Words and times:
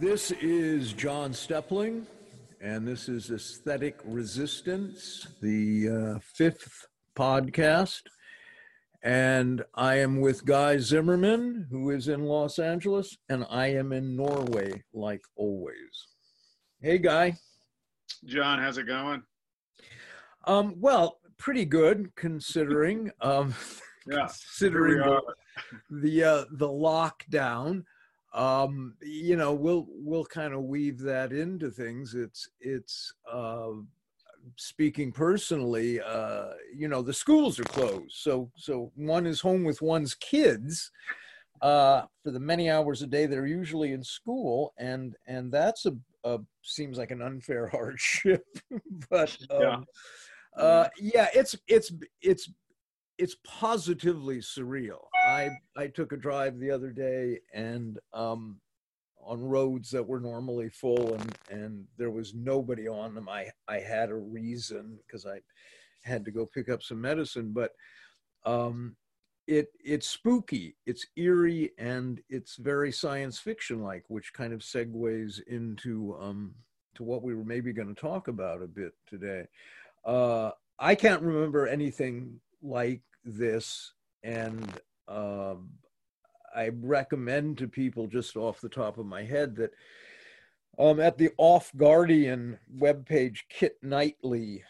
This 0.00 0.30
is 0.30 0.92
John 0.92 1.32
Steppling, 1.32 2.06
and 2.60 2.86
this 2.86 3.08
is 3.08 3.30
Aesthetic 3.32 3.98
Resistance, 4.04 5.26
the 5.42 5.88
uh, 5.88 6.18
fifth 6.36 6.86
podcast. 7.16 8.02
And 9.02 9.64
I 9.74 9.96
am 9.96 10.20
with 10.20 10.44
Guy 10.44 10.78
Zimmerman, 10.78 11.66
who 11.70 11.90
is 11.90 12.06
in 12.06 12.24
Los 12.24 12.60
Angeles, 12.60 13.16
and 13.28 13.44
I 13.50 13.68
am 13.68 13.92
in 13.92 14.16
Norway, 14.16 14.84
like 14.94 15.22
always. 15.34 16.06
Hey, 16.80 16.98
Guy. 16.98 17.36
John, 18.24 18.60
how's 18.60 18.78
it 18.78 18.86
going? 18.86 19.22
Um, 20.46 20.74
well, 20.78 21.18
pretty 21.38 21.64
good 21.64 22.14
considering 22.14 23.10
um, 23.20 23.52
Yeah, 24.06 24.26
considering 24.26 24.98
the 24.98 25.20
the, 25.90 26.24
uh, 26.24 26.44
the 26.52 26.68
lockdown. 26.68 27.82
Um, 28.32 28.94
you 29.00 29.36
know, 29.36 29.54
we'll 29.54 29.86
we'll 29.88 30.24
kind 30.24 30.54
of 30.54 30.64
weave 30.64 31.00
that 31.00 31.32
into 31.32 31.70
things. 31.70 32.14
It's 32.14 32.48
it's 32.60 33.12
uh, 33.30 33.70
speaking 34.56 35.12
personally. 35.12 36.00
Uh, 36.00 36.50
you 36.74 36.88
know, 36.88 37.02
the 37.02 37.14
schools 37.14 37.58
are 37.58 37.64
closed, 37.64 38.12
so 38.12 38.50
so 38.56 38.92
one 38.94 39.26
is 39.26 39.40
home 39.40 39.64
with 39.64 39.80
one's 39.80 40.14
kids 40.14 40.90
uh, 41.60 42.02
for 42.22 42.30
the 42.30 42.40
many 42.40 42.70
hours 42.70 43.02
a 43.02 43.06
day 43.06 43.26
they're 43.26 43.46
usually 43.46 43.92
in 43.92 44.02
school, 44.02 44.72
and 44.78 45.16
and 45.26 45.50
that's 45.50 45.86
a, 45.86 45.96
a 46.24 46.38
seems 46.62 46.98
like 46.98 47.10
an 47.10 47.22
unfair 47.22 47.66
hardship, 47.72 48.44
but 49.10 49.36
um, 49.50 49.60
Yeah. 49.60 49.80
uh, 50.56 50.88
yeah, 51.00 51.28
it's 51.34 51.56
it's 51.66 51.92
it's 52.20 52.50
it's 53.18 53.36
positively 53.44 54.38
surreal. 54.38 55.06
I 55.28 55.50
I 55.76 55.86
took 55.88 56.12
a 56.12 56.16
drive 56.16 56.58
the 56.58 56.70
other 56.70 56.90
day 56.90 57.40
and 57.52 57.98
um, 58.12 58.60
on 59.22 59.40
roads 59.40 59.90
that 59.90 60.06
were 60.06 60.20
normally 60.20 60.70
full 60.70 61.14
and 61.14 61.38
and 61.50 61.84
there 61.96 62.10
was 62.10 62.34
nobody 62.34 62.88
on 62.88 63.14
them. 63.14 63.28
I 63.28 63.50
I 63.68 63.78
had 63.78 64.10
a 64.10 64.16
reason 64.16 64.98
because 65.06 65.26
I 65.26 65.40
had 66.02 66.24
to 66.24 66.30
go 66.30 66.46
pick 66.46 66.68
up 66.68 66.82
some 66.82 67.00
medicine, 67.00 67.52
but 67.52 67.72
um, 68.44 68.96
it 69.46 69.68
it's 69.84 70.08
spooky, 70.08 70.76
it's 70.86 71.06
eerie, 71.16 71.72
and 71.78 72.20
it's 72.28 72.56
very 72.56 72.92
science 72.92 73.38
fiction 73.38 73.82
like, 73.82 74.04
which 74.08 74.32
kind 74.32 74.52
of 74.52 74.60
segues 74.60 75.40
into 75.46 76.16
um, 76.20 76.54
to 76.94 77.02
what 77.02 77.22
we 77.22 77.34
were 77.34 77.44
maybe 77.44 77.72
going 77.72 77.94
to 77.94 78.00
talk 78.00 78.28
about 78.28 78.62
a 78.62 78.66
bit 78.66 78.92
today. 79.06 79.44
Uh, 80.04 80.50
I 80.78 80.94
can't 80.94 81.22
remember 81.22 81.66
anything 81.66 82.40
like 82.62 83.02
this, 83.24 83.92
and 84.22 84.80
um, 85.08 85.70
I 86.54 86.70
recommend 86.80 87.58
to 87.58 87.68
people 87.68 88.06
just 88.06 88.36
off 88.36 88.60
the 88.60 88.68
top 88.68 88.98
of 88.98 89.06
my 89.06 89.22
head 89.22 89.56
that 89.56 89.72
um, 90.78 91.00
at 91.00 91.18
the 91.18 91.30
Off 91.38 91.72
Guardian 91.76 92.58
webpage, 92.76 93.40
Kit 93.48 93.76
Knightly, 93.82 94.62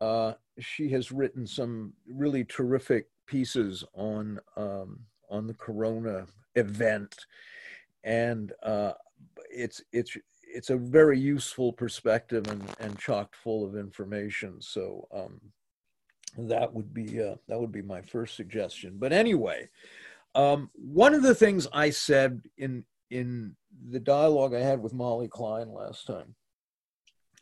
uh, 0.00 0.34
she 0.58 0.90
has 0.90 1.12
written 1.12 1.46
some 1.46 1.92
really 2.08 2.44
terrific 2.44 3.06
pieces 3.26 3.84
on 3.94 4.40
um, 4.56 5.00
on 5.30 5.46
the 5.46 5.54
Corona 5.54 6.26
event, 6.56 7.26
and 8.02 8.52
uh, 8.62 8.92
it's 9.50 9.82
it's 9.92 10.16
it's 10.42 10.70
a 10.70 10.76
very 10.76 11.18
useful 11.18 11.72
perspective 11.72 12.46
and, 12.48 12.62
and 12.80 12.98
chock 12.98 13.34
full 13.34 13.64
of 13.64 13.76
information. 13.76 14.60
So 14.60 15.06
um, 15.12 15.40
that 16.36 16.72
would 16.72 16.92
be 16.92 17.22
uh, 17.22 17.36
that 17.48 17.58
would 17.60 17.72
be 17.72 17.82
my 17.82 18.00
first 18.02 18.36
suggestion. 18.36 18.96
But 18.98 19.12
anyway, 19.12 19.68
um, 20.34 20.70
one 20.74 21.14
of 21.14 21.22
the 21.22 21.34
things 21.34 21.66
I 21.72 21.90
said 21.90 22.42
in 22.56 22.84
in 23.10 23.56
the 23.90 24.00
dialogue 24.00 24.54
I 24.54 24.60
had 24.60 24.82
with 24.82 24.94
Molly 24.94 25.28
Klein 25.28 25.72
last 25.72 26.06
time, 26.06 26.34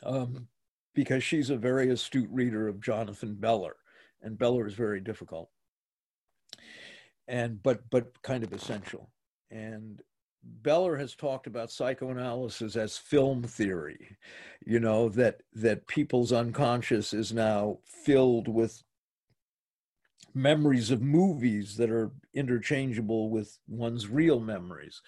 um, 0.03 0.47
because 0.93 1.23
she's 1.23 1.49
a 1.49 1.57
very 1.57 1.89
astute 1.89 2.29
reader 2.31 2.67
of 2.67 2.81
Jonathan 2.81 3.35
Beller, 3.35 3.75
and 4.21 4.37
Beller 4.37 4.67
is 4.67 4.73
very 4.73 4.99
difficult, 4.99 5.49
and 7.27 7.61
but 7.63 7.81
but 7.89 8.21
kind 8.21 8.43
of 8.43 8.53
essential. 8.53 9.09
And 9.49 10.01
Beller 10.43 10.97
has 10.97 11.15
talked 11.15 11.47
about 11.47 11.71
psychoanalysis 11.71 12.75
as 12.75 12.97
film 12.97 13.43
theory, 13.43 14.17
you 14.65 14.79
know, 14.79 15.09
that 15.09 15.41
that 15.53 15.87
people's 15.87 16.33
unconscious 16.33 17.13
is 17.13 17.33
now 17.33 17.79
filled 17.85 18.47
with 18.47 18.83
memories 20.33 20.91
of 20.91 21.01
movies 21.01 21.77
that 21.77 21.89
are 21.89 22.11
interchangeable 22.33 23.29
with 23.29 23.57
one's 23.67 24.07
real 24.07 24.39
memories. 24.39 25.01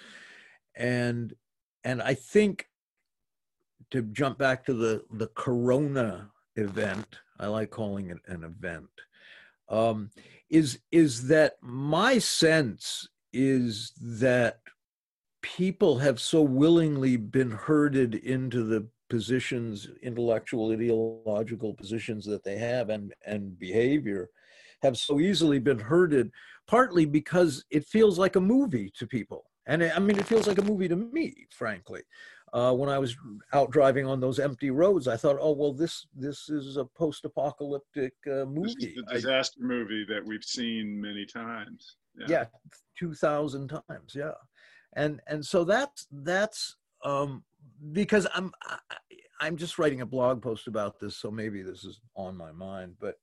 And 0.76 1.34
and 1.84 2.02
I 2.02 2.14
think 2.14 2.68
to 3.92 4.02
jump 4.04 4.38
back 4.38 4.66
to 4.66 4.74
the 4.74 5.04
the 5.12 5.28
corona 5.36 6.32
event, 6.56 7.20
I 7.40 7.48
like 7.48 7.72
calling 7.72 8.10
it 8.10 8.18
an 8.28 8.44
event, 8.44 8.90
um, 9.70 10.12
is 10.50 10.80
is 10.92 11.28
that 11.28 11.58
my 11.62 12.20
sense 12.20 13.10
is 13.34 13.92
that 14.02 14.60
people 15.46 16.00
have 16.00 16.20
so 16.20 16.42
willingly 16.42 17.16
been 17.18 17.52
herded 17.52 18.16
into 18.16 18.64
the 18.64 18.88
positions 19.12 19.88
intellectual 20.02 20.72
ideological 20.72 21.72
positions 21.76 22.26
that 22.26 22.44
they 22.44 22.58
have 22.58 22.90
and 22.90 23.14
and 23.28 23.58
behavior 23.60 24.28
have 24.82 24.98
so 24.98 25.20
easily 25.20 25.60
been 25.60 25.78
herded 25.78 26.32
partly 26.68 27.06
because 27.06 27.64
it 27.70 27.86
feels 27.86 28.18
like 28.18 28.36
a 28.36 28.42
movie 28.42 28.92
to 28.98 29.06
people. 29.06 29.46
And 29.68 29.84
i 29.84 30.00
mean 30.00 30.18
it 30.18 30.26
feels 30.26 30.48
like 30.48 30.58
a 30.58 30.64
movie 30.72 30.88
to 30.88 30.96
me 30.96 31.28
frankly. 31.52 32.02
Uh, 32.54 32.72
when 32.80 32.90
i 32.90 32.98
was 32.98 33.16
out 33.54 33.70
driving 33.78 34.06
on 34.08 34.20
those 34.20 34.40
empty 34.40 34.70
roads 34.72 35.08
i 35.08 35.18
thought 35.18 35.38
oh 35.42 35.52
well 35.52 35.74
this 35.74 36.08
this 36.26 36.40
is 36.50 36.78
a 36.78 36.86
post-apocalyptic 37.02 38.14
uh, 38.28 38.46
This 38.46 38.72
is 38.72 38.76
movie. 38.78 38.94
the 38.98 39.06
I- 39.12 39.14
disaster 39.16 39.60
movie 39.62 40.06
that 40.12 40.24
we've 40.26 40.44
seen 40.60 41.00
many 41.08 41.26
times. 41.26 41.98
yeah. 42.34 42.46
2000 42.98 43.68
times 43.68 44.12
yeah 44.24 44.32
and 44.96 45.20
and 45.28 45.46
so 45.46 45.64
that's 45.64 46.08
that's 46.12 46.76
um 47.04 47.44
because 47.92 48.28
i'm 48.34 48.52
I, 48.64 48.78
i'm 49.42 49.58
just 49.58 49.78
writing 49.78 50.02
a 50.02 50.06
blog 50.06 50.42
post 50.42 50.68
about 50.68 51.00
this 51.00 51.18
so 51.18 51.30
maybe 51.30 51.62
this 51.62 51.84
is 51.84 52.02
on 52.16 52.38
my 52.38 52.52
mind 52.52 52.96
but 53.00 53.16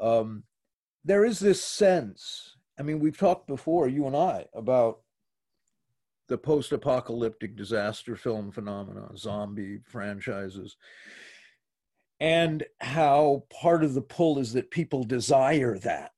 um 0.00 0.44
there 1.04 1.24
is 1.24 1.38
this 1.38 1.62
sense 1.62 2.56
i 2.78 2.82
mean 2.82 2.98
we've 2.98 3.18
talked 3.18 3.46
before 3.46 3.88
you 3.88 4.06
and 4.06 4.16
i 4.16 4.46
about 4.54 5.00
the 6.28 6.38
post-apocalyptic 6.38 7.56
disaster 7.56 8.16
film 8.16 8.50
phenomenon 8.50 9.16
zombie 9.16 9.80
franchises 9.84 10.76
and 12.22 12.62
how 12.80 13.42
part 13.50 13.82
of 13.82 13.94
the 13.94 14.00
pull 14.00 14.38
is 14.38 14.52
that 14.52 14.70
people 14.70 15.02
desire 15.02 15.76
that. 15.80 16.12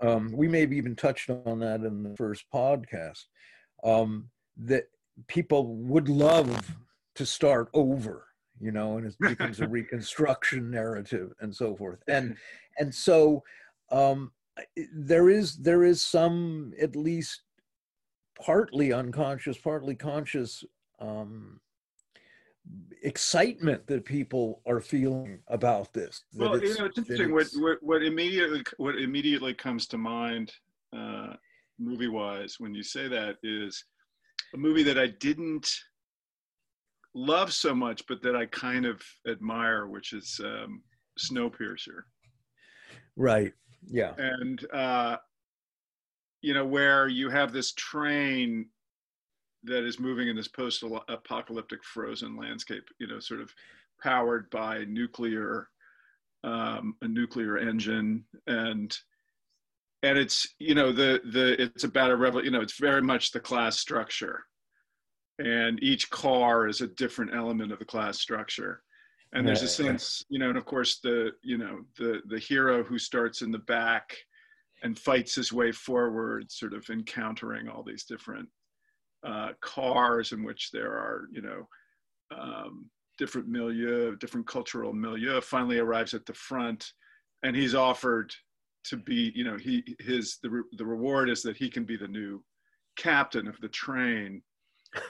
Um, 0.00 0.30
we 0.32 0.46
may 0.46 0.60
have 0.60 0.72
even 0.72 0.94
touched 0.94 1.28
on 1.28 1.58
that 1.58 1.80
in 1.80 2.04
the 2.04 2.14
first 2.14 2.44
podcast 2.54 3.24
um, 3.84 4.28
that 4.56 4.84
people 5.28 5.76
would 5.76 6.08
love 6.08 6.76
to 7.14 7.24
start 7.26 7.68
over 7.74 8.26
you 8.60 8.72
know 8.72 8.96
and 8.98 9.06
it 9.06 9.14
becomes 9.20 9.60
a 9.60 9.68
reconstruction 9.78 10.70
narrative 10.70 11.32
and 11.40 11.54
so 11.54 11.74
forth 11.76 12.00
and 12.08 12.36
and 12.78 12.92
so 12.94 13.42
um, 13.90 14.32
there 14.92 15.28
is 15.28 15.56
there 15.58 15.84
is 15.84 16.04
some 16.04 16.72
at 16.80 16.96
least 16.96 17.42
partly 18.44 18.92
unconscious 18.92 19.58
partly 19.58 19.94
conscious 19.94 20.64
um, 21.00 21.60
excitement 23.02 23.86
that 23.86 24.04
people 24.04 24.62
are 24.66 24.80
feeling 24.80 25.38
about 25.48 25.92
this 25.92 26.24
Well, 26.34 26.52
you 26.56 26.62
it's- 26.62 26.78
know, 26.78 26.86
it's 26.86 26.98
interesting. 26.98 27.32
What, 27.32 27.48
what 27.56 27.82
what 27.82 28.02
immediately 28.02 28.62
what 28.78 28.96
immediately 28.96 29.54
comes 29.54 29.86
to 29.88 29.98
mind, 29.98 30.52
uh, 30.96 31.34
movie 31.78 32.08
wise, 32.08 32.56
when 32.58 32.74
you 32.74 32.82
say 32.82 33.08
that, 33.08 33.36
is 33.42 33.84
a 34.54 34.56
movie 34.56 34.82
that 34.84 34.98
I 34.98 35.08
didn't 35.08 35.70
love 37.14 37.52
so 37.52 37.74
much, 37.74 38.06
but 38.06 38.22
that 38.22 38.36
I 38.36 38.46
kind 38.46 38.86
of 38.86 39.02
admire, 39.28 39.86
which 39.86 40.12
is 40.12 40.40
um, 40.44 40.82
Snowpiercer. 41.18 42.02
right. 43.16 43.52
Yeah. 43.86 44.14
And 44.16 44.64
uh, 44.72 45.16
you 46.40 46.54
know 46.54 46.66
where 46.66 47.08
you 47.08 47.30
have 47.30 47.52
this 47.52 47.72
train 47.72 48.66
that 49.64 49.84
is 49.84 49.98
moving 49.98 50.28
in 50.28 50.36
this 50.36 50.48
post-apocalyptic 50.48 51.82
frozen 51.82 52.36
landscape 52.36 52.84
you 52.98 53.06
know 53.06 53.18
sort 53.18 53.40
of 53.40 53.50
powered 54.02 54.50
by 54.50 54.84
nuclear 54.84 55.68
um, 56.44 56.94
a 57.00 57.08
nuclear 57.08 57.56
engine. 57.58 58.24
And 58.46 58.96
and 60.04 60.18
it's 60.18 60.46
you 60.58 60.74
know 60.74 60.92
the 60.92 61.20
the 61.32 61.60
it's 61.60 61.84
about 61.84 62.10
a 62.10 62.16
revel 62.16 62.44
you 62.44 62.50
know 62.50 62.60
it's 62.60 62.78
very 62.78 63.02
much 63.02 63.32
the 63.32 63.40
class 63.40 63.78
structure. 63.78 64.44
And 65.40 65.82
each 65.82 66.10
car 66.10 66.68
is 66.68 66.80
a 66.80 66.86
different 66.86 67.34
element 67.34 67.72
of 67.72 67.80
the 67.80 67.84
class 67.84 68.20
structure. 68.20 68.82
And 69.32 69.44
there's 69.44 69.62
a 69.62 69.68
sense 69.68 70.22
you 70.28 70.38
know 70.38 70.50
and 70.50 70.58
of 70.58 70.64
course 70.64 71.00
the 71.00 71.32
you 71.42 71.58
know 71.58 71.80
the 71.98 72.20
the 72.28 72.38
hero 72.38 72.84
who 72.84 72.98
starts 72.98 73.42
in 73.42 73.50
the 73.50 73.58
back 73.58 74.16
and 74.84 74.98
fights 74.98 75.34
his 75.34 75.52
way 75.52 75.72
forward 75.72 76.52
sort 76.52 76.74
of 76.74 76.88
encountering 76.90 77.68
all 77.68 77.82
these 77.82 78.04
different 78.04 78.48
uh, 79.26 79.52
cars 79.62 80.32
in 80.32 80.44
which 80.44 80.70
there 80.70 80.92
are, 80.92 81.28
you 81.32 81.40
know, 81.40 81.66
um, 82.36 82.90
different 83.16 83.48
milieu, 83.48 84.14
different 84.16 84.46
cultural 84.46 84.92
milieu, 84.92 85.40
finally 85.40 85.78
arrives 85.78 86.12
at 86.12 86.26
the 86.26 86.34
front, 86.34 86.92
and 87.42 87.56
he's 87.56 87.74
offered 87.74 88.34
to 88.84 88.96
be, 88.96 89.32
you 89.34 89.44
know, 89.44 89.56
he 89.56 89.96
his 89.98 90.38
the 90.42 90.62
the 90.76 90.84
reward 90.84 91.28
is 91.28 91.42
that 91.42 91.56
he 91.56 91.70
can 91.70 91.84
be 91.84 91.96
the 91.96 92.08
new 92.08 92.42
captain 92.96 93.48
of 93.48 93.60
the 93.60 93.68
train, 93.68 94.42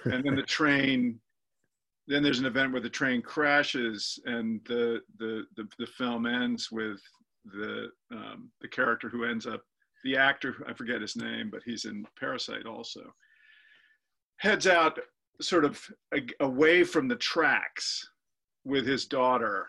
and 0.05 0.25
then 0.25 0.35
the 0.35 0.43
train. 0.59 1.21
Then 2.07 2.23
there's 2.23 2.39
an 2.39 2.47
event 2.47 2.73
where 2.73 2.83
the 2.83 2.91
train 2.91 3.23
crashes, 3.23 4.19
and 4.27 4.61
the 4.67 5.01
the 5.19 5.45
the, 5.57 5.67
the 5.79 5.87
film 5.87 6.27
ends 6.27 6.71
with 6.71 7.01
the 7.45 7.89
um, 8.13 8.51
the 8.61 8.69
character 8.69 9.09
who 9.09 9.25
ends 9.25 9.47
up 9.47 9.63
the 10.05 10.17
actor 10.17 10.55
I 10.69 10.75
forget 10.75 11.01
his 11.01 11.17
name, 11.17 11.51
but 11.51 11.63
he's 11.65 11.87
in 11.87 12.07
Parasite 12.19 12.67
also 12.67 13.01
heads 14.39 14.67
out 14.67 14.99
sort 15.41 15.65
of 15.65 15.81
away 16.41 16.85
from 16.85 17.09
the 17.09 17.17
tracks 17.17 18.07
with 18.65 18.87
his 18.87 19.07
daughter 19.07 19.69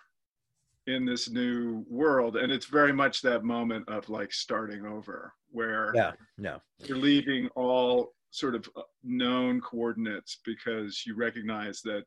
in 0.87 1.05
this 1.05 1.29
new 1.29 1.83
world 1.89 2.37
and 2.37 2.51
it's 2.51 2.67
very 2.67 2.93
much 2.93 3.21
that 3.21 3.43
moment 3.43 3.87
of 3.89 4.07
like 4.09 4.31
starting 4.31 4.85
over 4.85 5.33
where 5.51 5.91
yeah 5.95 6.11
yeah 6.37 6.57
you're 6.85 6.97
leaving 6.97 7.47
all 7.55 8.13
sort 8.29 8.55
of 8.55 8.69
uh, 8.75 8.81
known 9.03 9.59
coordinates 9.61 10.39
because 10.45 11.03
you 11.05 11.15
recognize 11.15 11.81
that 11.81 12.03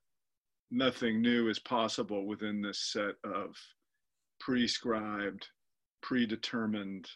nothing 0.71 1.21
new 1.21 1.49
is 1.49 1.59
possible 1.59 2.27
within 2.27 2.61
this 2.63 2.93
set 2.93 3.15
of 3.25 3.57
prescribed 4.39 5.47
predetermined 6.03 7.09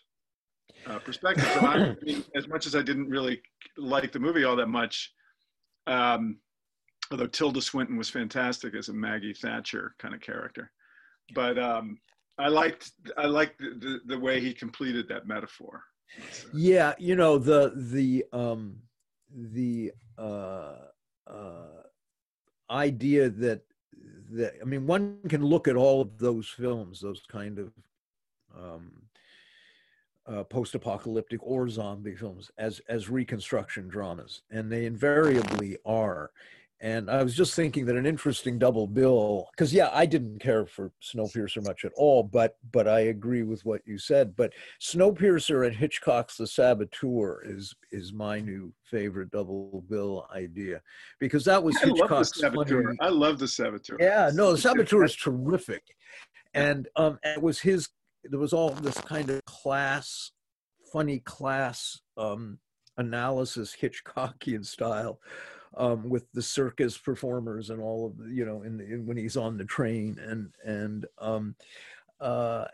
uh, 0.86 0.98
perspectives 0.98 1.46
and 1.56 1.66
I, 1.66 2.22
as 2.34 2.48
much 2.48 2.66
as 2.66 2.74
i 2.74 2.82
didn't 2.82 3.08
really 3.08 3.40
like 3.76 4.10
the 4.10 4.18
movie 4.18 4.44
all 4.44 4.56
that 4.56 4.68
much 4.68 5.12
um, 5.86 6.38
although 7.10 7.26
Tilda 7.26 7.60
Swinton 7.60 7.96
was 7.96 8.08
fantastic 8.08 8.74
as 8.74 8.88
a 8.88 8.92
Maggie 8.92 9.34
Thatcher 9.34 9.94
kind 9.98 10.14
of 10.14 10.20
character. 10.20 10.70
But 11.34 11.58
um, 11.58 11.98
I 12.38 12.48
liked 12.48 12.90
I 13.16 13.26
liked 13.26 13.58
the, 13.58 13.70
the, 13.78 14.00
the, 14.14 14.18
way 14.18 14.40
he 14.40 14.52
completed 14.52 15.08
that 15.08 15.26
metaphor. 15.26 15.82
Yeah, 16.52 16.94
you 16.98 17.16
know 17.16 17.38
the 17.38 17.72
the 17.74 18.24
um, 18.32 18.76
the 19.30 19.92
uh, 20.18 20.76
uh, 21.26 21.82
idea 22.70 23.28
that 23.30 23.62
that 24.30 24.54
I 24.60 24.64
mean 24.64 24.86
one 24.86 25.18
can 25.28 25.44
look 25.44 25.68
at 25.68 25.76
all 25.76 26.00
of 26.00 26.18
those 26.18 26.48
films, 26.48 27.00
those 27.00 27.22
kind 27.30 27.58
of 27.58 27.72
um, 28.56 28.92
uh, 30.26 30.44
post-apocalyptic 30.44 31.40
or 31.42 31.68
zombie 31.68 32.14
films 32.14 32.50
as 32.58 32.80
as 32.88 33.08
reconstruction 33.08 33.88
dramas, 33.88 34.42
and 34.50 34.70
they 34.70 34.86
invariably 34.86 35.76
are. 35.84 36.30
And 36.82 37.08
I 37.08 37.22
was 37.22 37.36
just 37.36 37.54
thinking 37.54 37.86
that 37.86 37.94
an 37.94 38.06
interesting 38.06 38.58
double 38.58 38.88
bill, 38.88 39.46
because 39.52 39.72
yeah, 39.72 39.88
I 39.92 40.04
didn't 40.04 40.40
care 40.40 40.66
for 40.66 40.90
Snowpiercer 41.00 41.64
much 41.64 41.84
at 41.84 41.92
all, 41.96 42.24
but 42.24 42.56
but 42.72 42.88
I 42.88 43.00
agree 43.02 43.44
with 43.44 43.64
what 43.64 43.82
you 43.86 43.98
said. 43.98 44.34
But 44.34 44.52
Snowpiercer 44.80 45.64
and 45.64 45.76
Hitchcock's 45.76 46.36
The 46.36 46.46
Saboteur 46.48 47.44
is 47.44 47.72
is 47.92 48.12
my 48.12 48.40
new 48.40 48.72
favorite 48.82 49.30
double 49.30 49.84
bill 49.88 50.26
idea, 50.34 50.82
because 51.20 51.44
that 51.44 51.62
was 51.62 51.76
I 51.76 51.86
Hitchcock's. 51.86 52.42
Love 52.42 52.52
funny, 52.66 52.96
I 53.00 53.08
love 53.10 53.38
The 53.38 53.46
Saboteur. 53.46 53.96
Yeah, 54.00 54.32
no, 54.34 54.50
The 54.50 54.58
Saboteur 54.58 55.04
is 55.04 55.14
terrific, 55.14 55.84
and 56.52 56.88
um, 56.96 57.20
it 57.22 57.40
was 57.40 57.60
his 57.60 57.90
there 58.24 58.40
was 58.40 58.52
all 58.52 58.70
this 58.70 59.00
kind 59.02 59.30
of 59.30 59.44
class, 59.44 60.32
funny 60.92 61.20
class 61.20 62.00
um, 62.16 62.58
analysis, 62.96 63.76
Hitchcockian 63.80 64.66
style, 64.66 65.20
um, 65.76 66.08
with 66.08 66.30
the 66.32 66.42
circus 66.42 66.98
performers 66.98 67.70
and 67.70 67.80
all 67.80 68.06
of 68.06 68.18
the, 68.18 68.34
you 68.34 68.44
know, 68.44 68.62
in, 68.62 68.80
in 68.80 69.06
when 69.06 69.16
he's 69.16 69.36
on 69.36 69.56
the 69.56 69.64
train 69.64 70.18
and 70.18 70.52
and 70.64 71.06
um, 71.18 71.54
uh, 72.20 72.66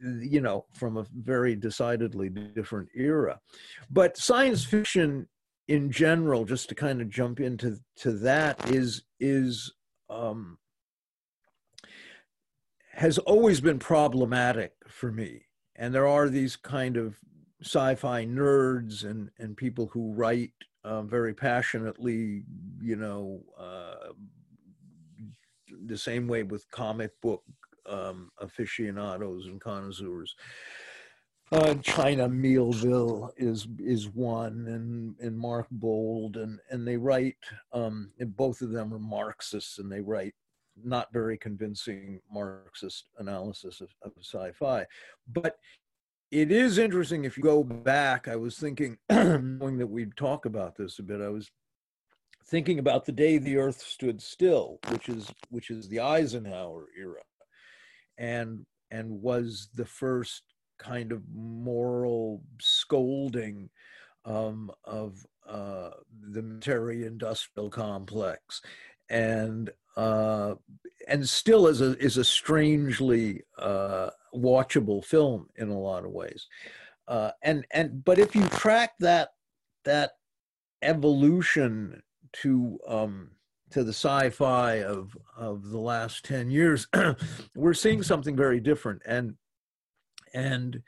you 0.00 0.40
know, 0.40 0.66
from 0.72 0.96
a 0.96 1.06
very 1.14 1.54
decidedly 1.54 2.28
different 2.28 2.88
era. 2.94 3.40
But 3.90 4.16
science 4.16 4.64
fiction 4.64 5.28
in 5.68 5.90
general, 5.90 6.44
just 6.44 6.68
to 6.68 6.74
kind 6.74 7.00
of 7.00 7.08
jump 7.08 7.40
into 7.40 7.78
to 7.96 8.12
that, 8.12 8.70
is 8.70 9.04
is 9.20 9.72
um, 10.10 10.58
has 12.92 13.18
always 13.18 13.60
been 13.60 13.78
problematic 13.78 14.72
for 14.88 15.12
me. 15.12 15.46
And 15.76 15.94
there 15.94 16.06
are 16.06 16.28
these 16.28 16.56
kind 16.56 16.96
of 16.96 17.16
sci-fi 17.62 18.24
nerds 18.24 19.04
and 19.04 19.30
and 19.38 19.56
people 19.56 19.88
who 19.92 20.12
write 20.12 20.52
um, 20.84 21.08
very 21.08 21.34
passionately, 21.34 22.44
you 22.80 22.96
know, 22.96 23.42
uh, 23.58 24.12
the 25.86 25.98
same 25.98 26.28
way 26.28 26.42
with 26.42 26.70
comic 26.70 27.12
book 27.20 27.42
um, 27.88 28.30
aficionados 28.40 29.46
and 29.46 29.60
connoisseurs. 29.60 30.34
Uh, 31.50 31.74
China 31.82 32.28
Miéville 32.28 33.30
is 33.36 33.68
is 33.78 34.08
one, 34.08 34.66
and 34.68 35.14
and 35.20 35.38
Mark 35.38 35.66
Bould, 35.70 36.36
and 36.36 36.58
and 36.70 36.88
they 36.88 36.96
write. 36.96 37.36
Um, 37.72 38.10
and 38.18 38.34
both 38.34 38.62
of 38.62 38.70
them 38.70 38.94
are 38.94 38.98
Marxists, 38.98 39.78
and 39.78 39.92
they 39.92 40.00
write 40.00 40.34
not 40.82 41.12
very 41.12 41.36
convincing 41.36 42.20
Marxist 42.32 43.04
analysis 43.18 43.82
of, 43.82 43.90
of 44.02 44.12
sci-fi. 44.20 44.86
But 45.30 45.56
it 46.32 46.50
is 46.50 46.78
interesting 46.78 47.24
if 47.24 47.36
you 47.36 47.42
go 47.42 47.62
back. 47.62 48.26
I 48.26 48.36
was 48.36 48.58
thinking, 48.58 48.96
knowing 49.10 49.76
that 49.76 49.86
we'd 49.86 50.16
talk 50.16 50.46
about 50.46 50.74
this 50.74 50.98
a 50.98 51.02
bit. 51.02 51.20
I 51.20 51.28
was 51.28 51.50
thinking 52.46 52.78
about 52.78 53.04
the 53.04 53.12
day 53.12 53.36
the 53.36 53.58
Earth 53.58 53.82
stood 53.82 54.20
still, 54.20 54.78
which 54.88 55.10
is 55.10 55.30
which 55.50 55.70
is 55.70 55.88
the 55.88 56.00
Eisenhower 56.00 56.86
era, 56.98 57.20
and 58.16 58.64
and 58.90 59.10
was 59.20 59.68
the 59.74 59.84
first 59.84 60.42
kind 60.78 61.12
of 61.12 61.22
moral 61.34 62.42
scolding 62.60 63.68
um, 64.24 64.70
of 64.84 65.26
uh, 65.46 65.90
the 66.30 66.40
military 66.40 67.04
industrial 67.04 67.68
complex 67.68 68.62
and 69.12 69.70
uh, 69.96 70.54
and 71.06 71.28
still 71.28 71.68
is 71.68 71.80
a 71.80 71.96
is 71.98 72.16
a 72.16 72.24
strangely 72.24 73.42
uh, 73.58 74.10
watchable 74.34 75.04
film 75.04 75.48
in 75.56 75.68
a 75.68 75.78
lot 75.78 76.04
of 76.04 76.10
ways. 76.10 76.48
Uh, 77.06 77.30
and 77.42 77.64
and 77.70 78.04
but 78.04 78.18
if 78.18 78.34
you 78.34 78.48
track 78.48 78.94
that 78.98 79.34
that 79.84 80.12
evolution 80.80 82.02
to 82.32 82.78
um, 82.88 83.30
to 83.70 83.84
the 83.84 83.92
sci-fi 83.92 84.82
of 84.82 85.16
of 85.36 85.68
the 85.68 85.78
last 85.78 86.24
ten 86.24 86.50
years, 86.50 86.88
we're 87.54 87.74
seeing 87.74 88.02
something 88.02 88.34
very 88.34 88.60
different. 88.60 89.02
And 89.04 89.34
and 90.32 90.82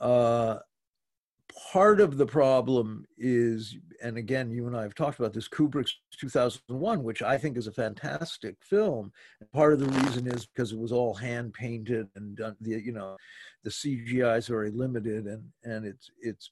uh, 0.00 0.60
part 1.72 2.00
of 2.00 2.16
the 2.16 2.26
problem 2.26 3.06
is, 3.18 3.76
and 4.02 4.16
again, 4.16 4.50
you 4.50 4.66
and 4.66 4.76
I 4.76 4.82
have 4.82 4.94
talked 4.94 5.18
about 5.18 5.32
this, 5.32 5.48
Kubrick's 5.48 6.00
2001, 6.18 7.02
which 7.02 7.22
I 7.22 7.38
think 7.38 7.56
is 7.56 7.66
a 7.66 7.72
fantastic 7.72 8.56
film. 8.62 9.12
Part 9.52 9.72
of 9.72 9.80
the 9.80 9.86
reason 9.86 10.26
is 10.26 10.46
because 10.46 10.72
it 10.72 10.78
was 10.78 10.92
all 10.92 11.14
hand 11.14 11.52
painted 11.52 12.08
and 12.16 12.36
done, 12.36 12.56
the, 12.60 12.80
you 12.80 12.92
know, 12.92 13.16
the 13.64 13.70
CGI 13.70 14.38
is 14.38 14.48
very 14.48 14.70
limited 14.70 15.26
and, 15.26 15.44
and 15.64 15.86
it's, 15.86 16.10
it's 16.20 16.50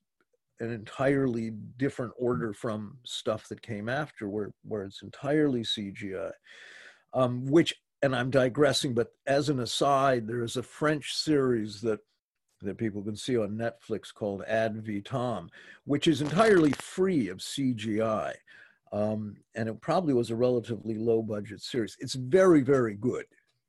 an 0.61 0.73
entirely 0.73 1.51
different 1.77 2.13
order 2.19 2.53
from 2.53 2.99
stuff 3.05 3.49
that 3.49 3.63
came 3.63 3.89
after 3.89 4.29
where, 4.29 4.53
where 4.65 4.85
it's 4.85 5.03
entirely 5.03 5.63
CGI, 5.63 6.33
um, 7.15 7.47
which, 7.47 7.75
and 8.03 8.15
I'm 8.15 8.31
digressing, 8.31 8.95
but 8.95 9.09
as 9.27 9.49
an 9.49 9.61
aside, 9.61 10.27
there 10.27 10.43
is 10.43 10.57
a 10.57 10.63
French 10.63 11.15
series 11.15 11.81
that 11.81 12.01
that 12.63 12.79
people 12.79 13.03
can 13.03 13.17
see 13.17 13.37
on 13.37 13.51
Netflix 13.51 14.13
called 14.13 14.43
Ad 14.47 14.85
Vitam, 14.85 15.49
which 15.85 16.07
is 16.07 16.21
entirely 16.21 16.73
free 16.73 17.29
of 17.29 17.39
CGI. 17.39 18.35
Um, 18.93 19.37
and 19.55 19.69
it 19.69 19.81
probably 19.81 20.15
was 20.15 20.31
a 20.31 20.37
relatively 20.37 20.95
low 20.95 21.23
budget 21.23 21.61
series. 21.61 21.97
It's 22.01 22.15
very, 22.15 22.63
very 22.63 22.95
good, 22.95 23.27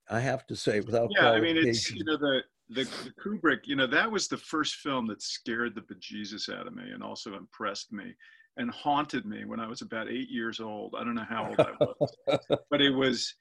I 0.10 0.20
have 0.20 0.48
to 0.48 0.56
say, 0.56 0.80
without 0.80 1.10
Yeah, 1.12 1.32
I 1.32 1.42
mean, 1.42 1.58
it's, 1.58 1.92
you 1.92 2.04
know, 2.06 2.18
the, 2.18 2.42
the, 2.70 2.84
the, 2.84 3.12
Kubrick, 3.22 3.62
you 3.66 3.76
know, 3.76 3.88
that 3.88 4.10
was 4.10 4.28
the 4.28 4.38
first 4.38 4.76
film 4.76 5.08
that 5.08 5.22
scared 5.22 5.76
the 5.76 5.82
bejesus 5.82 6.54
out 6.54 6.68
of 6.68 6.76
me 6.76 6.92
and 6.94 7.04
also 7.04 7.36
impressed 7.36 7.92
me 7.92 8.16
and 8.58 8.72
haunted 8.72 9.26
me 9.26 9.46
when 9.46 9.60
I 9.60 9.68
was 9.68 9.82
about 9.82 10.10
eight 10.10 10.30
years 10.30 10.60
old. 10.60 10.96
I 10.98 11.04
don't 11.04 11.16
know 11.16 11.26
how 11.30 11.50
old 11.50 11.60
I 11.60 11.72
was, 11.80 12.16
but 12.72 12.82
it 12.82 12.92
was, 12.92 13.36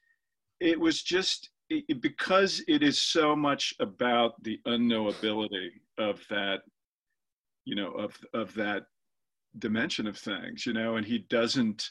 it 0.60 0.78
was 0.78 1.02
just, 1.02 1.50
it, 1.70 2.00
because 2.00 2.62
it 2.68 2.82
is 2.82 2.98
so 2.98 3.36
much 3.36 3.74
about 3.80 4.42
the 4.42 4.60
unknowability 4.66 5.70
of 5.98 6.20
that 6.30 6.60
you 7.64 7.74
know 7.74 7.90
of 7.92 8.16
of 8.34 8.54
that 8.54 8.84
dimension 9.58 10.06
of 10.06 10.16
things 10.16 10.64
you 10.66 10.72
know 10.72 10.96
and 10.96 11.06
he 11.06 11.18
doesn't 11.30 11.90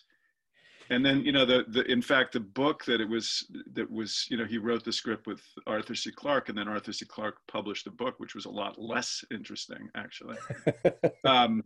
and 0.90 1.06
then 1.06 1.24
you 1.24 1.32
know 1.32 1.46
the, 1.46 1.66
the 1.70 1.84
in 1.92 2.02
fact 2.02 2.34
the 2.34 2.40
book 2.40 2.86
that 2.86 3.02
it 3.02 3.10
was 3.10 3.46
that 3.74 3.90
was 3.92 4.26
you 4.30 4.38
know 4.38 4.46
he 4.46 4.58
wrote 4.58 4.84
the 4.84 4.92
script 4.92 5.28
with 5.28 5.42
arthur 5.66 5.96
c. 5.96 6.12
Clarke 6.12 6.50
and 6.50 6.58
then 6.58 6.68
arthur 6.68 6.94
c. 6.94 7.06
Clarke 7.06 7.38
published 7.48 7.86
the 7.86 7.92
book 7.92 8.16
which 8.20 8.36
was 8.36 8.46
a 8.46 8.50
lot 8.50 8.80
less 8.80 9.24
interesting 9.32 9.90
actually. 9.96 10.38
Um, 11.26 11.64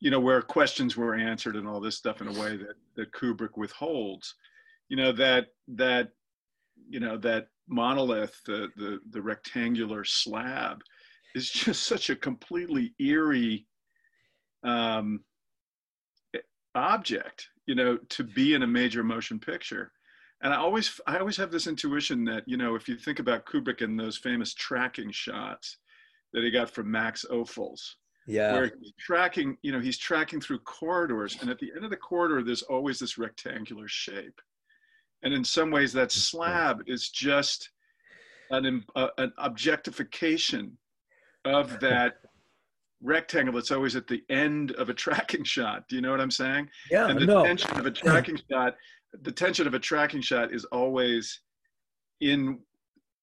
you 0.00 0.10
know, 0.10 0.20
where 0.20 0.42
questions 0.42 0.96
were 0.96 1.14
answered 1.14 1.56
and 1.56 1.66
all 1.66 1.80
this 1.80 1.96
stuff 1.96 2.20
in 2.20 2.28
a 2.28 2.32
way 2.32 2.56
that 2.56 2.74
that 2.96 3.12
Kubrick 3.12 3.56
withholds. 3.56 4.34
You 4.88 4.96
know 4.96 5.12
that 5.12 5.46
that 5.68 6.10
you 6.88 7.00
know 7.00 7.16
that 7.18 7.48
monolith, 7.68 8.40
the 8.46 8.68
the 8.76 9.00
the 9.10 9.22
rectangular 9.22 10.04
slab, 10.04 10.80
is 11.34 11.50
just 11.50 11.82
such 11.92 12.10
a 12.10 12.16
completely 12.16 12.94
eerie 12.98 13.66
um, 14.62 15.20
object. 16.74 17.48
You 17.66 17.74
know, 17.74 17.98
to 18.10 18.22
be 18.22 18.54
in 18.54 18.62
a 18.62 18.66
major 18.66 19.02
motion 19.02 19.40
picture 19.40 19.92
and 20.42 20.52
I 20.52 20.56
always 20.56 21.00
I 21.06 21.18
always 21.18 21.36
have 21.36 21.50
this 21.50 21.66
intuition 21.66 22.24
that 22.26 22.44
you 22.46 22.56
know 22.56 22.74
if 22.74 22.88
you 22.88 22.96
think 22.96 23.18
about 23.18 23.46
Kubrick 23.46 23.82
and 23.82 23.98
those 23.98 24.16
famous 24.16 24.54
tracking 24.54 25.10
shots 25.10 25.78
that 26.32 26.44
he 26.44 26.50
got 26.50 26.70
from 26.70 26.90
Max 26.90 27.24
Ophuls, 27.30 27.80
yeah, 28.26 28.52
where 28.52 28.70
he's 28.78 28.92
tracking 28.98 29.56
you 29.62 29.72
know 29.72 29.80
he's 29.80 29.98
tracking 29.98 30.40
through 30.40 30.58
corridors, 30.60 31.36
and 31.40 31.48
at 31.48 31.58
the 31.58 31.72
end 31.74 31.84
of 31.84 31.90
the 31.90 31.96
corridor 31.96 32.42
there's 32.42 32.62
always 32.62 32.98
this 32.98 33.16
rectangular 33.16 33.88
shape, 33.88 34.40
and 35.26 35.34
in 35.34 35.44
some 35.44 35.70
ways 35.70 35.92
that 35.92 36.10
slab 36.12 36.82
is 36.86 37.10
just 37.10 37.70
an 38.50 38.84
uh, 38.94 39.08
an 39.18 39.32
objectification 39.38 40.78
of 41.44 41.78
that 41.80 42.14
rectangle 43.02 43.52
that's 43.52 43.70
always 43.70 43.94
at 43.94 44.06
the 44.06 44.22
end 44.30 44.72
of 44.72 44.88
a 44.88 44.94
tracking 44.94 45.44
shot. 45.54 45.86
Do 45.88 45.96
you 45.96 46.02
know 46.02 46.10
what 46.10 46.20
I'm 46.20 46.30
saying? 46.30 46.70
Yeah, 46.90 47.08
and 47.08 47.20
the 47.20 47.26
no. 47.26 47.44
tension 47.44 47.78
of 47.78 47.84
a 47.84 47.90
tracking 47.90 48.40
shot 48.50 48.74
the 49.22 49.32
tension 49.32 49.66
of 49.66 49.74
a 49.74 49.78
tracking 49.78 50.20
shot 50.20 50.52
is 50.52 50.64
always 50.66 51.40
in 52.20 52.58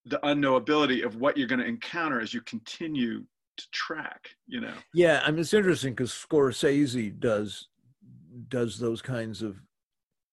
the 0.06 0.18
unknowability 0.18 1.04
of 1.04 1.16
what 1.16 1.36
you're 1.36 1.48
going 1.48 1.60
to 1.60 1.66
encounter 1.66 2.20
as 2.20 2.34
you 2.34 2.40
continue 2.42 3.24
to 3.56 3.70
track 3.70 4.28
you 4.46 4.60
know 4.60 4.74
yeah 4.94 5.22
i 5.24 5.30
mean 5.30 5.40
it's 5.40 5.54
interesting 5.54 5.92
because 5.92 6.10
scorsese 6.10 7.18
does 7.20 7.68
does 8.48 8.78
those 8.78 9.00
kinds 9.00 9.42
of 9.42 9.60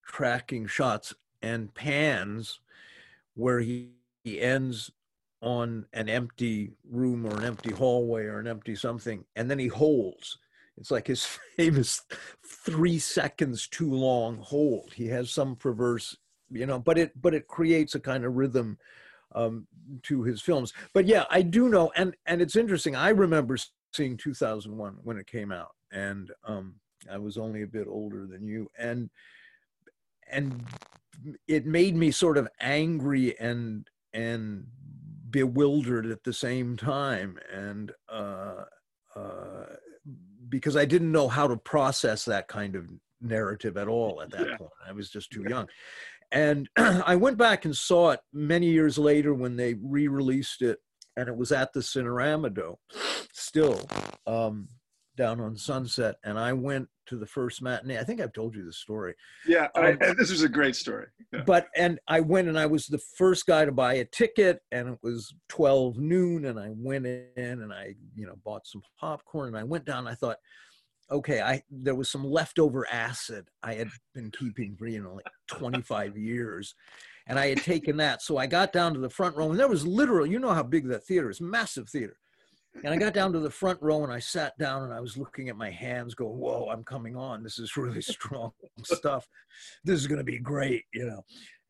tracking 0.05 0.65
shots 0.65 1.13
and 1.41 1.73
pans 1.73 2.59
where 3.35 3.59
he, 3.59 3.91
he 4.23 4.39
ends 4.41 4.91
on 5.41 5.85
an 5.93 6.07
empty 6.07 6.71
room 6.89 7.25
or 7.25 7.37
an 7.37 7.43
empty 7.43 7.71
hallway 7.71 8.25
or 8.25 8.39
an 8.39 8.47
empty 8.47 8.75
something 8.75 9.25
and 9.35 9.49
then 9.49 9.57
he 9.57 9.67
holds 9.67 10.37
it's 10.77 10.91
like 10.91 11.07
his 11.07 11.23
famous 11.57 12.01
three 12.45 12.99
seconds 12.99 13.67
too 13.67 13.91
long 13.91 14.37
hold. 14.37 14.93
He 14.93 15.07
has 15.07 15.31
some 15.31 15.55
perverse, 15.55 16.17
you 16.49 16.65
know, 16.65 16.79
but 16.79 16.97
it 16.97 17.19
but 17.21 17.33
it 17.33 17.47
creates 17.47 17.95
a 17.95 17.99
kind 17.99 18.25
of 18.25 18.35
rhythm 18.35 18.77
um, 19.35 19.67
to 20.03 20.23
his 20.23 20.41
films. 20.41 20.73
But 20.93 21.05
yeah, 21.05 21.25
I 21.29 21.41
do 21.41 21.69
know, 21.69 21.91
and 21.95 22.15
and 22.25 22.41
it's 22.41 22.55
interesting. 22.55 22.95
I 22.95 23.09
remember 23.09 23.57
seeing 23.93 24.17
2001 24.17 24.97
when 25.03 25.17
it 25.17 25.27
came 25.27 25.51
out, 25.51 25.75
and 25.91 26.31
um, 26.45 26.75
I 27.11 27.17
was 27.17 27.37
only 27.37 27.61
a 27.61 27.67
bit 27.67 27.87
older 27.87 28.25
than 28.25 28.47
you, 28.47 28.69
and 28.77 29.09
and 30.29 30.63
it 31.47 31.65
made 31.65 31.95
me 31.95 32.11
sort 32.11 32.37
of 32.37 32.47
angry 32.59 33.37
and 33.39 33.87
and 34.13 34.65
bewildered 35.29 36.05
at 36.05 36.23
the 36.23 36.33
same 36.33 36.77
time, 36.77 37.37
and 37.51 37.91
uh, 38.09 38.65
uh, 39.15 39.65
because 40.49 40.75
I 40.75 40.85
didn't 40.85 41.11
know 41.11 41.27
how 41.27 41.47
to 41.47 41.57
process 41.57 42.25
that 42.25 42.47
kind 42.47 42.75
of 42.75 42.89
narrative 43.21 43.77
at 43.77 43.87
all 43.87 44.21
at 44.21 44.31
that 44.31 44.47
yeah. 44.47 44.57
point. 44.57 44.71
I 44.85 44.91
was 44.91 45.09
just 45.09 45.31
too 45.31 45.45
young. 45.47 45.67
And 46.31 46.69
I 46.77 47.15
went 47.15 47.37
back 47.37 47.65
and 47.65 47.75
saw 47.75 48.11
it 48.11 48.19
many 48.33 48.67
years 48.67 48.97
later 48.97 49.33
when 49.33 49.55
they 49.55 49.75
re-released 49.81 50.61
it, 50.61 50.79
and 51.17 51.27
it 51.27 51.35
was 51.35 51.51
at 51.51 51.73
the 51.73 51.81
Cinerama 51.81 52.53
Dome, 52.53 52.75
still 53.33 53.81
um, 54.25 54.69
down 55.17 55.39
on 55.39 55.57
Sunset. 55.57 56.15
And 56.23 56.39
I 56.39 56.53
went 56.53 56.87
to 57.11 57.17
the 57.17 57.25
first 57.25 57.61
matinee. 57.61 57.99
I 57.99 58.03
think 58.03 58.21
I've 58.21 58.31
told 58.31 58.55
you 58.55 58.65
the 58.65 58.71
story. 58.71 59.13
Yeah, 59.45 59.67
um, 59.75 59.97
I, 60.01 60.13
this 60.17 60.31
is 60.31 60.43
a 60.43 60.49
great 60.49 60.75
story. 60.75 61.07
Yeah. 61.33 61.43
But 61.45 61.67
and 61.75 61.99
I 62.07 62.21
went 62.21 62.47
and 62.47 62.57
I 62.57 62.65
was 62.65 62.87
the 62.87 63.01
first 63.17 63.45
guy 63.45 63.65
to 63.65 63.71
buy 63.71 63.95
a 63.95 64.05
ticket, 64.05 64.61
and 64.71 64.89
it 64.89 64.99
was 65.03 65.33
twelve 65.49 65.97
noon, 65.97 66.45
and 66.45 66.57
I 66.57 66.69
went 66.71 67.05
in 67.05 67.29
and 67.37 67.71
I 67.71 67.95
you 68.15 68.25
know 68.25 68.35
bought 68.45 68.65
some 68.65 68.81
popcorn, 68.99 69.49
and 69.49 69.57
I 69.57 69.63
went 69.63 69.85
down. 69.85 70.07
I 70.07 70.15
thought, 70.15 70.37
okay, 71.11 71.41
I 71.41 71.61
there 71.69 71.95
was 71.95 72.09
some 72.09 72.23
leftover 72.23 72.87
acid 72.89 73.49
I 73.61 73.73
had 73.73 73.89
been 74.15 74.31
keeping 74.31 74.77
for 74.77 74.87
you 74.87 75.03
know 75.03 75.15
like 75.15 75.27
twenty 75.47 75.81
five 75.81 76.17
years. 76.17 76.73
And 77.27 77.37
I 77.37 77.49
had 77.49 77.59
taken 77.59 77.97
that. 77.97 78.23
So 78.23 78.37
I 78.37 78.47
got 78.47 78.73
down 78.73 78.95
to 78.95 78.99
the 78.99 79.09
front 79.09 79.37
row, 79.37 79.51
and 79.51 79.59
there 79.59 79.67
was 79.67 79.85
literally, 79.85 80.31
you 80.31 80.39
know 80.39 80.53
how 80.53 80.63
big 80.63 80.87
that 80.87 81.05
theater 81.05 81.29
is, 81.29 81.39
massive 81.39 81.87
theater 81.87 82.17
and 82.83 82.93
I 82.93 82.97
got 82.97 83.13
down 83.13 83.33
to 83.33 83.39
the 83.39 83.49
front 83.49 83.81
row 83.81 84.03
and 84.03 84.11
I 84.11 84.19
sat 84.19 84.57
down 84.57 84.83
and 84.83 84.93
I 84.93 84.99
was 84.99 85.17
looking 85.17 85.49
at 85.49 85.57
my 85.57 85.69
hands, 85.69 86.15
going, 86.15 86.37
Whoa, 86.37 86.69
I'm 86.71 86.83
coming 86.83 87.15
on. 87.15 87.43
This 87.43 87.59
is 87.59 87.77
really 87.77 88.01
strong 88.01 88.51
stuff. 88.83 89.27
This 89.83 89.99
is 89.99 90.07
going 90.07 90.19
to 90.19 90.23
be 90.23 90.39
great, 90.39 90.85
you 90.93 91.05
know. 91.05 91.23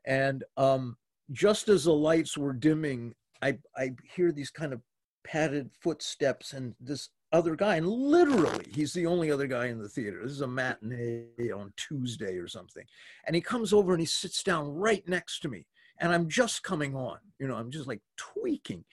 And 0.05 0.43
um, 0.57 0.97
just 1.31 1.69
as 1.69 1.85
the 1.85 1.93
lights 1.93 2.37
were 2.37 2.53
dimming, 2.53 3.13
I, 3.41 3.57
I 3.75 3.91
hear 4.15 4.31
these 4.31 4.51
kind 4.51 4.73
of 4.73 4.81
padded 5.23 5.69
footsteps 5.81 6.53
and 6.53 6.75
this 6.79 7.09
other 7.33 7.55
guy, 7.55 7.77
and 7.77 7.87
literally, 7.87 8.65
he's 8.73 8.93
the 8.93 9.05
only 9.05 9.31
other 9.31 9.47
guy 9.47 9.67
in 9.67 9.79
the 9.79 9.87
theater. 9.87 10.19
This 10.21 10.33
is 10.33 10.41
a 10.41 10.47
matinee 10.47 11.51
on 11.55 11.73
Tuesday 11.77 12.37
or 12.37 12.47
something. 12.47 12.83
And 13.25 13.35
he 13.35 13.41
comes 13.41 13.73
over 13.73 13.93
and 13.93 14.01
he 14.01 14.05
sits 14.05 14.43
down 14.43 14.67
right 14.67 15.07
next 15.07 15.39
to 15.41 15.49
me. 15.49 15.65
And 15.99 16.11
I'm 16.11 16.27
just 16.27 16.63
coming 16.63 16.95
on, 16.95 17.19
you 17.39 17.47
know, 17.47 17.55
I'm 17.55 17.71
just 17.71 17.87
like 17.87 18.01
tweaking. 18.17 18.83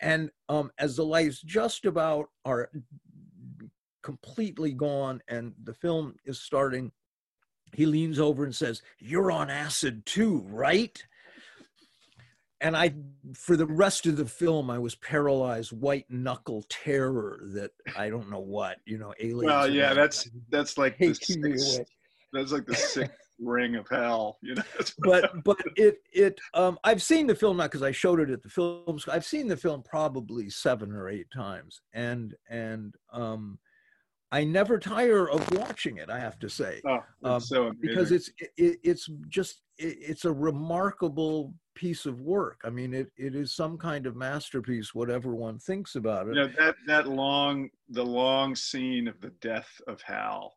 And 0.00 0.30
um, 0.48 0.70
as 0.78 0.96
the 0.96 1.04
lights 1.04 1.40
just 1.40 1.86
about 1.86 2.26
are 2.44 2.70
completely 4.02 4.72
gone 4.72 5.20
and 5.28 5.52
the 5.62 5.74
film 5.74 6.14
is 6.24 6.40
starting, 6.40 6.92
he 7.72 7.86
leans 7.86 8.18
over 8.18 8.44
and 8.44 8.54
says, 8.54 8.82
You're 8.98 9.30
on 9.30 9.50
acid 9.50 10.04
too, 10.06 10.44
right? 10.48 11.02
And 12.62 12.74
I, 12.74 12.94
for 13.34 13.54
the 13.54 13.66
rest 13.66 14.06
of 14.06 14.16
the 14.16 14.24
film, 14.24 14.70
I 14.70 14.78
was 14.78 14.94
paralyzed, 14.94 15.72
white 15.72 16.06
knuckle 16.08 16.64
terror 16.70 17.38
that 17.52 17.70
I 17.98 18.08
don't 18.08 18.30
know 18.30 18.40
what, 18.40 18.78
you 18.86 18.96
know, 18.96 19.12
aliens. 19.20 19.44
Well, 19.44 19.70
yeah, 19.70 19.92
that's 19.92 20.28
that's 20.48 20.78
like 20.78 20.96
the 20.96 21.12
sixth, 21.12 21.80
that's 22.32 22.52
like 22.52 22.64
the 22.64 22.74
sixth 22.74 23.25
ring 23.38 23.76
of 23.76 23.88
hell 23.88 24.38
you 24.42 24.54
know? 24.54 24.62
But 24.98 25.44
but 25.44 25.58
it 25.76 25.98
it 26.12 26.40
um 26.54 26.78
i've 26.84 27.02
seen 27.02 27.26
the 27.26 27.34
film 27.34 27.58
not 27.58 27.70
because 27.70 27.82
i 27.82 27.92
showed 27.92 28.20
it 28.20 28.30
at 28.30 28.42
the 28.42 28.48
film 28.48 28.98
school 28.98 29.14
i've 29.14 29.26
seen 29.26 29.46
the 29.48 29.56
film 29.56 29.82
probably 29.82 30.48
seven 30.50 30.92
or 30.92 31.08
eight 31.08 31.30
times 31.34 31.80
and 31.92 32.34
and 32.48 32.94
um 33.12 33.58
i 34.32 34.42
never 34.42 34.78
tire 34.78 35.28
of 35.28 35.48
watching 35.54 35.98
it 35.98 36.08
i 36.10 36.18
have 36.18 36.38
to 36.38 36.48
say. 36.48 36.80
Oh, 36.86 37.00
um, 37.24 37.40
so 37.40 37.72
because 37.80 38.12
it's 38.12 38.30
it, 38.56 38.78
it's 38.82 39.08
just 39.28 39.62
it, 39.78 39.98
it's 40.00 40.24
a 40.24 40.32
remarkable 40.32 41.54
piece 41.74 42.06
of 42.06 42.20
work. 42.20 42.60
I 42.64 42.70
mean 42.70 42.94
it 42.94 43.08
it 43.16 43.34
is 43.34 43.54
some 43.54 43.76
kind 43.76 44.06
of 44.06 44.16
masterpiece 44.16 44.94
whatever 44.94 45.34
one 45.34 45.58
thinks 45.58 45.94
about 45.94 46.28
it. 46.28 46.34
You 46.36 46.42
know, 46.42 46.52
that 46.58 46.76
that 46.86 47.08
long 47.08 47.68
the 47.90 48.04
long 48.04 48.56
scene 48.56 49.08
of 49.08 49.20
the 49.20 49.30
death 49.40 49.80
of 49.86 50.00
hal 50.02 50.54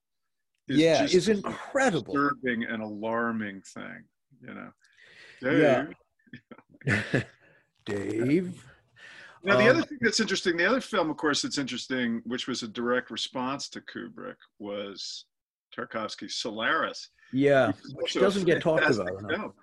is 0.69 0.77
yeah, 0.77 1.03
is 1.03 1.27
incredible. 1.27 2.13
Disturbing 2.13 2.63
and 2.63 2.81
alarming 2.81 3.61
thing, 3.61 4.03
you 4.41 4.53
know. 4.53 4.71
Dave. 5.41 5.95
Yeah. 6.85 7.21
Dave. 7.85 8.63
Now, 9.41 9.55
the 9.55 9.69
um, 9.69 9.77
other 9.77 9.85
thing 9.85 9.99
that's 10.01 10.19
interesting, 10.19 10.57
the 10.57 10.65
other 10.65 10.81
film, 10.81 11.09
of 11.09 11.15
course, 11.15 11.43
that's 11.43 11.57
interesting, 11.57 12.21
which 12.25 12.49
was 12.49 12.61
a 12.61 12.67
direct 12.67 13.09
response 13.09 13.69
to 13.69 13.79
Kubrick, 13.79 14.35
was 14.59 15.23
Tarkovsky's 15.73 16.35
Solaris. 16.35 17.09
Yeah, 17.31 17.71
which 17.93 18.15
doesn't 18.15 18.43
get 18.43 18.61
talked 18.61 18.83
about. 18.83 19.07
Film. 19.29 19.53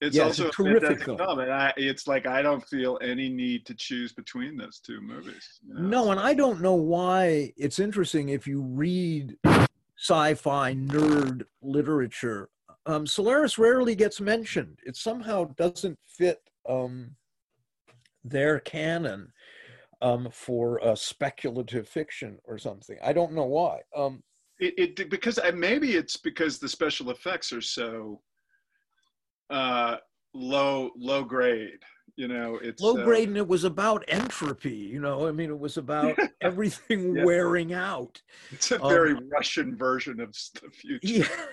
It's 0.00 0.16
yeah, 0.16 0.24
also 0.24 0.46
it's 0.46 0.58
a 0.58 0.62
terrific 0.62 1.04
film. 1.04 1.18
film. 1.18 1.38
And 1.40 1.52
I, 1.52 1.72
it's 1.76 2.06
like 2.06 2.26
I 2.26 2.40
don't 2.40 2.66
feel 2.66 2.98
any 3.02 3.28
need 3.28 3.66
to 3.66 3.74
choose 3.74 4.12
between 4.12 4.56
those 4.56 4.80
two 4.80 5.00
movies. 5.00 5.46
You 5.66 5.74
know? 5.74 5.80
No, 5.80 6.10
and 6.12 6.20
I 6.20 6.34
don't 6.34 6.60
know 6.60 6.74
why. 6.74 7.52
It's 7.56 7.78
interesting 7.78 8.28
if 8.28 8.46
you 8.46 8.62
read 8.62 9.36
sci-fi 9.98 10.74
nerd 10.74 11.44
literature. 11.62 12.48
Um, 12.86 13.06
Solaris 13.06 13.58
rarely 13.58 13.94
gets 13.94 14.20
mentioned. 14.20 14.78
It 14.84 14.96
somehow 14.96 15.44
doesn't 15.56 15.98
fit 16.06 16.38
um, 16.68 17.16
their 18.24 18.60
canon 18.60 19.32
um, 20.02 20.28
for 20.30 20.78
a 20.78 20.96
speculative 20.96 21.88
fiction 21.88 22.38
or 22.44 22.58
something. 22.58 22.98
I 23.02 23.12
don't 23.12 23.32
know 23.32 23.44
why. 23.44 23.80
Um, 23.96 24.22
it, 24.58 24.98
it, 24.98 25.10
because 25.10 25.38
uh, 25.38 25.52
maybe 25.54 25.96
it's 25.96 26.16
because 26.16 26.58
the 26.58 26.68
special 26.68 27.10
effects 27.10 27.52
are 27.52 27.60
so 27.60 28.20
uh, 29.50 29.96
low 30.34 30.90
low 30.96 31.24
grade 31.24 31.80
you 32.16 32.28
know 32.28 32.58
it's 32.62 32.82
low 32.82 32.96
uh, 32.98 33.04
grade 33.04 33.28
and 33.28 33.36
it 33.36 33.46
was 33.46 33.64
about 33.64 34.04
entropy 34.08 34.70
you 34.70 35.00
know 35.00 35.28
i 35.28 35.32
mean 35.32 35.50
it 35.50 35.58
was 35.58 35.76
about 35.76 36.16
everything 36.46 37.16
yeah. 37.16 37.24
wearing 37.24 37.72
out. 37.72 38.20
It's 38.50 38.70
a 38.70 38.78
very 38.78 39.12
um, 39.12 39.28
russian 39.30 39.76
version 39.76 40.20
of 40.20 40.34
the 40.62 40.70
future. 40.70 41.00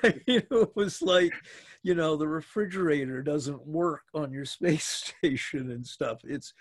Yeah 0.04 0.12
you 0.28 0.42
know, 0.50 0.62
it 0.62 0.76
was 0.76 1.02
like 1.02 1.34
you 1.82 1.96
know 1.96 2.16
the 2.16 2.28
refrigerator 2.28 3.22
doesn't 3.22 3.66
work 3.66 4.04
on 4.14 4.32
your 4.32 4.46
space 4.46 4.86
station 5.20 5.72
and 5.72 5.86
stuff. 5.86 6.20
It's 6.24 6.54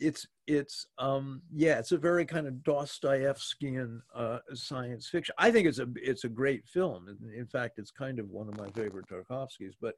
it's 0.00 0.28
it's 0.46 0.86
um 0.98 1.42
yeah 1.52 1.78
it's 1.78 1.90
a 1.90 1.98
very 1.98 2.24
kind 2.24 2.46
of 2.46 2.54
dostoevskian 2.54 4.00
uh 4.14 4.38
science 4.54 5.08
fiction. 5.08 5.34
I 5.38 5.50
think 5.50 5.66
it's 5.66 5.80
a 5.80 5.88
it's 5.96 6.24
a 6.24 6.28
great 6.28 6.66
film. 6.66 7.16
In 7.36 7.46
fact 7.46 7.78
it's 7.78 7.90
kind 7.90 8.18
of 8.18 8.30
one 8.30 8.48
of 8.48 8.56
my 8.56 8.70
favorite 8.70 9.06
tarkovsky's 9.08 9.74
but 9.80 9.94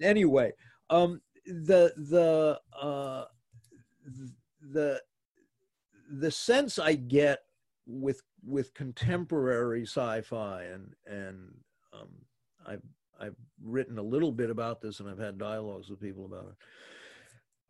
anyway 0.00 0.52
um 0.90 1.20
the 1.46 1.92
the 1.96 2.60
uh 2.80 3.24
the 4.72 5.00
the 6.10 6.30
sense 6.30 6.78
i 6.78 6.94
get 6.94 7.40
with 7.86 8.22
with 8.46 8.72
contemporary 8.74 9.82
sci-fi 9.82 10.62
and 10.62 10.94
and 11.06 11.54
um 11.92 12.08
i've 12.66 12.82
i've 13.20 13.36
written 13.62 13.98
a 13.98 14.02
little 14.02 14.32
bit 14.32 14.50
about 14.50 14.80
this 14.80 15.00
and 15.00 15.08
i've 15.08 15.18
had 15.18 15.38
dialogues 15.38 15.88
with 15.90 16.00
people 16.00 16.24
about 16.24 16.46
it 16.46 16.56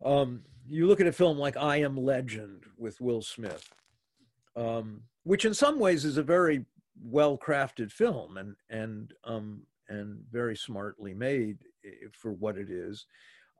um, 0.03 0.41
you 0.67 0.87
look 0.87 0.99
at 0.99 1.07
a 1.07 1.11
film 1.11 1.37
like 1.37 1.57
I 1.57 1.77
Am 1.77 1.95
Legend 1.95 2.63
with 2.77 2.99
Will 2.99 3.21
Smith, 3.21 3.69
um, 4.55 5.01
which 5.23 5.45
in 5.45 5.53
some 5.53 5.79
ways 5.79 6.05
is 6.05 6.17
a 6.17 6.23
very 6.23 6.65
well 7.03 7.37
crafted 7.37 7.91
film 7.91 8.37
and 8.37 8.55
and 8.69 9.13
um, 9.23 9.61
and 9.89 10.23
very 10.31 10.55
smartly 10.55 11.13
made 11.13 11.59
eh, 11.85 12.07
for 12.13 12.31
what 12.33 12.57
it 12.57 12.69
is. 12.69 13.05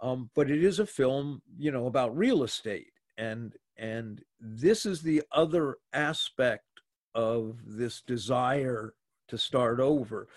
Um, 0.01 0.29
but 0.35 0.51
it 0.51 0.63
is 0.63 0.79
a 0.79 0.85
film, 0.85 1.41
you 1.57 1.71
know, 1.71 1.87
about 1.87 2.17
real 2.17 2.43
estate, 2.43 2.91
and 3.17 3.53
and 3.77 4.21
this 4.39 4.85
is 4.85 5.01
the 5.01 5.23
other 5.31 5.77
aspect 5.93 6.63
of 7.13 7.59
this 7.65 8.01
desire 8.01 8.93
to 9.27 9.37
start 9.37 9.79
over 9.79 10.27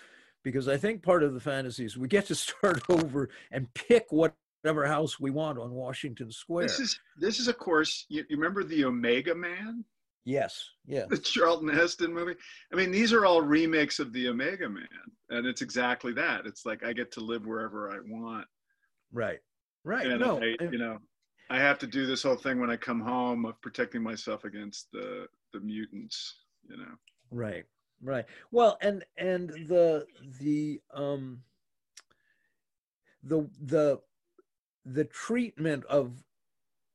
because 0.43 0.67
I 0.67 0.77
think 0.77 1.03
part 1.03 1.23
of 1.23 1.33
the 1.33 1.39
fantasy 1.39 1.85
is 1.85 1.97
we 1.97 2.07
get 2.07 2.25
to 2.27 2.35
start 2.35 2.81
over 2.89 3.29
and 3.51 3.73
pick 3.73 4.07
what 4.09 4.33
whatever 4.61 4.85
house 4.85 5.19
we 5.19 5.31
want 5.31 5.57
on 5.57 5.71
Washington 5.71 6.31
Square. 6.31 6.67
This 6.67 6.79
is 6.79 6.99
this 7.17 7.39
is 7.39 7.47
of 7.47 7.57
course 7.57 8.05
you, 8.09 8.25
you 8.29 8.37
remember 8.37 8.63
the 8.63 8.85
Omega 8.85 9.35
Man? 9.35 9.83
Yes, 10.25 10.69
yeah. 10.85 11.05
The 11.09 11.17
Charlton 11.17 11.69
Heston 11.69 12.13
movie. 12.13 12.35
I 12.71 12.75
mean, 12.75 12.91
these 12.91 13.13
are 13.13 13.25
all 13.25 13.41
remakes 13.41 13.99
of 13.99 14.11
the 14.13 14.27
Omega 14.27 14.69
Man, 14.69 14.87
and 15.29 15.47
it's 15.47 15.61
exactly 15.61 16.13
that. 16.13 16.45
It's 16.45 16.65
like 16.65 16.83
I 16.83 16.93
get 16.93 17.11
to 17.13 17.21
live 17.21 17.45
wherever 17.45 17.89
I 17.89 17.99
want. 18.05 18.45
Right, 19.11 19.39
right. 19.83 20.05
And 20.05 20.19
no, 20.19 20.41
I, 20.41 20.55
you 20.71 20.77
know, 20.77 20.99
I 21.49 21.57
have 21.57 21.79
to 21.79 21.87
do 21.87 22.05
this 22.05 22.23
whole 22.23 22.35
thing 22.35 22.59
when 22.59 22.69
I 22.69 22.77
come 22.77 22.99
home 22.99 23.45
of 23.45 23.59
protecting 23.61 24.03
myself 24.03 24.43
against 24.43 24.91
the 24.91 25.27
the 25.53 25.59
mutants. 25.59 26.35
You 26.67 26.77
know. 26.77 26.95
Right, 27.31 27.65
right. 28.01 28.25
Well, 28.51 28.77
and 28.81 29.03
and 29.17 29.49
the 29.67 30.05
the 30.39 30.81
um 30.93 31.41
the 33.23 33.49
the 33.59 33.99
the 34.85 35.05
treatment 35.05 35.85
of 35.85 36.23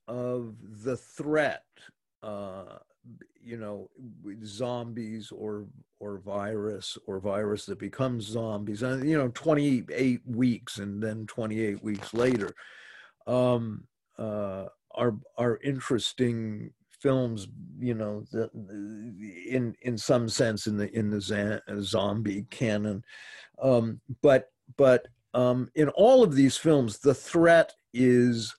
of 0.08 0.56
the 0.84 0.96
threat 0.96 1.64
uh, 2.22 2.78
you 3.42 3.56
know 3.56 3.90
zombies 4.44 5.30
or 5.30 5.66
or 6.00 6.18
virus 6.18 6.96
or 7.06 7.20
virus 7.20 7.66
that 7.66 7.78
becomes 7.78 8.24
zombies 8.24 8.82
and 8.82 9.02
uh, 9.02 9.04
you 9.04 9.16
know 9.16 9.28
28 9.28 10.20
weeks 10.26 10.78
and 10.78 11.02
then 11.02 11.26
28 11.26 11.82
weeks 11.82 12.14
later. 12.14 12.54
Um, 13.26 13.84
uh, 14.18 14.66
are 14.94 15.16
are 15.38 15.58
interesting 15.64 16.70
films 17.00 17.48
you 17.78 17.94
know 17.94 18.24
in 19.48 19.74
in 19.82 19.98
some 19.98 20.28
sense 20.28 20.66
in 20.66 20.76
the 20.76 20.90
in 20.96 21.10
the 21.10 21.20
zombie 21.82 22.46
canon. 22.50 23.02
Um, 23.62 24.00
but 24.22 24.50
but 24.76 25.06
um, 25.34 25.68
in 25.74 25.88
all 25.90 26.22
of 26.22 26.34
these 26.34 26.56
films, 26.56 26.98
the 26.98 27.14
threat 27.14 27.72
is 27.92 28.54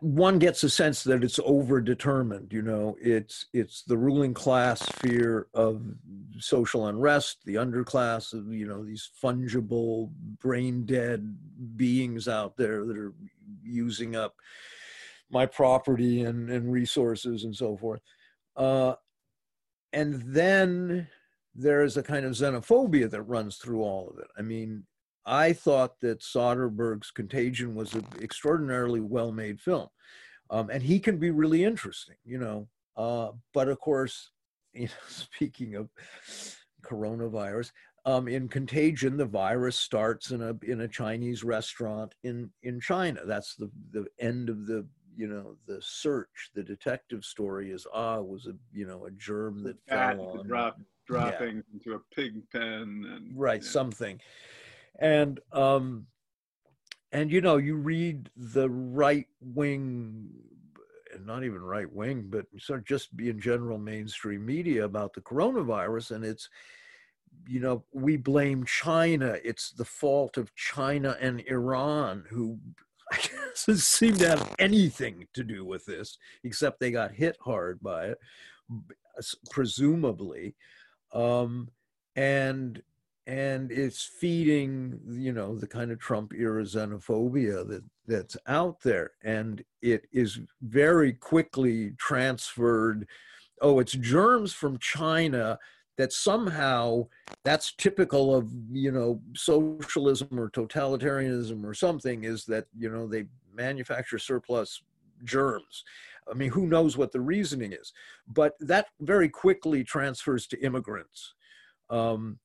one 0.00 0.38
gets 0.38 0.62
a 0.62 0.70
sense 0.70 1.02
that 1.04 1.24
it's 1.24 1.38
overdetermined 1.38 2.52
you 2.52 2.62
know 2.62 2.96
it's 3.00 3.46
it's 3.52 3.82
the 3.82 3.96
ruling 3.96 4.34
class 4.34 4.82
fear 4.82 5.46
of 5.54 5.82
social 6.38 6.88
unrest 6.88 7.38
the 7.44 7.54
underclass 7.54 8.32
of 8.34 8.52
you 8.52 8.66
know 8.66 8.84
these 8.84 9.10
fungible 9.22 10.10
brain 10.40 10.84
dead 10.84 11.36
beings 11.76 12.28
out 12.28 12.56
there 12.56 12.84
that 12.84 12.96
are 12.96 13.14
using 13.62 14.16
up 14.16 14.34
my 15.30 15.46
property 15.46 16.24
and, 16.24 16.50
and 16.50 16.70
resources 16.70 17.44
and 17.44 17.56
so 17.56 17.76
forth 17.76 18.00
uh, 18.56 18.94
and 19.92 20.22
then 20.26 21.08
there's 21.54 21.96
a 21.96 22.02
kind 22.02 22.24
of 22.24 22.32
xenophobia 22.32 23.10
that 23.10 23.22
runs 23.22 23.56
through 23.56 23.82
all 23.82 24.10
of 24.10 24.18
it. 24.18 24.28
I 24.38 24.42
mean, 24.42 24.84
I 25.26 25.52
thought 25.52 26.00
that 26.00 26.20
Soderbergh's 26.20 27.10
Contagion 27.10 27.74
was 27.74 27.94
an 27.94 28.06
extraordinarily 28.20 29.00
well 29.00 29.32
made 29.32 29.60
film. 29.60 29.88
Um, 30.50 30.68
and 30.70 30.82
he 30.82 30.98
can 30.98 31.18
be 31.18 31.30
really 31.30 31.64
interesting, 31.64 32.16
you 32.24 32.38
know. 32.38 32.68
Uh, 32.96 33.32
but 33.54 33.68
of 33.68 33.78
course, 33.78 34.30
you 34.72 34.86
know, 34.86 34.92
speaking 35.08 35.76
of 35.76 35.88
coronavirus, 36.82 37.72
um, 38.06 38.28
in 38.28 38.48
Contagion, 38.48 39.16
the 39.16 39.26
virus 39.26 39.76
starts 39.76 40.30
in 40.30 40.42
a 40.42 40.56
in 40.66 40.82
a 40.82 40.88
Chinese 40.88 41.44
restaurant 41.44 42.14
in 42.24 42.50
in 42.62 42.80
China. 42.80 43.20
That's 43.26 43.54
the 43.56 43.70
the 43.92 44.06
end 44.18 44.48
of 44.48 44.66
the 44.66 44.86
you 45.16 45.28
know 45.28 45.56
the 45.66 45.80
search. 45.82 46.50
The 46.54 46.62
detective 46.62 47.24
story 47.24 47.70
is 47.70 47.86
ah 47.92 48.20
was 48.20 48.46
a 48.46 48.54
you 48.72 48.86
know 48.86 49.04
a 49.06 49.10
germ 49.12 49.62
that 49.64 49.76
fell 49.86 50.38
on 50.38 50.46
drop 50.46 50.80
dropping 51.06 51.56
yeah. 51.56 51.62
into 51.74 51.94
a 51.94 52.14
pig 52.14 52.40
pen 52.52 53.04
and 53.14 53.32
right 53.34 53.62
yeah. 53.62 53.68
something 53.68 54.20
and 55.00 55.40
um 55.52 56.06
and 57.12 57.32
you 57.32 57.40
know 57.40 57.56
you 57.56 57.76
read 57.76 58.30
the 58.36 58.68
right 58.68 59.26
wing 59.40 60.28
not 61.24 61.44
even 61.44 61.60
right 61.60 61.92
wing 61.92 62.26
but 62.28 62.46
sort 62.58 62.78
of 62.78 62.84
just 62.84 63.08
in 63.18 63.40
general 63.40 63.78
mainstream 63.78 64.44
media 64.44 64.84
about 64.84 65.12
the 65.12 65.20
coronavirus. 65.20 66.12
And 66.12 66.24
it's 66.24 66.48
you 67.48 67.60
know 67.60 67.84
we 67.92 68.16
blame 68.16 68.64
china. 68.64 69.36
It's 69.42 69.72
the 69.72 69.84
fault 69.84 70.36
of 70.36 70.54
china 70.54 71.16
and 71.20 71.40
iran 71.46 72.24
who 72.28 72.58
I 73.12 73.16
guess 73.16 73.82
seem 73.82 74.16
to 74.18 74.28
have 74.28 74.54
anything 74.60 75.26
to 75.34 75.42
do 75.42 75.64
with 75.64 75.84
this 75.84 76.16
except 76.44 76.78
they 76.78 76.92
got 76.92 77.10
hit 77.10 77.36
hard 77.40 77.80
by 77.80 78.06
it 78.06 78.18
presumably. 79.50 80.54
Um, 81.12 81.70
and 82.14 82.80
and 83.30 83.70
it's 83.70 84.02
feeding 84.02 84.98
you 85.08 85.32
know 85.32 85.56
the 85.56 85.66
kind 85.66 85.92
of 85.92 86.00
Trump 86.00 86.32
era 86.34 86.64
xenophobia 86.64 87.66
that 87.68 87.84
that's 88.06 88.36
out 88.48 88.80
there, 88.80 89.12
and 89.22 89.64
it 89.82 90.06
is 90.12 90.40
very 90.62 91.12
quickly 91.12 91.92
transferred. 91.96 93.06
Oh, 93.62 93.78
it's 93.78 93.92
germs 93.92 94.52
from 94.52 94.78
China 94.78 95.58
that 95.96 96.12
somehow 96.12 97.06
that's 97.44 97.72
typical 97.76 98.34
of 98.34 98.50
you 98.72 98.90
know 98.90 99.20
socialism 99.36 100.28
or 100.38 100.50
totalitarianism 100.50 101.64
or 101.64 101.74
something 101.74 102.24
is 102.24 102.44
that 102.46 102.66
you 102.76 102.90
know 102.90 103.06
they 103.06 103.26
manufacture 103.54 104.18
surplus 104.18 104.82
germs 105.22 105.84
I 106.30 106.34
mean, 106.34 106.50
who 106.50 106.66
knows 106.66 106.96
what 106.96 107.12
the 107.12 107.20
reasoning 107.20 107.72
is? 107.72 107.92
But 108.28 108.54
that 108.60 108.86
very 109.00 109.28
quickly 109.28 109.82
transfers 109.82 110.46
to 110.48 110.60
immigrants. 110.62 111.34
Um, 111.88 112.38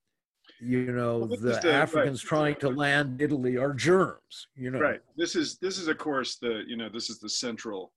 you 0.59 0.91
know, 0.91 1.19
well, 1.19 1.39
the, 1.39 1.73
Africans 1.73 2.23
right. 2.23 2.29
trying 2.29 2.55
to 2.57 2.69
land 2.69 3.21
Italy 3.21 3.57
are 3.57 3.73
germs. 3.73 4.47
You 4.55 4.71
know, 4.71 4.79
right. 4.79 5.01
This 5.17 5.35
is 5.35 5.57
this 5.57 5.77
is 5.77 5.87
of 5.87 5.97
course 5.97 6.37
the 6.37 6.63
you 6.67 6.77
know 6.77 6.89
this 6.89 7.09
is 7.09 7.19
the 7.19 7.29
central 7.29 7.91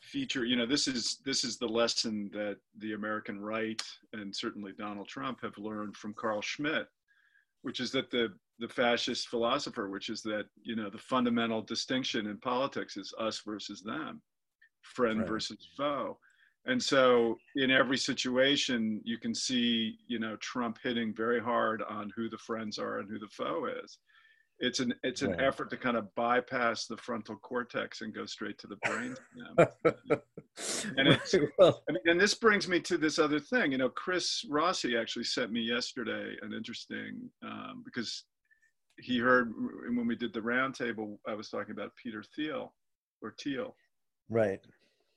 feature. 0.00 0.44
You 0.44 0.56
know, 0.56 0.66
this 0.66 0.88
is 0.88 1.18
this 1.24 1.44
is 1.44 1.58
the 1.58 1.68
lesson 1.68 2.30
that 2.32 2.56
the 2.78 2.94
American 2.94 3.40
right 3.40 3.82
and 4.12 4.34
certainly 4.34 4.72
Donald 4.78 5.08
Trump 5.08 5.40
have 5.42 5.56
learned 5.58 5.96
from 5.96 6.14
Carl 6.14 6.40
Schmitt, 6.40 6.86
which 7.62 7.80
is 7.80 7.92
that 7.92 8.10
the 8.10 8.28
the 8.58 8.68
fascist 8.68 9.28
philosopher, 9.28 9.88
which 9.88 10.08
is 10.08 10.22
that 10.22 10.44
you 10.62 10.76
know 10.76 10.88
the 10.88 10.98
fundamental 10.98 11.62
distinction 11.62 12.26
in 12.26 12.38
politics 12.38 12.96
is 12.96 13.12
us 13.18 13.42
versus 13.44 13.82
them 13.82 14.22
friend 14.82 15.20
right. 15.20 15.28
versus 15.28 15.68
foe 15.76 16.18
and 16.66 16.82
so 16.82 17.36
in 17.56 17.70
every 17.70 17.98
situation 17.98 19.00
you 19.04 19.18
can 19.18 19.34
see 19.34 19.96
you 20.06 20.18
know 20.18 20.36
trump 20.36 20.78
hitting 20.82 21.12
very 21.14 21.40
hard 21.40 21.82
on 21.88 22.12
who 22.16 22.28
the 22.28 22.38
friends 22.38 22.78
are 22.78 22.98
and 22.98 23.10
who 23.10 23.18
the 23.18 23.28
foe 23.28 23.66
is. 23.84 23.98
It's 24.58 24.78
an 24.78 24.94
it's 25.02 25.22
an 25.22 25.40
effort 25.40 25.70
to 25.70 25.76
kind 25.76 25.96
of 25.96 26.14
bypass 26.14 26.86
the 26.86 26.96
frontal 26.96 27.34
cortex 27.36 28.00
and 28.00 28.14
go 28.14 28.26
straight 28.26 28.58
to 28.58 28.68
the 28.68 28.76
brain 28.76 29.16
and 29.58 31.08
it's 31.08 31.34
well, 31.58 31.82
I 31.88 31.92
mean, 31.92 32.02
and 32.04 32.20
this 32.20 32.34
brings 32.34 32.68
me 32.68 32.78
to 32.80 32.96
this 32.96 33.18
other 33.18 33.40
thing. 33.40 33.72
You 33.72 33.78
know 33.78 33.88
chris 33.88 34.44
rossi 34.48 34.96
actually 34.96 35.24
sent 35.24 35.50
me 35.50 35.62
yesterday 35.62 36.36
an 36.42 36.52
interesting 36.52 37.28
um, 37.44 37.82
because 37.84 38.24
he 39.00 39.18
heard 39.18 39.52
when 39.96 40.06
we 40.06 40.14
did 40.14 40.32
the 40.32 40.40
roundtable 40.40 41.16
i 41.26 41.34
was 41.34 41.48
talking 41.48 41.72
about 41.72 41.90
peter 42.00 42.22
thiel 42.36 42.74
or 43.22 43.34
thiel 43.40 43.74
right. 44.28 44.60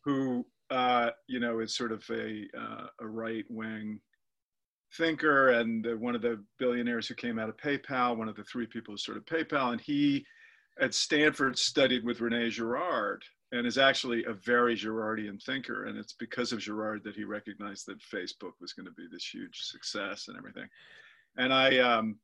who 0.06 0.46
uh, 0.70 1.10
you 1.28 1.40
know 1.40 1.60
is 1.60 1.76
sort 1.76 1.92
of 1.92 2.04
a 2.10 2.46
uh, 2.58 2.88
a 3.02 3.08
right 3.08 3.46
wing 3.50 4.00
thinker 4.98 5.50
and 5.50 5.86
one 6.00 6.16
of 6.16 6.22
the 6.22 6.42
billionaires 6.58 7.08
who 7.08 7.16
came 7.16 7.38
out 7.38 7.50
of 7.50 7.58
PayPal, 7.58 8.16
one 8.16 8.30
of 8.30 8.36
the 8.36 8.44
three 8.44 8.66
people 8.66 8.94
who 8.94 8.98
started 8.98 9.26
PayPal, 9.26 9.72
and 9.72 9.82
he 9.82 10.26
at 10.80 10.94
Stanford 10.94 11.58
studied 11.58 12.04
with 12.04 12.22
Rene 12.22 12.50
Girard, 12.50 13.24
and 13.52 13.66
is 13.66 13.78
actually 13.78 14.24
a 14.26 14.34
very 14.34 14.76
Girardian 14.76 15.42
thinker. 15.42 15.86
And 15.86 15.98
it's 15.98 16.14
because 16.14 16.52
of 16.52 16.60
Girard 16.60 17.04
that 17.04 17.16
he 17.16 17.24
recognized 17.24 17.86
that 17.88 18.00
Facebook 18.00 18.54
was 18.60 18.74
going 18.74 18.86
to 18.86 18.92
be 18.92 19.08
this 19.12 19.34
huge 19.34 19.62
success 19.62 20.28
and 20.28 20.38
everything. 20.38 20.68
And 21.38 21.54
I, 21.54 21.78
um, 21.80 22.18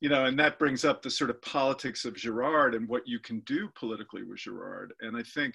you 0.00 0.08
know, 0.08 0.24
and 0.24 0.38
that 0.38 0.58
brings 0.58 0.84
up 0.84 1.02
the 1.02 1.10
sort 1.10 1.30
of 1.30 1.40
politics 1.42 2.04
of 2.04 2.14
Girard 2.14 2.74
and 2.74 2.88
what 2.88 3.06
you 3.06 3.18
can 3.18 3.40
do 3.40 3.68
politically 3.74 4.22
with 4.22 4.38
Girard. 4.38 4.92
And 5.00 5.16
I 5.16 5.22
think, 5.22 5.54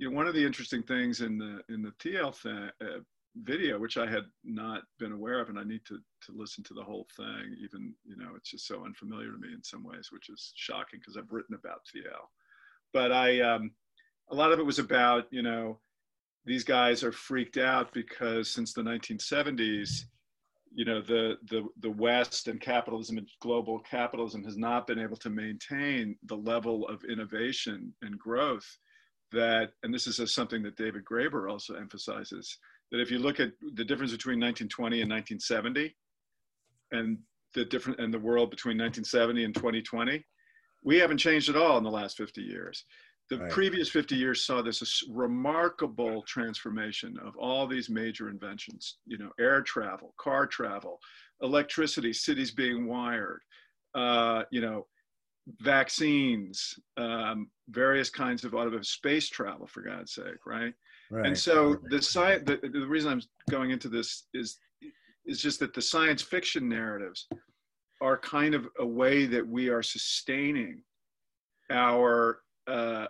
you 0.00 0.08
know, 0.08 0.16
one 0.16 0.26
of 0.26 0.34
the 0.34 0.44
interesting 0.44 0.82
things 0.82 1.20
in 1.20 1.36
the 1.36 1.60
in 1.72 1.82
the 1.82 1.92
Thiel 2.00 2.32
thing, 2.32 2.70
uh, 2.80 3.00
video, 3.36 3.78
which 3.78 3.98
I 3.98 4.10
had 4.10 4.24
not 4.42 4.82
been 4.98 5.12
aware 5.12 5.40
of, 5.40 5.50
and 5.50 5.58
I 5.58 5.62
need 5.62 5.82
to 5.88 5.98
to 5.98 6.32
listen 6.32 6.64
to 6.64 6.74
the 6.74 6.82
whole 6.82 7.06
thing. 7.14 7.54
Even 7.62 7.94
you 8.04 8.16
know, 8.16 8.30
it's 8.34 8.50
just 8.50 8.66
so 8.66 8.86
unfamiliar 8.86 9.30
to 9.30 9.38
me 9.38 9.52
in 9.54 9.62
some 9.62 9.84
ways, 9.84 10.08
which 10.10 10.30
is 10.30 10.52
shocking 10.56 11.00
because 11.00 11.18
I've 11.18 11.30
written 11.30 11.54
about 11.54 11.82
Thiel. 11.92 12.30
But 12.94 13.12
I, 13.12 13.40
um, 13.42 13.72
a 14.30 14.34
lot 14.34 14.52
of 14.52 14.58
it 14.58 14.64
was 14.64 14.78
about 14.78 15.26
you 15.30 15.42
know, 15.42 15.78
these 16.46 16.64
guys 16.64 17.04
are 17.04 17.12
freaked 17.12 17.58
out 17.58 17.92
because 17.92 18.50
since 18.50 18.72
the 18.72 18.82
1970s, 18.82 20.04
you 20.74 20.86
know, 20.86 21.02
the 21.02 21.36
the 21.50 21.68
the 21.80 21.90
West 21.90 22.48
and 22.48 22.58
capitalism 22.58 23.18
and 23.18 23.28
global 23.42 23.78
capitalism 23.80 24.44
has 24.44 24.56
not 24.56 24.86
been 24.86 24.98
able 24.98 25.18
to 25.18 25.28
maintain 25.28 26.16
the 26.24 26.38
level 26.38 26.88
of 26.88 27.04
innovation 27.04 27.92
and 28.00 28.18
growth 28.18 28.78
that, 29.32 29.72
and 29.82 29.92
this 29.92 30.06
is 30.06 30.34
something 30.34 30.62
that 30.62 30.76
David 30.76 31.04
Graeber 31.04 31.50
also 31.50 31.74
emphasizes 31.74 32.58
that 32.90 33.00
if 33.00 33.10
you 33.10 33.18
look 33.18 33.40
at 33.40 33.52
the 33.74 33.84
difference 33.84 34.12
between 34.12 34.40
1920 34.40 35.02
and 35.02 35.10
1970 35.10 35.94
and 36.92 37.18
the 37.54 37.64
different 37.64 38.00
and 38.00 38.12
the 38.12 38.18
world 38.18 38.50
between 38.50 38.78
1970 38.78 39.44
and 39.44 39.54
2020 39.54 40.24
we 40.82 40.98
haven't 40.98 41.18
changed 41.18 41.48
at 41.48 41.56
all 41.56 41.78
in 41.78 41.84
the 41.84 41.90
last 41.90 42.16
50 42.16 42.40
years 42.40 42.84
the 43.28 43.38
right. 43.38 43.50
previous 43.50 43.88
50 43.88 44.16
years 44.16 44.44
saw 44.44 44.60
this 44.60 45.04
remarkable 45.10 46.22
transformation 46.22 47.16
of 47.24 47.36
all 47.36 47.66
these 47.66 47.88
major 47.88 48.28
inventions 48.28 48.98
you 49.06 49.18
know 49.18 49.30
air 49.38 49.62
travel 49.62 50.14
car 50.18 50.46
travel 50.46 50.98
electricity 51.42 52.12
cities 52.12 52.50
being 52.50 52.86
wired 52.86 53.40
uh, 53.94 54.42
you 54.50 54.60
know 54.60 54.86
vaccines 55.60 56.78
um, 56.96 57.48
various 57.68 58.10
kinds 58.10 58.44
of 58.44 58.54
automotive 58.54 58.86
space 58.86 59.28
travel 59.28 59.66
for 59.66 59.82
god's 59.82 60.12
sake 60.14 60.46
right 60.46 60.74
Right. 61.10 61.26
And 61.26 61.36
so 61.36 61.76
the 61.90 62.00
science, 62.00 62.44
the, 62.46 62.56
the 62.56 62.86
reason 62.86 63.10
I'm 63.10 63.22
going 63.50 63.70
into 63.70 63.88
this 63.88 64.26
is, 64.32 64.58
is 65.26 65.42
just 65.42 65.58
that 65.60 65.74
the 65.74 65.82
science 65.82 66.22
fiction 66.22 66.68
narratives 66.68 67.26
are 68.00 68.16
kind 68.16 68.54
of 68.54 68.68
a 68.78 68.86
way 68.86 69.26
that 69.26 69.46
we 69.46 69.68
are 69.68 69.82
sustaining 69.82 70.82
our, 71.70 72.40
uh, 72.68 73.06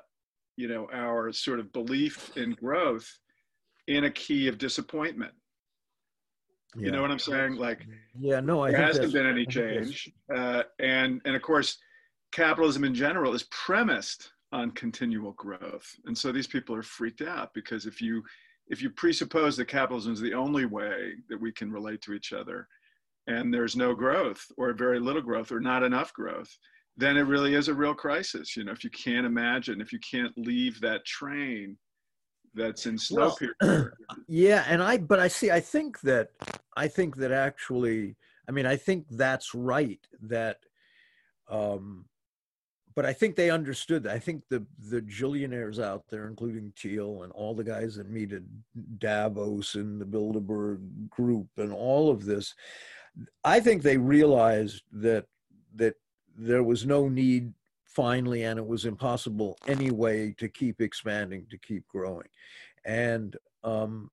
you 0.56 0.66
know, 0.66 0.88
our 0.92 1.30
sort 1.32 1.60
of 1.60 1.72
belief 1.72 2.36
in 2.36 2.52
growth 2.52 3.08
in 3.86 4.04
a 4.04 4.10
key 4.10 4.48
of 4.48 4.56
disappointment. 4.56 5.32
Yeah. 6.76 6.86
You 6.86 6.92
know 6.92 7.02
what 7.02 7.10
I'm 7.10 7.18
saying? 7.18 7.56
Like, 7.56 7.86
yeah, 8.18 8.40
no, 8.40 8.62
I 8.62 8.70
there 8.70 8.80
hasn't 8.80 9.12
been 9.12 9.26
any 9.26 9.44
change, 9.44 10.08
uh, 10.34 10.62
and 10.78 11.20
and 11.24 11.34
of 11.34 11.42
course, 11.42 11.76
capitalism 12.32 12.84
in 12.84 12.94
general 12.94 13.34
is 13.34 13.44
premised 13.44 14.32
on 14.52 14.70
continual 14.72 15.32
growth. 15.32 15.94
And 16.06 16.16
so 16.16 16.32
these 16.32 16.46
people 16.46 16.74
are 16.74 16.82
freaked 16.82 17.22
out 17.22 17.54
because 17.54 17.86
if 17.86 18.00
you 18.00 18.22
if 18.68 18.80
you 18.80 18.90
presuppose 18.90 19.56
that 19.56 19.66
capitalism 19.66 20.12
is 20.12 20.20
the 20.20 20.34
only 20.34 20.64
way 20.64 21.14
that 21.28 21.40
we 21.40 21.50
can 21.50 21.72
relate 21.72 22.00
to 22.02 22.12
each 22.12 22.32
other 22.32 22.68
and 23.26 23.52
there's 23.52 23.74
no 23.74 23.94
growth 23.94 24.44
or 24.56 24.72
very 24.72 25.00
little 25.00 25.22
growth 25.22 25.50
or 25.50 25.60
not 25.60 25.82
enough 25.82 26.12
growth, 26.12 26.56
then 26.96 27.16
it 27.16 27.22
really 27.22 27.54
is 27.54 27.68
a 27.68 27.74
real 27.74 27.94
crisis. 27.94 28.56
You 28.56 28.64
know, 28.64 28.72
if 28.72 28.84
you 28.84 28.90
can't 28.90 29.26
imagine, 29.26 29.80
if 29.80 29.92
you 29.92 29.98
can't 29.98 30.36
leave 30.36 30.80
that 30.80 31.04
train 31.04 31.76
that's 32.54 32.86
in 32.86 32.98
slow 32.98 33.34
well, 33.60 33.88
yeah, 34.28 34.64
and 34.68 34.82
I 34.82 34.98
but 34.98 35.20
I 35.20 35.28
see 35.28 35.50
I 35.50 35.60
think 35.60 36.00
that 36.02 36.28
I 36.76 36.88
think 36.88 37.16
that 37.16 37.32
actually 37.32 38.16
I 38.48 38.52
mean 38.52 38.66
I 38.66 38.76
think 38.76 39.06
that's 39.10 39.54
right 39.54 40.04
that 40.22 40.58
um 41.48 42.06
but 42.94 43.06
I 43.06 43.12
think 43.12 43.36
they 43.36 43.50
understood. 43.50 44.02
that. 44.04 44.14
I 44.14 44.18
think 44.18 44.42
the 44.48 44.64
the 44.90 45.00
Gillionaires 45.02 45.78
out 45.78 46.04
there, 46.10 46.26
including 46.26 46.72
Thiel 46.76 47.22
and 47.22 47.32
all 47.32 47.54
the 47.54 47.64
guys 47.64 47.96
that 47.96 48.10
meet 48.10 48.32
at 48.32 48.42
Davos 48.98 49.74
and 49.74 50.00
the 50.00 50.04
Bilderberg 50.04 51.08
Group 51.08 51.48
and 51.56 51.72
all 51.72 52.10
of 52.10 52.24
this, 52.24 52.54
I 53.44 53.60
think 53.60 53.82
they 53.82 53.96
realized 53.96 54.82
that 54.92 55.26
that 55.74 55.94
there 56.36 56.62
was 56.62 56.86
no 56.86 57.08
need 57.08 57.52
finally, 57.84 58.44
and 58.44 58.58
it 58.58 58.66
was 58.66 58.84
impossible 58.84 59.58
anyway 59.66 60.32
to 60.38 60.48
keep 60.48 60.80
expanding, 60.80 61.46
to 61.50 61.58
keep 61.58 61.86
growing, 61.88 62.28
and 62.84 63.36
um, 63.62 64.10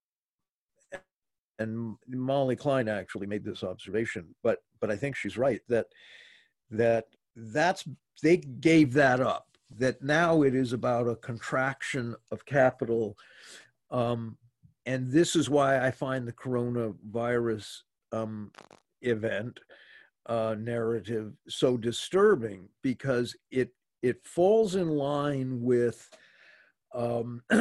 and 1.59 1.95
Molly 2.07 2.55
Klein 2.55 2.87
actually 2.87 3.27
made 3.27 3.43
this 3.43 3.63
observation, 3.63 4.35
but 4.43 4.59
but 4.79 4.91
I 4.91 4.95
think 4.95 5.15
she's 5.15 5.37
right 5.37 5.61
that 5.69 5.87
that 6.69 7.05
that's 7.37 7.85
they 8.23 8.37
gave 8.37 8.93
that 8.93 9.19
up 9.19 9.47
that 9.77 10.01
now 10.01 10.41
it 10.41 10.55
is 10.55 10.73
about 10.73 11.07
a 11.07 11.15
contraction 11.17 12.15
of 12.31 12.45
capital. 12.45 13.17
Um, 13.91 14.37
and 14.87 15.11
this 15.11 15.35
is 15.35 15.49
why 15.49 15.85
i 15.85 15.91
find 15.91 16.27
the 16.27 16.33
coronavirus 16.33 17.81
um, 18.13 18.51
event 19.01 19.59
uh, 20.25 20.55
narrative 20.57 21.33
so 21.47 21.77
disturbing 21.77 22.67
because 22.81 23.35
it 23.51 23.69
it 24.01 24.25
falls 24.25 24.75
in 24.75 24.89
line 24.89 25.61
with 25.61 26.09
um, 26.93 27.41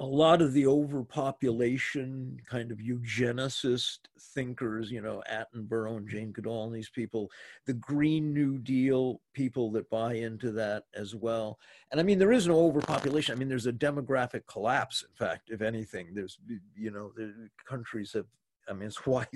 a 0.00 0.04
lot 0.04 0.40
of 0.40 0.54
the 0.54 0.66
overpopulation 0.66 2.40
kind 2.48 2.72
of 2.72 2.78
eugenicist 2.78 3.98
thinkers, 4.18 4.90
you 4.90 5.02
know, 5.02 5.22
Attenborough 5.30 5.98
and 5.98 6.08
Jane 6.08 6.32
Goodall 6.32 6.64
and 6.64 6.74
these 6.74 6.88
people, 6.88 7.30
the 7.66 7.74
Green 7.74 8.32
New 8.32 8.56
Deal 8.56 9.20
people 9.34 9.70
that 9.72 9.90
buy 9.90 10.14
into 10.14 10.52
that 10.52 10.84
as 10.94 11.14
well. 11.14 11.58
And 11.90 12.00
I 12.00 12.02
mean, 12.02 12.18
there 12.18 12.32
is 12.32 12.48
no 12.48 12.60
overpopulation. 12.60 13.34
I 13.34 13.38
mean, 13.38 13.50
there's 13.50 13.66
a 13.66 13.72
demographic 13.74 14.46
collapse, 14.46 15.04
in 15.06 15.14
fact, 15.14 15.50
if 15.50 15.60
anything. 15.60 16.14
There's, 16.14 16.38
you 16.74 16.90
know, 16.90 17.12
the 17.14 17.50
countries 17.68 18.14
have, 18.14 18.26
I 18.70 18.72
mean, 18.72 18.88
it's 18.88 19.04
why, 19.06 19.26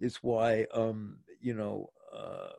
it's 0.00 0.22
why, 0.22 0.66
um, 0.74 1.16
you 1.40 1.54
know, 1.54 1.88
uh, 2.14 2.50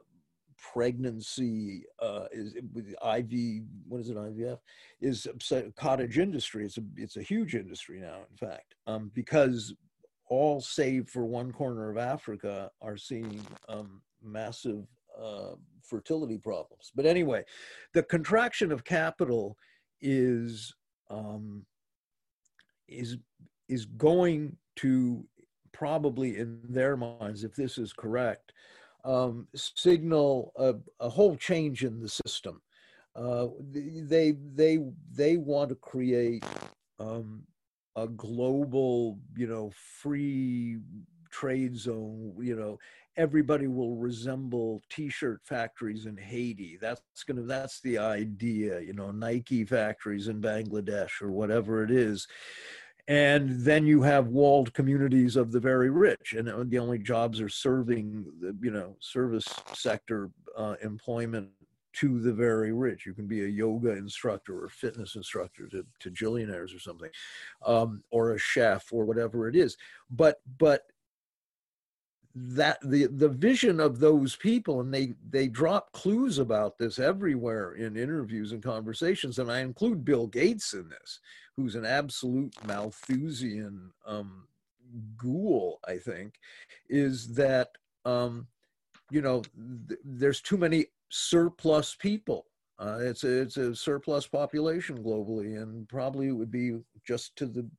pregnancy 0.74 1.84
uh, 2.02 2.26
is 2.32 2.56
IV. 2.56 3.64
What 3.88 4.02
is 4.02 4.10
it? 4.10 4.18
IVF 4.18 4.60
is 5.02 5.28
cottage 5.76 6.18
industry. 6.18 6.66
It's 6.66 6.78
a 6.78 6.84
it's 6.96 7.18
a 7.18 7.22
huge 7.24 7.56
industry 7.56 8.00
now. 8.00 8.22
In 8.30 8.38
fact, 8.38 8.76
um, 8.88 9.12
because 9.14 9.74
all 10.28 10.62
save 10.62 11.10
for 11.10 11.26
one 11.26 11.52
corner 11.52 11.90
of 11.90 11.98
Africa 11.98 12.70
are 12.82 12.98
seeing 12.98 13.42
um, 13.68 14.02
massive 14.24 14.86
uh, 15.20 15.56
fertility 15.82 16.38
problems. 16.38 16.92
But 16.96 17.06
anyway, 17.06 17.44
the 17.94 18.04
contraction 18.04 18.72
of 18.72 18.84
capital 18.84 19.58
is 20.02 20.74
um, 21.10 21.66
is 22.88 23.18
is 23.68 23.86
going 23.86 24.56
to 24.78 25.24
probably 25.74 26.38
in 26.38 26.60
their 26.68 26.98
minds, 26.98 27.44
if 27.44 27.56
this 27.56 27.78
is 27.78 27.94
correct, 27.94 28.52
um, 29.04 29.48
signal 29.56 30.52
a, 30.58 30.76
a, 31.00 31.10
whole 31.10 31.36
change 31.36 31.84
in 31.84 32.00
the 32.00 32.10
system. 32.10 32.62
Uh, 33.16 33.48
they 33.72 34.34
they 34.56 34.80
they 35.12 35.38
want 35.38 35.70
to 35.70 35.76
create 35.76 36.44
um, 37.00 37.44
a 37.96 38.08
global, 38.08 39.20
you 39.36 39.48
know, 39.48 39.72
free 40.02 40.78
trade 41.32 41.76
zone. 41.76 42.36
You 42.40 42.56
know, 42.56 42.80
everybody 43.18 43.68
will 43.68 43.96
resemble 43.96 44.82
T-shirt 44.90 45.42
factories 45.44 46.06
in 46.06 46.18
Haiti. 46.18 46.78
That's 46.80 47.02
gonna 47.26 47.44
that's 47.44 47.82
the 47.82 47.98
idea. 47.98 48.80
You 48.82 48.94
know, 48.94 49.12
Nike 49.12 49.66
factories 49.66 50.28
in 50.28 50.42
Bangladesh 50.42 51.22
or 51.22 51.32
whatever 51.32 51.84
it 51.84 51.92
is 51.92 52.28
and 53.10 53.50
then 53.62 53.88
you 53.88 54.04
have 54.04 54.28
walled 54.28 54.72
communities 54.74 55.36
of 55.36 55.52
the 55.52 55.60
very 55.60 55.90
rich 55.90 56.34
and 56.34 56.48
the 56.72 56.78
only 56.78 57.00
jobs 57.00 57.42
are 57.42 57.50
serving 57.50 58.24
the 58.40 58.56
you 58.62 58.72
know 58.72 58.96
service 59.00 59.48
sector 59.74 60.30
uh, 60.56 60.76
employment 60.82 61.50
to 61.92 62.20
the 62.22 62.32
very 62.32 62.72
rich. 62.72 63.08
You 63.08 63.16
can 63.16 63.26
be 63.26 63.44
a 63.44 63.48
yoga 63.48 63.92
instructor 63.92 64.64
or 64.64 64.70
fitness 64.70 65.16
instructor 65.16 65.68
to, 65.70 65.84
to 66.00 66.12
gillionaires 66.12 66.72
or 66.72 66.80
something 66.80 67.10
um, 67.66 68.04
or 68.12 68.34
a 68.34 68.40
chef 68.40 68.94
or 68.94 69.06
whatever 69.06 69.50
it 69.50 69.56
is. 69.56 69.76
But 70.12 70.40
but 70.60 70.84
that 72.36 72.78
the 72.84 73.08
the 73.08 73.30
vision 73.30 73.80
of 73.80 74.00
those 74.00 74.36
people 74.36 74.82
and 74.82 74.94
they 74.94 75.14
they 75.30 75.48
drop 75.48 75.92
clues 75.94 76.38
about 76.38 76.78
this 76.78 77.00
everywhere 77.00 77.74
in 77.74 77.98
interviews 77.98 78.52
and 78.52 78.62
conversations 78.62 79.40
and 79.40 79.52
i 79.52 79.62
include 79.62 80.06
bill 80.06 80.28
gates 80.28 80.74
in 80.74 80.88
this 80.90 81.20
who's 81.58 81.74
an 81.74 81.86
absolute 81.86 82.54
malthusian 82.68 83.92
um, 84.06 84.48
ghoul 85.18 85.80
i 85.88 85.98
think 85.98 86.36
is 86.88 87.34
that 87.34 87.70
um, 88.06 88.48
you 89.10 89.22
know 89.22 89.42
th- 89.88 90.00
there's 90.04 90.42
too 90.42 90.58
many 90.58 90.86
surplus 91.10 91.96
people. 91.96 92.46
Uh, 92.80 93.00
it's 93.02 93.24
a, 93.26 93.42
it's 93.42 93.58
a 93.58 93.76
surplus 93.76 94.26
population 94.26 95.04
globally, 95.04 95.62
and 95.62 95.88
probably 95.90 96.30
it 96.30 96.32
would 96.32 96.52
be 96.52 96.80
just 97.06 97.36
to 97.36 97.46
the 97.46 97.70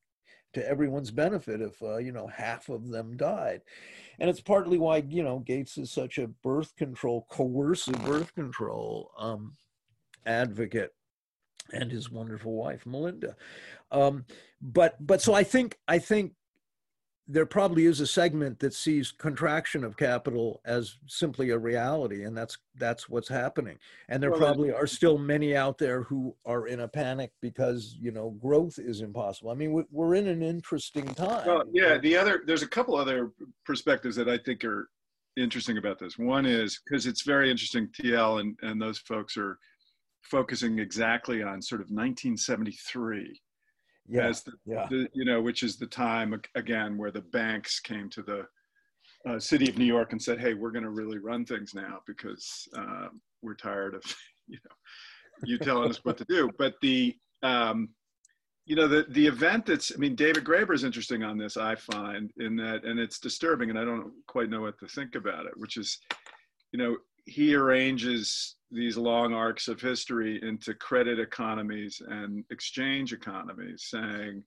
to 0.52 0.66
everyone's 0.66 1.10
benefit 1.10 1.60
if 1.60 1.80
uh, 1.82 1.98
you 1.98 2.12
know 2.12 2.26
half 2.26 2.68
of 2.68 2.88
them 2.88 3.16
died, 3.16 3.62
and 4.18 4.28
it's 4.28 4.40
partly 4.40 4.78
why 4.78 4.98
you 5.08 5.22
know 5.22 5.38
Gates 5.40 5.78
is 5.78 5.90
such 5.90 6.18
a 6.18 6.28
birth 6.28 6.74
control 6.76 7.26
coercive 7.30 8.04
birth 8.04 8.34
control 8.34 9.10
um, 9.18 9.56
advocate, 10.26 10.92
and 11.72 11.90
his 11.90 12.10
wonderful 12.10 12.52
wife 12.52 12.86
Melinda. 12.86 13.36
Um, 13.90 14.24
but 14.60 14.94
but 15.04 15.20
so 15.22 15.34
I 15.34 15.44
think 15.44 15.78
I 15.88 15.98
think 15.98 16.34
there 17.32 17.46
probably 17.46 17.86
is 17.86 18.00
a 18.00 18.06
segment 18.06 18.58
that 18.58 18.74
sees 18.74 19.12
contraction 19.12 19.84
of 19.84 19.96
capital 19.96 20.60
as 20.64 20.96
simply 21.06 21.50
a 21.50 21.58
reality 21.58 22.24
and 22.24 22.36
that's 22.36 22.58
that's 22.76 23.08
what's 23.08 23.28
happening. 23.28 23.78
And 24.08 24.22
there 24.22 24.30
well, 24.30 24.40
probably 24.40 24.72
are 24.72 24.86
still 24.86 25.16
many 25.16 25.54
out 25.54 25.78
there 25.78 26.02
who 26.02 26.34
are 26.44 26.66
in 26.66 26.80
a 26.80 26.88
panic 26.88 27.30
because 27.40 27.96
you 28.00 28.10
know 28.10 28.30
growth 28.42 28.78
is 28.78 29.00
impossible. 29.00 29.50
I 29.50 29.54
mean 29.54 29.86
we're 29.90 30.14
in 30.16 30.26
an 30.26 30.42
interesting 30.42 31.06
time. 31.14 31.46
Well 31.46 31.64
yeah 31.72 31.98
the 31.98 32.16
other 32.16 32.42
there's 32.46 32.62
a 32.62 32.68
couple 32.68 32.96
other 32.96 33.30
perspectives 33.64 34.16
that 34.16 34.28
i 34.28 34.36
think 34.36 34.64
are 34.64 34.88
interesting 35.36 35.78
about 35.78 36.00
this. 36.00 36.18
One 36.18 36.46
is 36.46 36.80
because 36.84 37.06
it's 37.06 37.22
very 37.22 37.50
interesting 37.50 37.88
Thiel 37.94 38.38
and 38.38 38.56
and 38.62 38.82
those 38.82 38.98
folks 38.98 39.36
are 39.36 39.56
focusing 40.22 40.80
exactly 40.80 41.42
on 41.42 41.62
sort 41.62 41.80
of 41.80 41.86
1973 41.86 43.40
yeah, 44.10 44.26
as 44.26 44.42
the, 44.42 44.52
yeah. 44.66 44.86
the, 44.90 45.08
you 45.12 45.24
know, 45.24 45.40
which 45.40 45.62
is 45.62 45.76
the 45.76 45.86
time 45.86 46.40
again 46.54 46.98
where 46.98 47.10
the 47.10 47.20
banks 47.20 47.80
came 47.80 48.10
to 48.10 48.22
the 48.22 48.46
uh, 49.28 49.38
city 49.38 49.68
of 49.68 49.78
New 49.78 49.84
York 49.84 50.12
and 50.12 50.20
said, 50.20 50.40
"Hey, 50.40 50.54
we're 50.54 50.70
going 50.70 50.84
to 50.84 50.90
really 50.90 51.18
run 51.18 51.44
things 51.44 51.74
now 51.74 52.00
because 52.06 52.68
uh, 52.76 53.08
we're 53.42 53.54
tired 53.54 53.94
of 53.94 54.02
you 54.48 54.58
know 54.64 54.76
you 55.44 55.58
telling 55.58 55.90
us 55.90 56.04
what 56.04 56.18
to 56.18 56.24
do." 56.28 56.50
But 56.58 56.74
the 56.82 57.16
um, 57.42 57.90
you 58.66 58.76
know 58.76 58.88
the 58.88 59.06
the 59.10 59.26
event 59.26 59.66
that's 59.66 59.92
I 59.94 59.98
mean 59.98 60.14
David 60.14 60.44
Graeber 60.44 60.74
is 60.74 60.84
interesting 60.84 61.22
on 61.22 61.38
this 61.38 61.56
I 61.56 61.74
find 61.74 62.30
in 62.38 62.56
that 62.56 62.84
and 62.84 62.98
it's 62.98 63.18
disturbing 63.18 63.70
and 63.70 63.78
I 63.78 63.84
don't 63.84 64.12
quite 64.26 64.50
know 64.50 64.62
what 64.62 64.78
to 64.80 64.88
think 64.88 65.14
about 65.14 65.46
it, 65.46 65.52
which 65.56 65.76
is 65.76 65.98
you 66.72 66.78
know 66.78 66.96
he 67.26 67.54
arranges 67.54 68.56
these 68.70 68.96
long 68.96 69.34
arcs 69.34 69.68
of 69.68 69.80
history 69.80 70.40
into 70.42 70.74
credit 70.74 71.18
economies 71.18 72.00
and 72.06 72.44
exchange 72.50 73.12
economies, 73.12 73.86
saying 73.88 74.42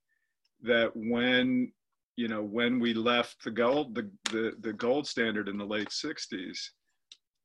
that 0.61 0.91
when 0.95 1.71
you 2.15 2.27
know 2.27 2.43
when 2.43 2.79
we 2.79 2.93
left 2.93 3.43
the 3.43 3.51
gold 3.51 3.95
the, 3.95 4.09
the, 4.31 4.53
the 4.61 4.73
gold 4.73 5.07
standard 5.07 5.49
in 5.49 5.57
the 5.57 5.65
late 5.65 5.89
60s 5.89 6.57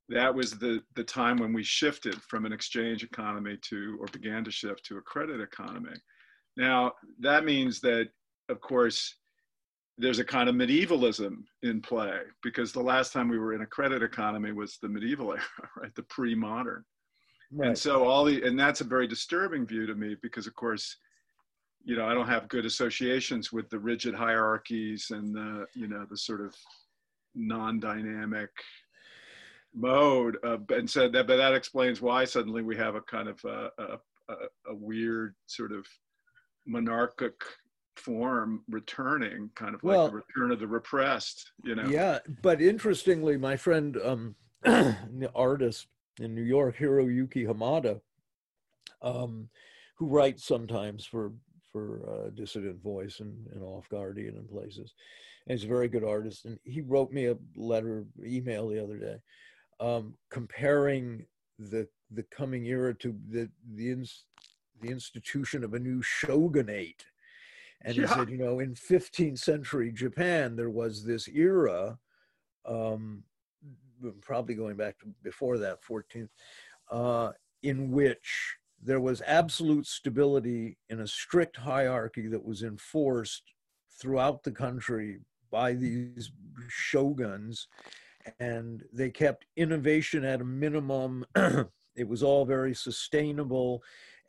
that 0.09 0.35
was 0.35 0.53
the 0.53 0.81
the 0.95 1.05
time 1.05 1.37
when 1.37 1.53
we 1.53 1.63
shifted 1.63 2.15
from 2.23 2.45
an 2.45 2.53
exchange 2.53 3.03
economy 3.03 3.59
to 3.63 3.99
or 4.01 4.07
began 4.07 4.45
to 4.45 4.51
shift 4.51 4.85
to 4.87 4.97
a 4.97 5.03
credit 5.03 5.41
economy. 5.41 5.95
Now 6.57 6.93
that 7.21 7.45
means 7.45 7.81
that 7.81 8.09
of 8.49 8.61
course 8.61 9.15
there's 9.99 10.21
a 10.21 10.25
kind 10.25 10.49
of 10.49 10.55
medievalism 10.55 11.45
in 11.65 11.83
play 11.83 12.21
because 12.43 12.73
the 12.73 12.81
last 12.81 13.13
time 13.13 13.29
we 13.29 13.39
were 13.39 13.53
in 13.53 13.63
a 13.63 13.67
credit 13.67 14.03
economy 14.03 14.53
was 14.53 14.79
the 14.81 14.89
medieval 14.89 15.33
era, 15.33 15.43
right? 15.77 15.95
The 15.95 16.05
pre-modern. 16.05 16.85
Right. 17.51 17.69
And 17.69 17.79
so 17.79 18.05
all 18.05 18.25
the 18.25 18.43
and 18.43 18.59
that's 18.59 18.81
a 18.81 18.85
very 18.85 19.07
disturbing 19.07 19.67
view 19.67 19.87
to 19.87 19.95
me 19.95 20.17
because 20.23 20.47
of 20.47 20.55
course, 20.55 20.97
you 21.83 21.97
know, 21.97 22.07
I 22.07 22.15
don't 22.15 22.29
have 22.29 22.49
good 22.49 22.67
associations 22.67 23.53
with 23.53 23.69
the 23.71 23.79
rigid 23.79 24.15
hierarchies 24.15 25.07
and 25.11 25.35
the, 25.35 25.67
you 25.75 25.89
know, 25.89 26.07
the 26.09 26.17
sort 26.17 26.43
of 26.43 26.55
non-dynamic 27.35 28.51
mode. 29.75 30.37
Uh, 30.45 30.59
and 30.71 30.89
so 30.89 31.09
that, 31.09 31.27
but 31.27 31.37
that 31.37 31.55
explains 31.55 32.03
why 32.03 32.25
suddenly 32.25 32.63
we 32.63 32.77
have 32.77 32.95
a 32.95 33.01
kind 33.03 33.29
of 33.29 33.41
a, 33.45 33.71
a, 33.79 33.99
a 34.69 34.75
weird 34.75 35.35
sort 35.47 35.73
of 35.73 35.87
monarchic 36.67 37.35
form 37.99 38.63
returning, 38.69 39.51
kind 39.55 39.75
of 39.75 39.83
well, 39.83 40.05
like 40.05 40.11
the 40.11 40.17
return 40.17 40.53
of 40.53 40.61
the 40.61 40.67
repressed, 40.67 41.53
you 41.65 41.75
know? 41.75 41.87
Yeah, 41.89 42.21
but 42.43 42.63
interestingly, 42.63 43.37
my 43.37 43.57
friend, 43.57 43.97
um, 44.05 44.37
the 44.63 45.31
artist 45.35 45.89
in 46.21 46.35
New 46.35 46.43
York, 46.43 46.77
Hiroyuki 46.79 47.47
Hamada, 47.47 48.01
um, 49.03 49.49
who 49.97 50.07
writes 50.07 50.45
sometimes 50.45 51.05
for 51.05 51.33
for 51.71 52.01
uh, 52.09 52.31
Dissident 52.31 52.83
Voice 52.83 53.21
and, 53.21 53.47
and 53.53 53.63
Off 53.63 53.89
Guardian 53.91 54.37
and 54.37 54.49
places, 54.49 54.95
and 55.47 55.59
he's 55.59 55.65
a 55.65 55.69
very 55.69 55.89
good 55.89 56.05
artist. 56.05 56.47
And 56.47 56.59
he 56.65 56.81
wrote 56.81 57.13
me 57.13 57.27
a 57.27 57.37
letter, 57.57 58.07
email 58.25 58.69
the 58.69 58.83
other 58.83 58.97
day, 58.97 59.17
um, 59.81 60.15
comparing 60.31 61.27
the 61.59 61.87
the 62.13 62.25
coming 62.25 62.65
era 62.67 62.95
to 62.95 63.15
the 63.29 63.51
the 63.75 63.91
ins, 63.91 64.25
the 64.81 64.89
institution 64.89 65.65
of 65.65 65.75
a 65.75 65.79
new 65.79 66.01
shogunate 66.03 67.05
and 67.83 67.97
yeah. 67.97 68.07
he 68.07 68.15
said, 68.15 68.31
you 68.31 68.39
know, 68.39 68.59
in 68.61 68.75
15th 68.75 69.39
century 69.39 69.93
Japan, 69.93 70.57
there 70.57 70.71
was 70.71 71.05
this 71.05 71.29
era, 71.29 71.99
um, 72.67 73.23
probably 74.21 74.55
going 74.55 74.77
back 74.77 74.99
to 74.99 75.07
before 75.23 75.59
that, 75.59 75.79
14th, 75.83 76.29
uh, 76.91 77.33
in 77.63 77.91
which 77.91 78.57
there 78.83 79.01
was 79.01 79.23
absolute 79.27 79.87
stability 79.87 80.77
in 80.89 81.01
a 81.01 81.07
strict 81.07 81.57
hierarchy 81.57 82.29
that 82.29 82.45
was 82.45 82.63
enforced 82.63 83.43
throughout 84.01 84.43
the 84.43 84.53
country 84.53 85.19
by 85.51 85.73
these 85.73 86.31
shoguns. 86.69 87.67
And 88.39 88.85
they 88.93 89.11
kept 89.11 89.47
innovation 89.57 90.25
at 90.25 90.41
a 90.41 90.45
minimum. 90.45 91.25
it 91.97 92.09
was 92.09 92.23
all 92.23 92.45
very 92.45 92.75
sustainable 92.75 93.83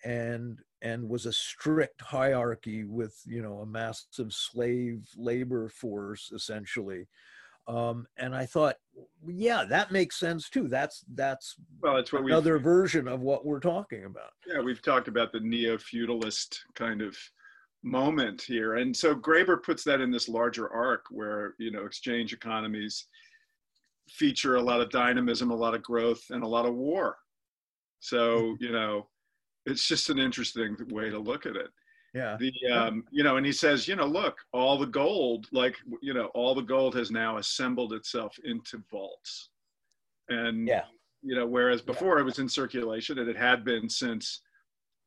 and 0.03 0.59
and 0.81 1.07
was 1.07 1.25
a 1.25 1.33
strict 1.33 2.01
hierarchy 2.01 2.83
with 2.83 3.19
you 3.25 3.41
know 3.41 3.59
a 3.59 3.65
massive 3.65 4.33
slave 4.33 5.07
labor 5.17 5.69
force 5.69 6.31
essentially. 6.33 7.07
Um, 7.67 8.07
and 8.17 8.35
i 8.35 8.47
thought 8.47 8.77
yeah 9.27 9.63
that 9.63 9.91
makes 9.91 10.19
sense 10.19 10.49
too. 10.49 10.67
That's 10.67 11.03
that's 11.13 11.55
well 11.81 11.97
it's 11.97 12.11
what 12.11 12.23
another 12.23 12.57
version 12.57 13.07
of 13.07 13.21
what 13.21 13.45
we're 13.45 13.59
talking 13.59 14.05
about. 14.05 14.31
Yeah 14.47 14.61
we've 14.61 14.81
talked 14.81 15.07
about 15.07 15.31
the 15.31 15.39
neo-feudalist 15.39 16.63
kind 16.75 17.01
of 17.01 17.15
moment 17.83 18.41
here. 18.41 18.75
And 18.75 18.95
so 18.95 19.15
graeber 19.15 19.61
puts 19.61 19.83
that 19.83 20.01
in 20.01 20.11
this 20.11 20.27
larger 20.27 20.71
arc 20.73 21.05
where 21.11 21.53
you 21.59 21.71
know 21.71 21.85
exchange 21.85 22.33
economies 22.33 23.05
feature 24.09 24.55
a 24.55 24.61
lot 24.61 24.81
of 24.81 24.89
dynamism 24.89 25.51
a 25.51 25.55
lot 25.55 25.75
of 25.75 25.83
growth 25.83 26.23
and 26.31 26.43
a 26.43 26.47
lot 26.47 26.65
of 26.65 26.73
war. 26.73 27.17
So 27.99 28.41
mm-hmm. 28.41 28.63
you 28.63 28.71
know 28.71 29.07
it's 29.65 29.87
just 29.87 30.09
an 30.09 30.19
interesting 30.19 30.75
way 30.89 31.09
to 31.09 31.19
look 31.19 31.45
at 31.45 31.55
it. 31.55 31.69
Yeah. 32.13 32.37
The 32.39 32.51
um 32.71 33.03
you 33.11 33.23
know 33.23 33.37
and 33.37 33.45
he 33.45 33.51
says 33.51 33.87
you 33.87 33.95
know 33.95 34.05
look 34.05 34.37
all 34.51 34.77
the 34.77 34.87
gold 34.87 35.47
like 35.51 35.75
you 36.01 36.13
know 36.13 36.25
all 36.33 36.55
the 36.55 36.61
gold 36.61 36.95
has 36.95 37.11
now 37.11 37.37
assembled 37.37 37.93
itself 37.93 38.35
into 38.43 38.83
vaults. 38.89 39.49
And 40.29 40.67
yeah. 40.67 40.85
you 41.21 41.35
know 41.35 41.45
whereas 41.45 41.81
before 41.81 42.17
yeah. 42.17 42.21
it 42.21 42.25
was 42.25 42.39
in 42.39 42.49
circulation 42.49 43.19
and 43.19 43.29
it 43.29 43.37
had 43.37 43.63
been 43.63 43.89
since 43.89 44.41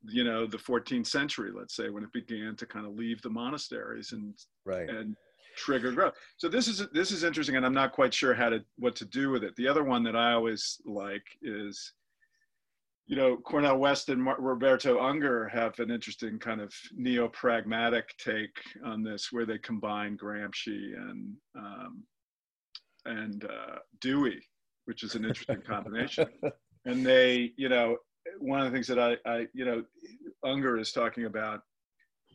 you 0.04 0.24
know 0.24 0.46
the 0.46 0.58
14th 0.58 1.06
century 1.06 1.50
let's 1.54 1.76
say 1.76 1.88
when 1.88 2.02
it 2.02 2.12
began 2.12 2.56
to 2.56 2.66
kind 2.66 2.86
of 2.86 2.94
leave 2.94 3.22
the 3.22 3.30
monasteries 3.30 4.12
and 4.12 4.34
right. 4.64 4.88
and 4.88 5.16
trigger 5.56 5.92
growth. 5.92 6.14
So 6.36 6.48
this 6.48 6.68
is 6.68 6.86
this 6.92 7.10
is 7.10 7.24
interesting 7.24 7.56
and 7.56 7.66
i'm 7.66 7.74
not 7.74 7.92
quite 7.92 8.14
sure 8.14 8.34
how 8.34 8.48
to 8.48 8.64
what 8.78 8.94
to 8.96 9.04
do 9.04 9.30
with 9.30 9.42
it. 9.42 9.56
The 9.56 9.68
other 9.68 9.84
one 9.84 10.04
that 10.04 10.16
i 10.16 10.32
always 10.32 10.80
like 10.84 11.24
is 11.42 11.92
you 13.12 13.18
know, 13.18 13.36
Cornel 13.36 13.76
West 13.76 14.08
and 14.08 14.26
Roberto 14.38 14.98
Unger 14.98 15.46
have 15.48 15.78
an 15.80 15.90
interesting 15.90 16.38
kind 16.38 16.62
of 16.62 16.72
neo-pragmatic 16.94 18.16
take 18.16 18.56
on 18.86 19.02
this, 19.02 19.30
where 19.30 19.44
they 19.44 19.58
combine 19.58 20.16
Gramsci 20.16 20.96
and 20.96 21.34
um, 21.54 22.04
and 23.04 23.44
uh, 23.44 23.80
Dewey, 24.00 24.40
which 24.86 25.02
is 25.02 25.14
an 25.14 25.26
interesting 25.26 25.60
combination. 25.66 26.26
and 26.86 27.04
they, 27.04 27.52
you 27.58 27.68
know, 27.68 27.98
one 28.38 28.60
of 28.60 28.64
the 28.64 28.72
things 28.72 28.86
that 28.86 28.98
I, 28.98 29.18
I, 29.30 29.46
you 29.52 29.66
know, 29.66 29.84
Unger 30.42 30.78
is 30.78 30.90
talking 30.90 31.26
about 31.26 31.60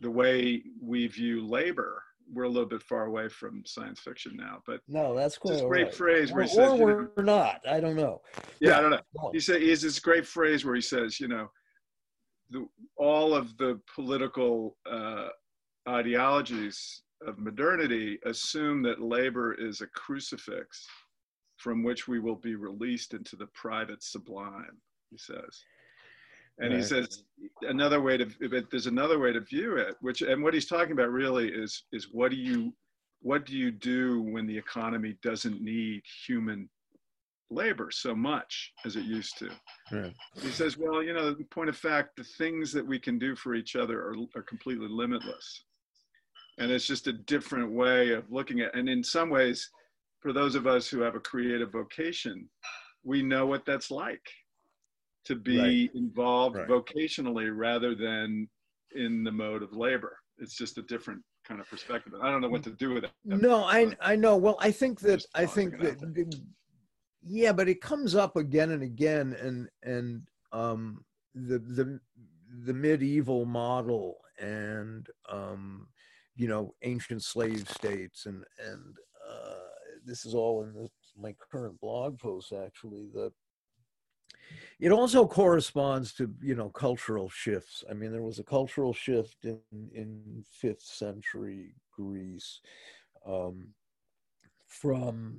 the 0.03 0.11
way 0.11 0.61
we 0.79 1.07
view 1.07 1.43
labor 1.43 2.03
we're 2.33 2.43
a 2.43 2.49
little 2.49 2.67
bit 2.67 2.83
far 2.83 3.05
away 3.05 3.29
from 3.29 3.63
science 3.65 3.99
fiction 3.99 4.35
now, 4.35 4.61
but 4.65 4.81
no, 4.87 5.15
that's 5.15 5.37
cool. 5.37 5.51
This 5.51 5.61
great 5.61 5.85
right. 5.85 5.93
phrase 5.93 6.31
where 6.31 6.41
or, 6.41 6.43
he 6.43 6.49
says, 6.49 6.71
or 6.71 6.77
we're 6.77 7.23
know, 7.23 7.23
not. 7.23 7.61
I 7.67 7.79
don't 7.79 7.95
know. 7.95 8.21
Yeah, 8.59 8.69
yeah, 8.69 8.77
I 8.77 8.81
don't 8.81 8.91
know. 8.91 9.31
He 9.31 9.39
said 9.39 9.61
he 9.61 9.69
has 9.69 9.81
this 9.81 9.99
great 9.99 10.25
phrase 10.25 10.65
where 10.65 10.75
he 10.75 10.81
says, 10.81 11.19
you 11.19 11.27
know, 11.27 11.49
the, 12.49 12.67
all 12.97 13.33
of 13.33 13.57
the 13.57 13.79
political 13.93 14.77
uh, 14.89 15.29
ideologies 15.87 17.03
of 17.25 17.39
modernity 17.39 18.19
assume 18.25 18.83
that 18.83 19.01
labor 19.01 19.53
is 19.53 19.81
a 19.81 19.87
crucifix 19.87 20.85
from 21.57 21.83
which 21.83 22.07
we 22.07 22.19
will 22.19 22.35
be 22.35 22.55
released 22.55 23.13
into 23.13 23.35
the 23.35 23.47
private 23.53 24.03
sublime. 24.03 24.77
He 25.09 25.17
says. 25.17 25.63
And 26.59 26.71
right. 26.71 26.79
he 26.79 26.83
says 26.83 27.23
another 27.61 28.01
way 28.01 28.17
to, 28.17 28.25
but 28.49 28.69
there's 28.71 28.87
another 28.87 29.19
way 29.19 29.31
to 29.31 29.41
view 29.41 29.77
it, 29.77 29.95
which, 30.01 30.21
and 30.21 30.43
what 30.43 30.53
he's 30.53 30.67
talking 30.67 30.93
about 30.93 31.11
really 31.11 31.49
is, 31.49 31.83
is 31.91 32.07
what 32.11 32.31
do 32.31 32.37
you, 32.37 32.73
what 33.21 33.45
do 33.45 33.55
you 33.55 33.71
do 33.71 34.21
when 34.21 34.47
the 34.47 34.57
economy 34.57 35.17
doesn't 35.21 35.61
need 35.61 36.01
human 36.25 36.69
labor 37.49 37.89
so 37.91 38.15
much 38.15 38.73
as 38.85 38.95
it 38.95 39.05
used 39.05 39.37
to. 39.37 39.49
Right. 39.91 40.13
He 40.41 40.49
says, 40.49 40.77
well, 40.77 41.01
you 41.01 41.13
know, 41.13 41.35
point 41.49 41.69
of 41.69 41.77
fact, 41.77 42.15
the 42.17 42.23
things 42.23 42.71
that 42.73 42.85
we 42.85 42.99
can 42.99 43.17
do 43.17 43.35
for 43.35 43.55
each 43.55 43.75
other 43.75 43.99
are, 43.99 44.15
are 44.35 44.43
completely 44.43 44.87
limitless. 44.89 45.63
And 46.57 46.71
it's 46.71 46.87
just 46.87 47.07
a 47.07 47.13
different 47.13 47.71
way 47.71 48.11
of 48.11 48.31
looking 48.31 48.61
at, 48.61 48.75
and 48.75 48.89
in 48.89 49.03
some 49.03 49.29
ways, 49.29 49.69
for 50.19 50.33
those 50.33 50.55
of 50.55 50.65
us 50.65 50.87
who 50.87 51.01
have 51.01 51.15
a 51.15 51.19
creative 51.19 51.71
vocation, 51.71 52.49
we 53.03 53.21
know 53.21 53.45
what 53.45 53.65
that's 53.65 53.91
like 53.91 54.27
to 55.27 55.35
be 55.35 55.57
Right. 55.57 55.95
involved 55.95 56.55
Right. 56.55 56.67
vocationally 56.67 57.51
rather 57.55 57.93
than 57.95 58.49
in 58.95 59.23
the 59.23 59.31
mode 59.31 59.61
of 59.61 59.73
labor. 59.73 60.17
It's 60.37 60.55
just 60.55 60.77
a 60.77 60.81
different 60.83 61.21
kind 61.43 61.59
of 61.59 61.69
perspective. 61.69 62.13
I 62.21 62.31
don't 62.31 62.41
know 62.41 62.49
what 62.49 62.63
to 62.63 62.71
do 62.71 62.93
with 62.93 63.03
it. 63.03 63.11
No, 63.25 63.63
I 63.63 63.95
I 63.99 64.15
know. 64.15 64.37
Well, 64.37 64.57
I 64.59 64.71
think 64.71 64.99
that 65.01 65.25
I 65.35 65.45
think 65.45 65.77
that 65.79 65.97
yeah, 67.21 67.51
but 67.51 67.67
it 67.67 67.81
comes 67.81 68.15
up 68.15 68.37
again 68.37 68.71
and 68.71 68.83
again, 68.83 69.33
and 69.33 69.69
and 69.83 70.27
um 70.53 71.03
the 71.33 71.59
the 71.59 71.99
the 72.65 72.73
medieval 72.73 73.45
model 73.45 74.17
and 74.39 75.07
um 75.29 75.87
you 76.35 76.47
know 76.47 76.73
ancient 76.83 77.23
slave 77.23 77.67
states 77.69 78.25
and 78.27 78.45
and 78.65 78.95
uh, 79.29 79.55
this 80.05 80.25
is 80.25 80.33
all 80.33 80.63
in 80.63 80.73
the, 80.73 80.89
my 81.17 81.35
current 81.51 81.77
blog 81.81 82.17
post 82.17 82.53
actually 82.53 83.09
the 83.13 83.31
it 84.79 84.91
also 84.91 85.25
corresponds 85.27 86.13
to 86.13 86.33
you 86.41 86.55
know 86.55 86.69
cultural 86.69 87.29
shifts. 87.29 87.83
I 87.89 87.93
mean 87.93 88.11
there 88.11 88.23
was 88.23 88.39
a 88.39 88.43
cultural 88.43 88.93
shift 88.93 89.45
in 89.45 89.59
in 89.93 90.43
fifth 90.49 90.83
century 90.83 91.75
greece 91.91 92.61
um, 93.25 93.69
from 94.65 95.37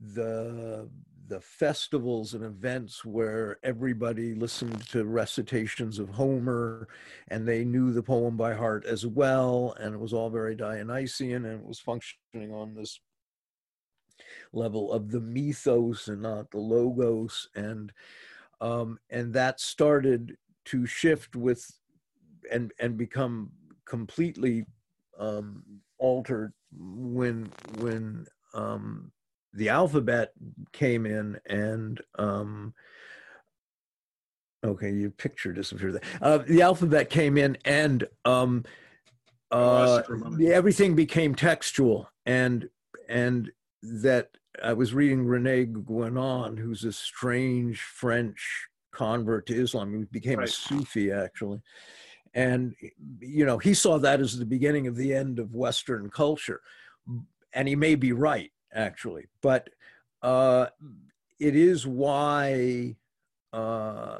the 0.00 0.88
the 1.28 1.40
festivals 1.40 2.34
and 2.34 2.42
events 2.42 3.04
where 3.04 3.58
everybody 3.62 4.34
listened 4.34 4.84
to 4.88 5.04
recitations 5.04 6.00
of 6.00 6.08
Homer 6.08 6.88
and 7.28 7.46
they 7.46 7.64
knew 7.64 7.92
the 7.92 8.02
poem 8.02 8.36
by 8.36 8.52
heart 8.52 8.84
as 8.84 9.06
well 9.06 9.76
and 9.78 9.94
it 9.94 10.00
was 10.00 10.12
all 10.12 10.28
very 10.28 10.56
Dionysian 10.56 11.44
and 11.44 11.60
it 11.60 11.64
was 11.64 11.78
functioning 11.78 12.52
on 12.52 12.74
this 12.74 12.98
level 14.52 14.92
of 14.92 15.10
the 15.10 15.20
mythos 15.20 16.08
and 16.08 16.22
not 16.22 16.50
the 16.50 16.58
logos. 16.58 17.48
And 17.54 17.92
um, 18.60 18.98
and 19.10 19.32
that 19.34 19.60
started 19.60 20.36
to 20.66 20.86
shift 20.86 21.34
with 21.36 21.70
and 22.50 22.72
and 22.78 22.96
become 22.96 23.50
completely 23.86 24.66
um, 25.18 25.62
altered 25.98 26.52
when 26.72 27.50
when 27.78 28.26
um, 28.54 29.10
the 29.54 29.68
alphabet 29.68 30.32
came 30.72 31.06
in 31.06 31.38
and 31.46 32.00
um, 32.18 32.72
okay 34.64 34.90
your 34.90 35.10
picture 35.10 35.52
disappeared 35.52 35.94
there. 35.94 36.02
Uh, 36.22 36.38
the 36.38 36.62
alphabet 36.62 37.10
came 37.10 37.36
in 37.36 37.56
and 37.64 38.06
um, 38.24 38.64
uh, 39.50 39.98
you 39.98 40.04
for 40.04 40.14
a 40.14 40.18
moment. 40.18 40.38
the- 40.38 40.52
everything 40.52 40.94
became 40.94 41.34
textual 41.34 42.08
and 42.26 42.68
and 43.08 43.50
that 43.82 44.30
I 44.62 44.72
was 44.72 44.94
reading 44.94 45.26
Rene 45.26 45.66
Guénon, 45.66 46.58
who's 46.58 46.84
a 46.84 46.92
strange 46.92 47.80
French 47.80 48.68
convert 48.92 49.46
to 49.46 49.54
Islam. 49.54 49.94
He 49.94 50.04
became 50.04 50.38
Right. 50.38 50.48
a 50.48 50.52
Sufi 50.52 51.12
actually, 51.12 51.60
and 52.34 52.74
you 53.20 53.44
know 53.46 53.58
he 53.58 53.74
saw 53.74 53.98
that 53.98 54.20
as 54.20 54.38
the 54.38 54.44
beginning 54.44 54.86
of 54.86 54.96
the 54.96 55.14
end 55.14 55.38
of 55.38 55.54
Western 55.54 56.10
culture, 56.10 56.60
and 57.52 57.68
he 57.68 57.76
may 57.76 57.94
be 57.94 58.12
right 58.12 58.52
actually, 58.72 59.26
but 59.40 59.70
uh, 60.22 60.66
it 61.38 61.56
is 61.56 61.86
why 61.86 62.96
uh, 63.52 64.18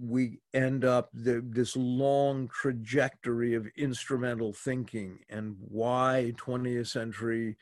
we 0.00 0.40
end 0.54 0.84
up 0.84 1.10
the, 1.12 1.44
this 1.44 1.76
long 1.76 2.48
trajectory 2.48 3.54
of 3.54 3.66
instrumental 3.76 4.52
thinking 4.52 5.18
and 5.28 5.56
why 5.58 6.32
20th 6.36 6.86
century 6.86 7.56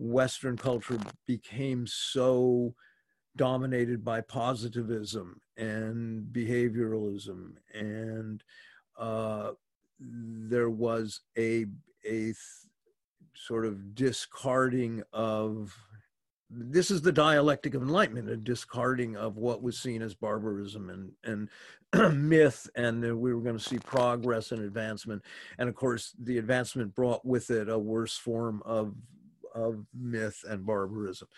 Western 0.00 0.56
culture 0.56 0.98
became 1.26 1.86
so 1.86 2.74
dominated 3.36 4.02
by 4.04 4.20
positivism 4.22 5.40
and 5.56 6.24
behavioralism 6.32 7.52
and 7.74 8.42
uh, 8.98 9.50
there 10.00 10.70
was 10.70 11.20
a 11.36 11.66
a 12.08 12.32
sort 13.34 13.66
of 13.66 13.94
discarding 13.94 15.02
of 15.12 15.76
this 16.48 16.90
is 16.90 17.00
the 17.02 17.12
dialectic 17.12 17.74
of 17.74 17.82
enlightenment 17.82 18.28
a 18.28 18.36
discarding 18.36 19.16
of 19.16 19.36
what 19.36 19.62
was 19.62 19.78
seen 19.78 20.02
as 20.02 20.14
barbarism 20.14 20.90
and 20.90 21.12
and 21.24 21.48
myth 22.28 22.68
and 22.74 23.02
we 23.20 23.34
were 23.34 23.40
going 23.40 23.56
to 23.56 23.62
see 23.62 23.78
progress 23.78 24.52
and 24.52 24.62
advancement. 24.62 25.22
And 25.58 25.68
of 25.68 25.74
course 25.74 26.14
the 26.22 26.38
advancement 26.38 26.94
brought 26.94 27.24
with 27.24 27.50
it 27.50 27.68
a 27.68 27.78
worse 27.78 28.16
form 28.16 28.62
of 28.64 28.94
of 29.54 29.84
myth 29.94 30.44
and 30.48 30.66
barbarism. 30.66 31.28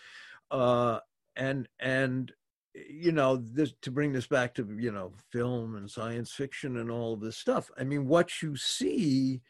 Uh 0.51 0.99
and 1.35 1.67
and 1.79 2.31
you 2.73 3.11
know 3.11 3.37
this 3.37 3.73
to 3.81 3.91
bring 3.91 4.13
this 4.13 4.27
back 4.27 4.53
to 4.53 4.67
you 4.79 4.91
know 4.91 5.11
film 5.31 5.75
and 5.75 5.89
science 5.89 6.31
fiction 6.31 6.77
and 6.77 6.89
all 6.89 7.13
of 7.13 7.21
this 7.21 7.37
stuff 7.37 7.69
i 7.77 7.83
mean 7.83 8.07
what 8.07 8.41
you 8.41 8.55
see 8.55 9.41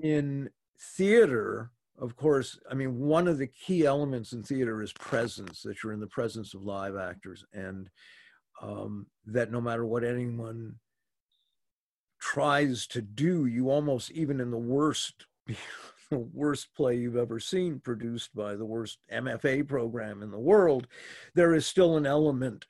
in 0.00 0.48
theater 0.96 1.70
of 1.98 2.16
course 2.16 2.58
i 2.70 2.74
mean 2.74 2.98
one 2.98 3.26
of 3.26 3.38
the 3.38 3.46
key 3.46 3.84
elements 3.84 4.32
in 4.32 4.42
theater 4.42 4.82
is 4.82 4.92
presence 4.92 5.62
that 5.62 5.82
you're 5.82 5.92
in 5.92 6.00
the 6.00 6.06
presence 6.06 6.54
of 6.54 6.62
live 6.62 6.96
actors 6.96 7.44
and 7.52 7.88
um, 8.60 9.06
that 9.24 9.52
no 9.52 9.60
matter 9.60 9.86
what 9.86 10.02
anyone 10.02 10.74
tries 12.20 12.86
to 12.88 13.00
do 13.00 13.46
you 13.46 13.70
almost 13.70 14.10
even 14.12 14.40
in 14.40 14.50
the 14.50 14.58
worst 14.58 15.26
worst 16.32 16.68
play 16.76 16.96
you've 16.96 17.16
ever 17.16 17.38
seen 17.38 17.80
produced 17.80 18.34
by 18.34 18.54
the 18.54 18.64
worst 18.64 18.98
mfa 19.12 19.66
program 19.66 20.22
in 20.22 20.30
the 20.30 20.38
world 20.38 20.86
there 21.34 21.54
is 21.54 21.66
still 21.66 21.96
an 21.96 22.06
element 22.06 22.66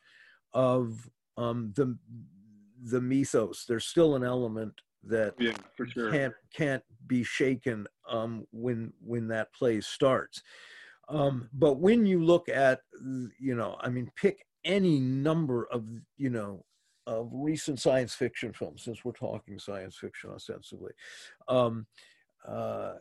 of 0.54 1.08
um, 1.36 1.72
the 1.76 1.96
the 2.84 3.00
mythos 3.00 3.64
there's 3.66 3.86
still 3.86 4.16
an 4.16 4.24
element 4.24 4.72
that 5.04 5.34
Yeah, 5.38 5.52
for 5.76 5.86
sure. 5.86 6.10
can't 6.10 6.34
can't 6.54 6.82
be 7.06 7.22
shaken 7.22 7.86
um, 8.08 8.46
when 8.52 8.92
when 9.04 9.28
that 9.28 9.52
play 9.52 9.80
starts. 9.80 10.42
Um, 11.08 11.48
but 11.52 11.78
when 11.78 12.04
you 12.04 12.22
look 12.22 12.48
at 12.48 12.80
you 13.38 13.54
know, 13.54 13.76
I 13.80 13.88
mean, 13.88 14.10
pick 14.16 14.44
any 14.64 14.98
number 14.98 15.66
of 15.70 15.86
you 16.16 16.30
know 16.30 16.64
of 17.06 17.30
recent 17.32 17.80
science 17.80 18.14
fiction 18.14 18.52
films, 18.52 18.82
since 18.84 19.04
we're 19.04 19.12
talking 19.12 19.58
science 19.58 19.96
fiction 19.96 20.30
ostensibly. 20.30 20.92
Um, 21.48 21.86
uh, 22.46 22.94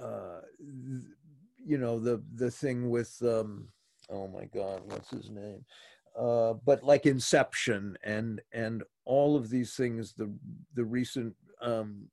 uh, 0.00 0.40
you 1.64 1.78
know 1.78 1.98
the 1.98 2.22
the 2.34 2.50
thing 2.50 2.90
with 2.90 3.16
um, 3.22 3.68
oh 4.10 4.28
my 4.28 4.44
God, 4.46 4.82
what's 4.86 5.10
his 5.10 5.30
name? 5.30 5.64
Uh, 6.18 6.54
but 6.64 6.82
like 6.82 7.06
Inception 7.06 7.96
and 8.02 8.40
and 8.52 8.82
all 9.04 9.36
of 9.36 9.50
these 9.50 9.74
things, 9.74 10.14
the 10.14 10.32
the 10.74 10.84
recent 10.84 11.34
um, 11.62 12.08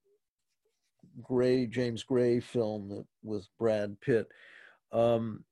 Gray 1.21 1.65
James 1.65 2.03
Gray 2.03 2.39
film 2.39 2.89
that 2.89 3.05
with 3.23 3.47
Brad 3.57 3.99
Pitt, 4.01 4.27
um, 4.91 5.43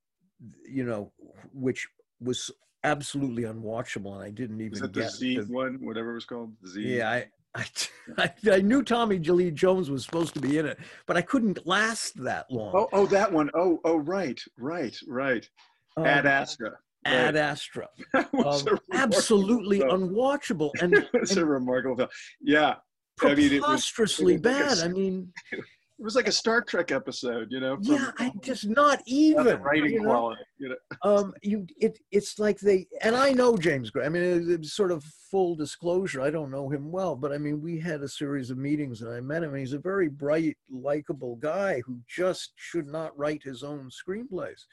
you 0.67 0.83
know, 0.83 1.11
which 1.53 1.87
was 2.19 2.51
absolutely 2.83 3.43
unwatchable, 3.43 4.13
and 4.13 4.23
I 4.23 4.29
didn't 4.29 4.61
even 4.61 4.73
Is 4.73 4.81
that 4.81 4.93
the 4.93 5.01
get. 5.01 5.11
Z 5.11 5.37
the- 5.39 5.53
one, 5.53 5.75
whatever 5.81 6.11
it 6.11 6.15
was 6.15 6.25
called? 6.25 6.53
Z. 6.67 6.81
yeah, 6.81 7.09
I, 7.09 7.27
I, 8.17 8.31
I, 8.51 8.61
knew 8.61 8.81
Tommy 8.81 9.19
Lee 9.19 9.51
Jones 9.51 9.89
was 9.89 10.03
supposed 10.03 10.33
to 10.33 10.39
be 10.39 10.57
in 10.57 10.65
it, 10.65 10.79
but 11.05 11.17
I 11.17 11.21
couldn't 11.21 11.65
last 11.67 12.21
that 12.23 12.49
long. 12.49 12.71
Oh, 12.75 12.89
oh, 12.91 13.05
that 13.07 13.31
one. 13.31 13.51
Oh, 13.53 13.79
oh, 13.85 13.97
right, 13.97 14.41
right, 14.57 14.95
right. 15.07 15.47
Um, 15.95 16.05
Ad 16.05 16.25
Astra. 16.25 16.71
Ad 17.05 17.35
Astra. 17.35 17.87
Um, 18.45 18.79
absolutely 18.91 19.79
film. 19.79 20.09
unwatchable 20.09 20.71
and 20.81 21.07
it's 21.13 21.35
a 21.35 21.45
remarkable 21.45 21.95
film. 21.95 22.09
Yeah, 22.41 22.75
I 23.21 23.35
mean, 23.35 23.39
it 23.39 23.39
was- 23.39 23.59
preposterously 23.59 24.33
it 24.35 24.43
was 24.43 24.77
bad. 24.77 24.79
I 24.79 24.87
mean, 24.87 25.31
it 26.03 26.05
was 26.05 26.15
like 26.17 26.27
a 26.27 26.33
Star 26.33 26.61
Trek 26.61 26.91
episode, 26.91 27.47
you 27.49 27.61
know. 27.61 27.77
from- 27.77 27.85
yeah, 27.85 28.11
I 28.19 28.33
just 28.41 28.67
not 28.67 28.83
not 28.83 29.01
even 29.05 29.45
the 29.45 29.57
writing 29.57 29.93
you 29.93 30.01
know? 30.01 30.09
quality. 30.09 30.41
You 30.57 30.69
know, 30.69 30.75
um 31.03 31.33
you 31.41 31.65
it 31.77 31.97
it's 32.11 32.39
like 32.39 32.59
they 32.59 32.87
and 33.01 33.15
i 33.15 33.31
know 33.31 33.55
james 33.55 33.89
gray 33.89 34.05
i 34.05 34.09
mean 34.09 34.21
it, 34.23 34.49
it's 34.49 34.73
sort 34.73 34.91
of 34.91 35.03
full 35.31 35.55
disclosure 35.55 36.21
i 36.21 36.29
don't 36.29 36.51
know 36.51 36.69
him 36.69 36.91
well 36.91 37.15
but 37.15 37.31
i 37.31 37.37
mean 37.37 37.61
we 37.61 37.79
had 37.79 38.01
a 38.01 38.07
series 38.07 38.49
of 38.49 38.57
meetings 38.57 39.01
and 39.01 39.13
i 39.13 39.19
met 39.19 39.43
him 39.43 39.51
and 39.51 39.59
he's 39.59 39.73
a 39.73 39.79
very 39.79 40.09
bright 40.09 40.57
likable 40.69 41.37
guy 41.37 41.81
who 41.85 41.99
just 42.07 42.51
should 42.55 42.87
not 42.87 43.17
write 43.17 43.41
his 43.43 43.63
own 43.63 43.89
screenplays 43.89 44.65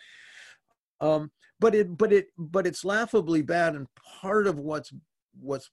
um 1.00 1.30
but 1.60 1.74
it 1.74 1.96
but 1.96 2.12
it 2.12 2.26
but 2.38 2.66
it's 2.66 2.84
laughably 2.84 3.42
bad 3.42 3.74
and 3.74 3.86
part 4.20 4.46
of 4.46 4.58
what's 4.58 4.92
what's 5.40 5.70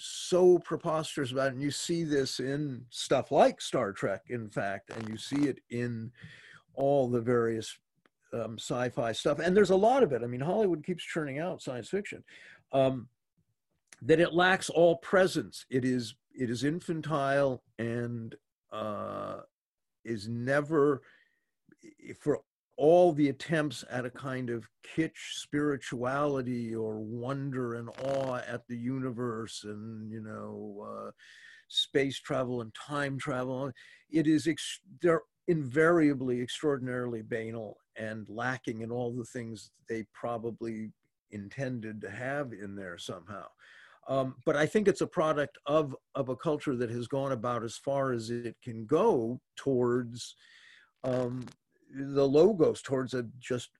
so 0.00 0.58
preposterous 0.60 1.32
about 1.32 1.48
it 1.48 1.54
and 1.54 1.62
you 1.62 1.72
see 1.72 2.04
this 2.04 2.38
in 2.38 2.84
stuff 2.88 3.32
like 3.32 3.60
star 3.60 3.92
trek 3.92 4.22
in 4.28 4.48
fact 4.48 4.90
and 4.90 5.08
you 5.08 5.16
see 5.16 5.48
it 5.48 5.58
in 5.70 6.10
all 6.74 7.08
the 7.08 7.20
various 7.20 7.76
um, 8.32 8.56
sci-fi 8.58 9.12
stuff, 9.12 9.38
and 9.38 9.56
there's 9.56 9.70
a 9.70 9.76
lot 9.76 10.02
of 10.02 10.12
it. 10.12 10.22
I 10.22 10.26
mean, 10.26 10.40
Hollywood 10.40 10.84
keeps 10.84 11.04
churning 11.04 11.38
out 11.38 11.62
science 11.62 11.88
fiction. 11.88 12.22
Um, 12.72 13.08
that 14.02 14.20
it 14.20 14.32
lacks 14.32 14.70
all 14.70 14.96
presence. 14.98 15.66
It 15.70 15.84
is 15.84 16.14
it 16.32 16.50
is 16.50 16.62
infantile 16.62 17.64
and 17.78 18.34
uh, 18.72 19.40
is 20.04 20.28
never 20.28 21.02
for 22.20 22.40
all 22.78 23.12
the 23.12 23.28
attempts 23.28 23.84
at 23.90 24.06
a 24.06 24.10
kind 24.10 24.50
of 24.50 24.68
kitsch 24.96 25.34
spirituality 25.34 26.74
or 26.74 27.00
wonder 27.00 27.74
and 27.74 27.90
awe 28.04 28.36
at 28.48 28.66
the 28.68 28.76
universe 28.76 29.64
and 29.64 30.10
you 30.10 30.22
know 30.22 30.86
uh, 30.88 31.10
space 31.66 32.18
travel 32.20 32.60
and 32.62 32.72
time 32.74 33.18
travel 33.18 33.70
it 34.10 34.26
is 34.26 34.46
ex- 34.46 34.80
they're 35.02 35.22
invariably 35.48 36.40
extraordinarily 36.40 37.22
banal 37.22 37.78
and 37.96 38.26
lacking 38.28 38.82
in 38.82 38.90
all 38.90 39.12
the 39.12 39.24
things 39.24 39.70
they 39.88 40.04
probably 40.12 40.92
intended 41.30 42.00
to 42.00 42.10
have 42.10 42.52
in 42.52 42.76
there 42.76 42.98
somehow. 42.98 43.44
Um, 44.08 44.36
but 44.46 44.56
I 44.56 44.64
think 44.66 44.88
it's 44.88 45.02
a 45.02 45.06
product 45.06 45.58
of 45.66 45.94
of 46.14 46.30
a 46.30 46.36
culture 46.36 46.76
that 46.76 46.90
has 46.90 47.08
gone 47.08 47.32
about 47.32 47.62
as 47.62 47.76
far 47.76 48.12
as 48.12 48.30
it 48.30 48.56
can 48.62 48.86
go 48.86 49.38
towards 49.56 50.34
um, 51.04 51.44
the 51.94 52.26
logos, 52.26 52.82
towards 52.82 53.14
a 53.14 53.26
just 53.38 53.70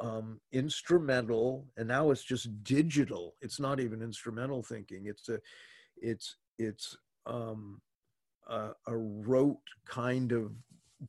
um, 0.00 0.40
instrumental, 0.52 1.66
and 1.76 1.88
now 1.88 2.10
it's 2.10 2.24
just 2.24 2.62
digital. 2.62 3.34
It's 3.40 3.60
not 3.60 3.80
even 3.80 4.02
instrumental 4.02 4.62
thinking. 4.62 5.06
It's 5.06 5.28
a, 5.28 5.38
it's 5.96 6.36
it's 6.58 6.96
um, 7.26 7.80
a, 8.48 8.70
a 8.86 8.96
rote 8.96 9.56
kind 9.86 10.32
of 10.32 10.52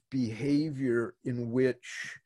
behavior 0.09 1.15
in 1.23 1.51
which, 1.51 2.17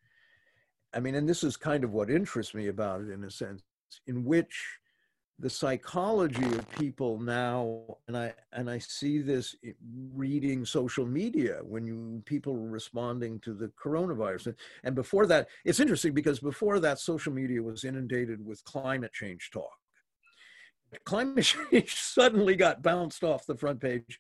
I 0.94 1.00
mean, 1.00 1.16
and 1.16 1.28
this 1.28 1.44
is 1.44 1.58
kind 1.58 1.84
of 1.84 1.92
what 1.92 2.10
interests 2.10 2.54
me 2.54 2.68
about 2.68 3.02
it 3.02 3.10
in 3.10 3.24
a 3.24 3.32
sense, 3.32 3.62
in 4.08 4.24
which 4.24 4.80
the 5.42 5.50
psychology 5.50 6.46
of 6.46 6.70
people 6.72 7.20
now 7.20 7.82
and 8.08 8.16
i 8.16 8.32
and 8.54 8.70
i 8.70 8.78
see 8.78 9.20
this 9.20 9.56
reading 10.14 10.64
social 10.64 11.06
media 11.06 11.60
when 11.64 11.86
you 11.86 12.22
people 12.26 12.56
were 12.56 12.70
responding 12.70 13.40
to 13.40 13.54
the 13.54 13.72
coronavirus 13.84 14.48
and, 14.48 14.56
and 14.84 14.96
before 14.96 15.26
that 15.26 15.48
it's 15.66 15.80
interesting 15.80 16.14
because 16.14 16.40
before 16.40 16.80
that 16.80 17.00
social 17.00 17.34
media 17.34 17.62
was 17.62 17.84
inundated 17.84 18.46
with 18.46 18.64
climate 18.64 19.14
change 19.14 19.50
talk. 19.52 19.72
Climate 21.06 21.46
change 21.72 21.96
suddenly 21.96 22.56
got 22.56 22.82
bounced 22.82 23.24
off 23.24 23.46
the 23.46 23.56
front 23.56 23.80
page 23.80 24.20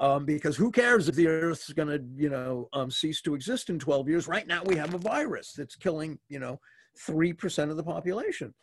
um, 0.00 0.24
because 0.24 0.56
who 0.56 0.70
cares 0.70 1.08
if 1.08 1.14
the 1.14 1.28
earth's 1.28 1.72
going 1.72 1.88
to 1.88 2.02
you 2.16 2.28
know 2.28 2.68
um, 2.72 2.90
cease 2.90 3.20
to 3.22 3.34
exist 3.34 3.70
in 3.70 3.78
12 3.78 4.08
years? 4.08 4.28
Right 4.28 4.46
now 4.46 4.62
we 4.64 4.76
have 4.76 4.94
a 4.94 4.98
virus 4.98 5.52
that's 5.52 5.76
killing 5.76 6.18
you 6.28 6.38
know 6.38 6.58
3% 7.08 7.70
of 7.70 7.76
the 7.76 7.84
population 7.84 8.54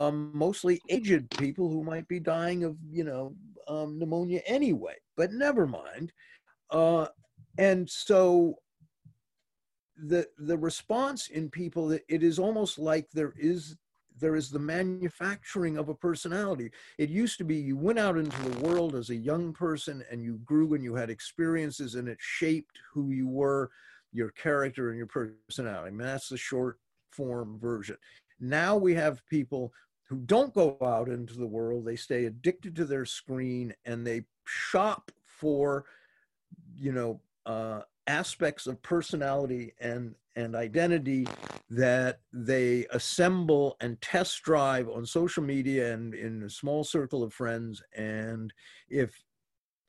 um, 0.00 0.30
mostly 0.34 0.80
aged 0.88 1.30
people 1.38 1.68
who 1.68 1.84
might 1.84 2.08
be 2.08 2.18
dying 2.18 2.64
of, 2.64 2.76
you 2.90 3.04
know, 3.04 3.34
um, 3.68 3.98
pneumonia 3.98 4.40
anyway. 4.46 4.94
But 5.16 5.32
never 5.32 5.66
mind. 5.66 6.12
Uh, 6.70 7.06
and 7.58 7.88
so 7.88 8.56
the 9.96 10.26
the 10.38 10.56
response 10.56 11.28
in 11.28 11.50
people, 11.50 11.92
it 11.92 12.02
is 12.08 12.38
almost 12.38 12.78
like 12.78 13.08
there 13.12 13.34
is 13.36 13.76
there 14.18 14.36
is 14.36 14.50
the 14.50 14.58
manufacturing 14.58 15.76
of 15.76 15.88
a 15.88 15.94
personality. 15.94 16.70
It 16.98 17.10
used 17.10 17.38
to 17.38 17.44
be 17.44 17.56
you 17.56 17.76
went 17.76 17.98
out 17.98 18.16
into 18.16 18.40
the 18.42 18.60
world 18.60 18.94
as 18.94 19.10
a 19.10 19.16
young 19.16 19.52
person 19.52 20.04
and 20.10 20.22
you 20.22 20.38
grew 20.44 20.74
and 20.74 20.84
you 20.84 20.94
had 20.94 21.10
experiences 21.10 21.94
and 21.94 22.08
it 22.08 22.18
shaped 22.20 22.78
who 22.92 23.10
you 23.10 23.28
were, 23.28 23.70
your 24.12 24.30
character 24.30 24.90
and 24.90 24.98
your 24.98 25.06
personality. 25.06 25.88
I 25.88 25.90
mean, 25.90 26.06
that's 26.06 26.28
the 26.28 26.36
short 26.36 26.78
form 27.10 27.58
version. 27.58 27.96
Now 28.40 28.76
we 28.76 28.94
have 28.94 29.26
people 29.26 29.72
who 30.10 30.18
don't 30.18 30.52
go 30.52 30.76
out 30.82 31.08
into 31.08 31.34
the 31.34 31.46
world. 31.46 31.84
They 31.84 31.94
stay 31.94 32.24
addicted 32.24 32.74
to 32.76 32.84
their 32.84 33.04
screen 33.06 33.72
and 33.84 34.04
they 34.04 34.24
shop 34.44 35.12
for, 35.24 35.84
you 36.74 36.90
know, 36.90 37.20
uh, 37.46 37.82
aspects 38.08 38.66
of 38.66 38.82
personality 38.82 39.72
and 39.80 40.16
and 40.34 40.56
identity 40.56 41.26
that 41.68 42.20
they 42.32 42.86
assemble 42.90 43.76
and 43.80 44.00
test 44.00 44.42
drive 44.42 44.88
on 44.88 45.06
social 45.06 45.44
media 45.44 45.92
and 45.94 46.14
in 46.14 46.42
a 46.42 46.50
small 46.50 46.82
circle 46.82 47.22
of 47.22 47.32
friends 47.32 47.82
and 47.96 48.52
if 48.88 49.22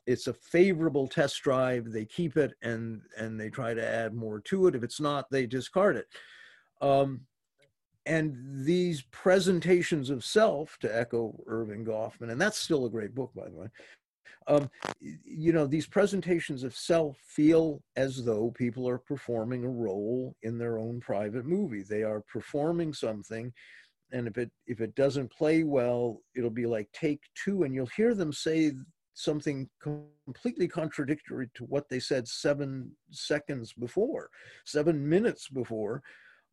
it's 0.08 0.28
a 0.28 0.34
favorable 0.34 1.08
test 1.08 1.42
drive 1.42 1.92
they 1.92 2.06
keep 2.06 2.38
it 2.38 2.54
and 2.62 3.02
and 3.18 3.40
they 3.40 3.50
try 3.50 3.74
to 3.74 3.88
add 3.88 4.14
more 4.14 4.40
to 4.40 4.68
it 4.68 4.76
if 4.76 4.84
it's 4.84 5.00
not 5.00 5.30
they 5.30 5.46
discard 5.46 5.96
it 5.96 6.08
um, 6.82 7.22
and 8.06 8.36
these 8.66 9.04
presentations 9.12 10.10
of 10.10 10.24
self 10.24 10.78
to 10.80 10.96
echo 10.96 11.36
Erving 11.48 11.86
Goffman 11.86 12.32
and 12.32 12.42
that's 12.42 12.58
still 12.58 12.86
a 12.86 12.90
great 12.90 13.14
book 13.14 13.32
by 13.36 13.48
the 13.48 13.56
way 13.56 13.68
um, 14.48 14.70
you 15.00 15.54
know 15.54 15.68
these 15.68 15.86
presentations 15.86 16.64
of 16.64 16.76
self 16.76 17.18
feel 17.20 17.82
as 17.96 18.26
though 18.26 18.52
people 18.52 18.90
are 18.90 18.98
performing 18.98 19.64
a 19.64 19.70
role 19.70 20.36
in 20.42 20.58
their 20.58 20.80
own 20.80 21.00
private 21.00 21.46
movie. 21.46 21.84
They 21.84 22.02
are 22.02 22.22
performing 22.22 22.94
something 22.94 23.54
and 24.12 24.28
if 24.28 24.38
it 24.38 24.52
if 24.68 24.82
it 24.82 24.96
doesn't 24.96 25.32
play 25.32 25.64
well 25.64 26.22
it'll 26.36 26.50
be 26.50 26.66
like 26.66 26.92
take 26.92 27.22
two 27.36 27.64
and 27.64 27.74
you'll 27.74 27.86
hear 27.88 28.14
them 28.14 28.34
say 28.34 28.72
something 29.14 29.70
completely 30.26 30.68
contradictory 30.68 31.50
to 31.54 31.64
what 31.66 31.88
they 31.90 32.00
said 32.00 32.28
seven 32.28 32.92
seconds 33.10 33.74
before 33.74 34.30
seven 34.66 35.08
minutes 35.08 35.48
before 35.50 36.02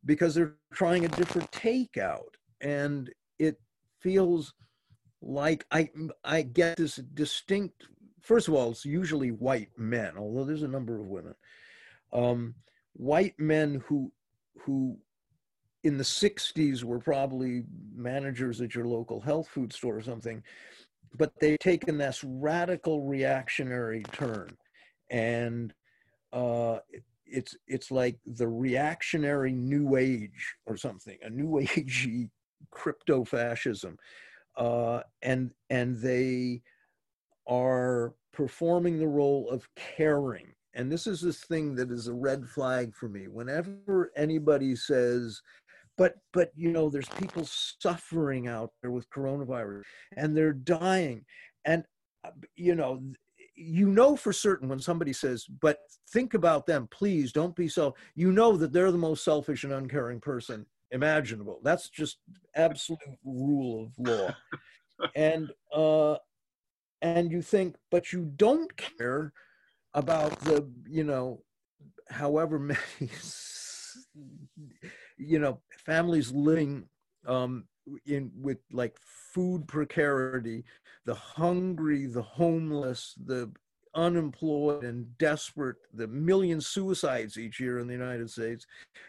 because 0.05 0.35
they're 0.35 0.55
trying 0.73 1.05
a 1.05 1.09
different 1.09 1.51
takeout. 1.51 2.35
And 2.61 3.09
it 3.37 3.59
feels 4.01 4.53
like 5.21 5.65
i 5.71 5.89
i 6.23 6.41
get 6.41 6.77
this 6.77 6.95
distinct 7.13 7.83
first 8.21 8.47
of 8.47 8.53
all 8.53 8.71
it's 8.71 8.85
usually 8.85 9.31
white 9.31 9.67
men 9.77 10.13
although 10.17 10.45
there's 10.45 10.63
a 10.63 10.67
number 10.67 10.97
of 10.99 11.07
women. 11.07 11.35
Um, 12.13 12.55
white 12.93 13.37
men 13.37 13.83
who 13.85 14.11
who 14.61 14.97
in 15.83 15.97
the 15.97 16.03
60s 16.03 16.83
were 16.83 16.99
probably 16.99 17.63
managers 17.93 18.61
at 18.61 18.75
your 18.75 18.85
local 18.85 19.19
health 19.19 19.49
food 19.49 19.73
store 19.73 19.97
or 19.97 20.01
something 20.01 20.41
but 21.17 21.31
they've 21.39 21.59
taken 21.59 21.97
this 21.97 22.23
radical 22.23 23.01
reactionary 23.01 24.03
turn. 24.11 24.55
And 25.09 25.73
uh, 26.31 26.79
it's 27.31 27.55
it's 27.67 27.91
like 27.91 28.17
the 28.25 28.47
reactionary 28.47 29.51
new 29.51 29.95
age 29.95 30.55
or 30.65 30.77
something, 30.77 31.17
a 31.21 31.29
new 31.29 31.47
agey 31.61 32.29
crypto 32.71 33.23
fascism, 33.23 33.97
uh, 34.57 35.01
and 35.21 35.51
and 35.69 35.97
they 35.97 36.61
are 37.47 38.13
performing 38.33 38.99
the 38.99 39.07
role 39.07 39.49
of 39.49 39.67
caring. 39.75 40.53
And 40.75 40.91
this 40.91 41.07
is 41.07 41.19
this 41.19 41.41
thing 41.41 41.75
that 41.75 41.91
is 41.91 42.07
a 42.07 42.13
red 42.13 42.47
flag 42.47 42.95
for 42.95 43.09
me. 43.09 43.27
Whenever 43.27 44.11
anybody 44.15 44.75
says, 44.75 45.41
but 45.97 46.15
but 46.31 46.51
you 46.55 46.71
know, 46.71 46.89
there's 46.89 47.09
people 47.09 47.43
suffering 47.45 48.47
out 48.47 48.71
there 48.81 48.91
with 48.91 49.09
coronavirus 49.09 49.83
and 50.15 50.35
they're 50.35 50.53
dying, 50.53 51.25
and 51.65 51.83
uh, 52.23 52.31
you 52.55 52.75
know 52.75 53.01
you 53.59 53.89
know 53.89 54.15
for 54.15 54.31
certain 54.31 54.69
when 54.69 54.79
somebody 54.79 55.13
says, 55.13 55.45
but 55.61 55.79
think 56.11 56.33
about 56.33 56.65
them, 56.65 56.87
please 56.91 57.31
don't 57.31 57.55
be 57.55 57.67
so, 57.67 57.95
you 58.15 58.31
know 58.31 58.55
that 58.57 58.71
they're 58.71 58.91
the 58.91 58.97
most 58.97 59.23
selfish 59.23 59.63
and 59.63 59.73
uncaring 59.73 60.19
person 60.19 60.65
imaginable. 60.91 61.59
That's 61.63 61.89
just 61.89 62.17
absolute 62.55 62.99
rule 63.23 63.85
of 63.85 64.07
law. 64.07 64.35
and 65.15 65.51
uh 65.73 66.15
and 67.01 67.31
you 67.31 67.41
think, 67.41 67.75
but 67.91 68.11
you 68.11 68.31
don't 68.35 68.75
care 68.75 69.31
about 69.93 70.37
the, 70.41 70.69
you 70.87 71.03
know, 71.03 71.41
however 72.09 72.59
many 72.59 72.79
you 75.17 75.39
know, 75.39 75.59
families 75.85 76.31
living 76.31 76.85
um 77.27 77.65
in 78.05 78.31
with 78.39 78.59
like 78.71 78.97
food 79.33 79.67
precarity, 79.67 80.63
the 81.05 81.15
hungry, 81.15 82.05
the 82.05 82.21
homeless, 82.21 83.15
the 83.25 83.51
unemployed 83.95 84.83
and 84.83 85.17
desperate, 85.17 85.77
the 85.93 86.07
million 86.07 86.61
suicides 86.61 87.37
each 87.37 87.59
year 87.59 87.79
in 87.79 87.87
the 87.87 87.93
United 87.93 88.29
States. 88.29 88.65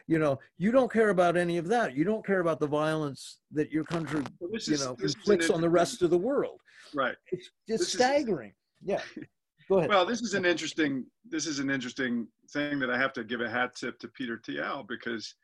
You 0.06 0.18
know, 0.18 0.38
you 0.58 0.72
don't 0.72 0.92
care 0.92 1.10
about 1.10 1.36
any 1.36 1.58
of 1.58 1.68
that. 1.68 1.94
You 1.94 2.04
don't 2.04 2.24
care 2.24 2.40
about 2.40 2.60
the 2.60 2.66
violence 2.66 3.38
that 3.52 3.70
your 3.70 3.84
country, 3.84 4.22
well, 4.40 4.50
you 4.52 4.78
know, 4.78 4.96
inflicts 5.02 5.50
on 5.50 5.60
the 5.60 5.68
rest 5.68 6.02
of 6.02 6.10
the 6.10 6.18
world. 6.18 6.60
Right. 6.94 7.16
It's 7.30 7.50
just 7.68 7.92
staggering. 7.92 8.52
Is, 8.82 8.88
yeah. 8.88 9.00
Go 9.68 9.78
ahead. 9.78 9.90
Well, 9.90 10.04
this 10.04 10.20
is 10.20 10.34
an 10.34 10.44
interesting. 10.44 11.06
This 11.28 11.46
is 11.46 11.60
an 11.60 11.70
interesting 11.70 12.26
thing 12.50 12.80
that 12.80 12.90
I 12.90 12.98
have 12.98 13.12
to 13.12 13.22
give 13.22 13.40
a 13.40 13.48
hat 13.48 13.76
tip 13.76 14.00
to 14.00 14.08
Peter 14.08 14.40
Thiel 14.44 14.84
because 14.88 15.34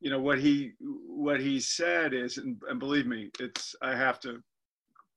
you 0.00 0.10
know 0.10 0.20
what 0.20 0.38
he 0.38 0.72
what 0.80 1.40
he 1.40 1.60
said 1.60 2.14
is 2.14 2.38
and, 2.38 2.60
and, 2.68 2.78
believe 2.78 3.06
me 3.06 3.30
it's 3.40 3.74
i 3.82 3.94
have 3.94 4.20
to 4.20 4.40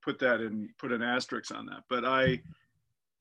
put 0.04 0.18
that 0.20 0.42
in 0.42 0.68
put 0.80 0.92
an 0.92 1.04
asterisk 1.04 1.54
on 1.54 1.66
that 1.66 1.84
but 1.90 2.04
i 2.04 2.40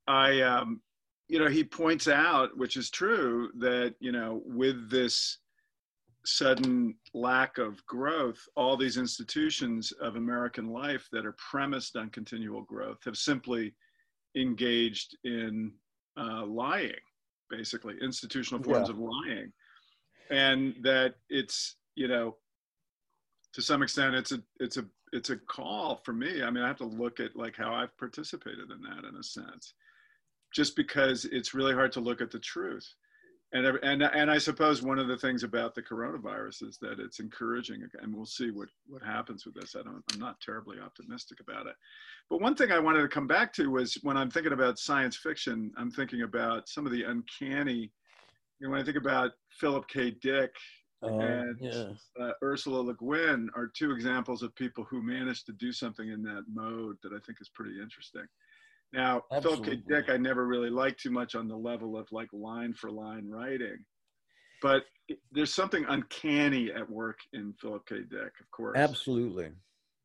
i 0.09 0.41
um 0.41 0.81
you 1.29 1.39
know 1.39 1.49
he 1.49 1.63
points 1.63 2.09
out 2.09 2.57
which 2.57 2.77
is 2.77 2.91
true 2.91 3.51
that 3.59 3.95
you 4.01 4.13
know 4.13 4.43
with 4.47 4.91
this 4.91 5.39
sudden 6.25 6.95
lack 7.15 7.59
of 7.59 7.85
growth, 7.87 8.41
all 8.57 8.77
these 8.77 8.97
institutions 8.97 9.93
of 10.01 10.17
American 10.17 10.69
life 10.69 11.09
that 11.13 11.27
are 11.27 11.37
premised 11.51 11.97
on 11.97 12.11
continual 12.11 12.63
growth 12.63 12.99
have 13.05 13.17
simply 13.17 13.75
engaged 14.37 15.17
in 15.25 15.73
uh, 16.19 16.45
lying, 16.45 16.93
basically 17.49 17.95
institutional 18.03 18.63
forms 18.63 18.89
yeah. 18.89 18.95
of 18.95 18.99
lying, 18.99 19.53
and 20.31 20.75
that 20.83 21.17
it's 21.29 21.77
you 21.95 22.09
know 22.09 22.37
to 23.53 23.63
some 23.63 23.83
extent 23.83 24.15
it's 24.15 24.33
a 24.33 24.43
it's 24.59 24.77
a 24.77 24.85
it's 25.13 25.31
a 25.31 25.37
call 25.37 25.97
for 26.05 26.13
me. 26.13 26.43
I 26.43 26.51
mean, 26.51 26.63
I 26.63 26.69
have 26.69 26.77
to 26.79 26.85
look 26.85 27.19
at 27.19 27.35
like 27.35 27.57
how 27.57 27.75
I've 27.75 27.97
participated 27.99 28.71
in 28.71 28.81
that 28.83 29.09
in 29.09 29.17
a 29.17 29.23
sense, 29.23 29.75
just 30.55 30.77
because 30.77 31.25
it's 31.25 31.53
really 31.53 31.75
hard 31.75 31.91
to 31.93 32.01
look 32.01 32.21
at 32.21 32.31
the 32.31 32.39
truth 32.39 32.95
and 33.53 33.67
and 33.83 34.03
and 34.03 34.31
I 34.31 34.39
suppose 34.39 34.83
one 34.83 34.99
of 34.99 35.09
the 35.09 35.17
things 35.17 35.43
about 35.43 35.75
the 35.75 35.83
coronavirus 35.83 36.69
is 36.69 36.79
that 36.79 37.01
it's 37.01 37.19
encouraging, 37.19 37.83
and 38.01 38.15
we'll 38.15 38.27
see 38.27 38.51
what 38.51 38.69
what 38.87 39.03
happens 39.03 39.45
with 39.45 39.55
this. 39.55 39.75
I 39.75 39.83
don't, 39.83 40.03
I'm 40.13 40.21
not 40.21 40.41
terribly 40.41 40.79
optimistic 40.79 41.41
about 41.41 41.67
it. 41.67 41.75
But 42.29 42.41
one 42.41 42.55
thing 42.55 42.71
I 42.71 42.79
wanted 42.79 43.03
to 43.03 43.09
come 43.09 43.27
back 43.27 43.53
to 43.55 43.71
was 43.71 43.99
when 44.03 44.17
I'm 44.17 44.31
thinking 44.31 44.53
about 44.53 44.79
science 44.79 45.17
fiction, 45.17 45.73
I'm 45.77 45.91
thinking 45.91 46.23
about 46.23 46.69
some 46.69 46.87
of 46.87 46.93
the 46.93 47.05
uncanny. 47.05 47.91
You 48.61 48.67
know, 48.67 48.73
when 48.73 48.81
I 48.81 48.85
think 48.85 48.99
about 48.99 49.33
Philip 49.59 49.89
K. 49.89 50.11
Dick 50.23 50.51
uh, 51.03 51.09
and 51.09 51.57
yeah. 51.61 51.85
uh, 52.21 52.33
Ursula 52.43 52.81
Le 52.81 52.95
Guin 52.95 53.49
are 53.57 53.71
two 53.75 53.91
examples 53.91 54.43
of 54.43 54.55
people 54.55 54.85
who 54.85 55.03
managed 55.03 55.47
to 55.47 55.53
do 55.53 55.73
something 55.73 56.09
in 56.11 56.23
that 56.25 56.45
mode 56.53 56.97
that 57.03 57.13
I 57.13 57.19
think 57.25 57.39
is 57.41 57.51
pretty 57.55 57.81
interesting. 57.81 58.27
Now, 58.93 59.23
Absolutely. 59.33 59.65
Philip 59.65 59.81
K. 59.89 59.95
Dick, 59.95 60.11
I 60.11 60.19
never 60.19 60.47
really 60.47 60.69
liked 60.69 61.01
too 61.01 61.11
much 61.11 61.35
on 61.35 61.49
the 61.49 61.57
level 61.57 61.97
of 61.97 62.07
like 62.13 62.29
line 62.33 62.75
for 62.75 62.91
line 62.91 63.29
writing, 63.29 63.79
but 64.61 64.83
there's 65.33 65.55
something 65.55 65.87
uncanny 65.89 66.71
at 66.71 66.89
work 66.89 67.19
in 67.33 67.55
Philip 67.61 67.87
K. 67.89 68.01
Dick, 68.11 68.33
of 68.41 68.51
course. 68.51 68.77
Absolutely. 68.77 69.51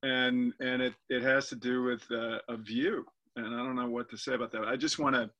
And 0.03 0.53
and 0.59 0.81
it 0.81 0.93
it 1.09 1.23
has 1.23 1.49
to 1.49 1.55
do 1.55 1.83
with 1.83 2.03
uh, 2.11 2.37
a 2.47 2.55
view, 2.57 3.05
and 3.35 3.47
I 3.47 3.57
don't 3.57 3.75
know 3.75 3.89
what 3.89 4.09
to 4.11 4.17
say 4.17 4.35
about 4.35 4.51
that. 4.51 4.65
I 4.65 4.75
just 4.75 4.99
want 4.99 5.15
to 5.15 5.31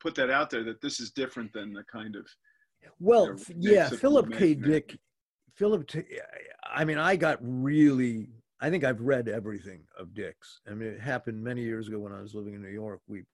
put 0.00 0.14
that 0.16 0.30
out 0.30 0.50
there 0.50 0.64
that 0.64 0.80
this 0.80 1.00
is 1.00 1.10
different 1.10 1.52
than 1.52 1.72
the 1.72 1.84
kind 1.84 2.16
of. 2.16 2.26
Well, 3.00 3.36
you 3.48 3.70
know, 3.70 3.72
yeah, 3.72 3.88
Philip 3.88 4.32
K. 4.32 4.54
Dick. 4.54 4.98
Philip, 5.54 5.90
I 6.70 6.84
mean, 6.84 6.98
I 6.98 7.16
got 7.16 7.38
really 7.40 8.28
I 8.60 8.70
think 8.70 8.84
I've 8.84 9.00
read 9.00 9.28
everything 9.28 9.82
of 9.98 10.14
Dick's. 10.14 10.60
I 10.68 10.74
mean, 10.74 10.88
it 10.88 11.00
happened 11.00 11.42
many 11.42 11.62
years 11.62 11.88
ago 11.88 11.98
when 11.98 12.12
I 12.12 12.22
was 12.22 12.34
living 12.34 12.54
in 12.54 12.62
New 12.62 12.68
York. 12.70 13.00
We, 13.06 13.24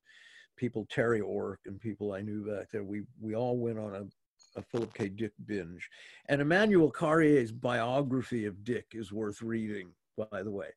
people, 0.57 0.87
Terry 0.91 1.21
Ork 1.21 1.61
and 1.67 1.81
people 1.81 2.13
I 2.13 2.23
knew 2.23 2.45
back 2.45 2.71
there, 2.73 2.83
we, 2.83 3.03
we 3.21 3.37
all 3.37 3.57
went 3.57 3.79
on 3.79 3.95
a, 3.95 4.59
a 4.59 4.63
Philip 4.63 4.93
K. 4.95 5.09
Dick 5.09 5.33
binge. 5.47 5.89
And 6.29 6.41
Emmanuel 6.41 6.91
Carrère's 6.91 7.53
biography 7.53 8.47
of 8.47 8.65
Dick 8.65 8.87
is 8.93 9.13
worth 9.13 9.41
reading, 9.43 9.91
by 10.17 10.43
the 10.43 10.51
way. 10.51 10.69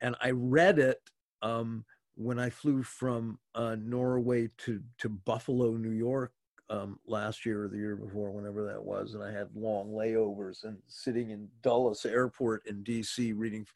And 0.00 0.16
I 0.22 0.30
read 0.30 0.78
it 0.78 1.00
um, 1.42 1.84
when 2.20 2.38
I 2.38 2.50
flew 2.50 2.82
from 2.82 3.38
uh, 3.54 3.76
Norway 3.80 4.50
to, 4.58 4.82
to 4.98 5.08
Buffalo, 5.08 5.70
New 5.70 5.92
York 5.92 6.32
um, 6.68 6.98
last 7.06 7.46
year 7.46 7.64
or 7.64 7.68
the 7.68 7.78
year 7.78 7.96
before, 7.96 8.30
whenever 8.30 8.62
that 8.66 8.84
was, 8.84 9.14
and 9.14 9.22
I 9.22 9.32
had 9.32 9.48
long 9.54 9.88
layovers 9.88 10.64
and 10.64 10.76
sitting 10.86 11.30
in 11.30 11.48
Dulles 11.62 12.04
Airport 12.04 12.66
in 12.66 12.82
D.C. 12.82 13.32
reading 13.32 13.66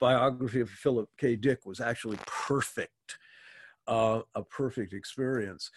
biography 0.00 0.60
of 0.60 0.68
Philip 0.68 1.10
K. 1.16 1.36
Dick 1.36 1.60
was 1.64 1.80
actually 1.80 2.18
perfect, 2.26 3.18
uh, 3.86 4.22
a 4.34 4.42
perfect 4.42 4.94
experience. 4.94 5.70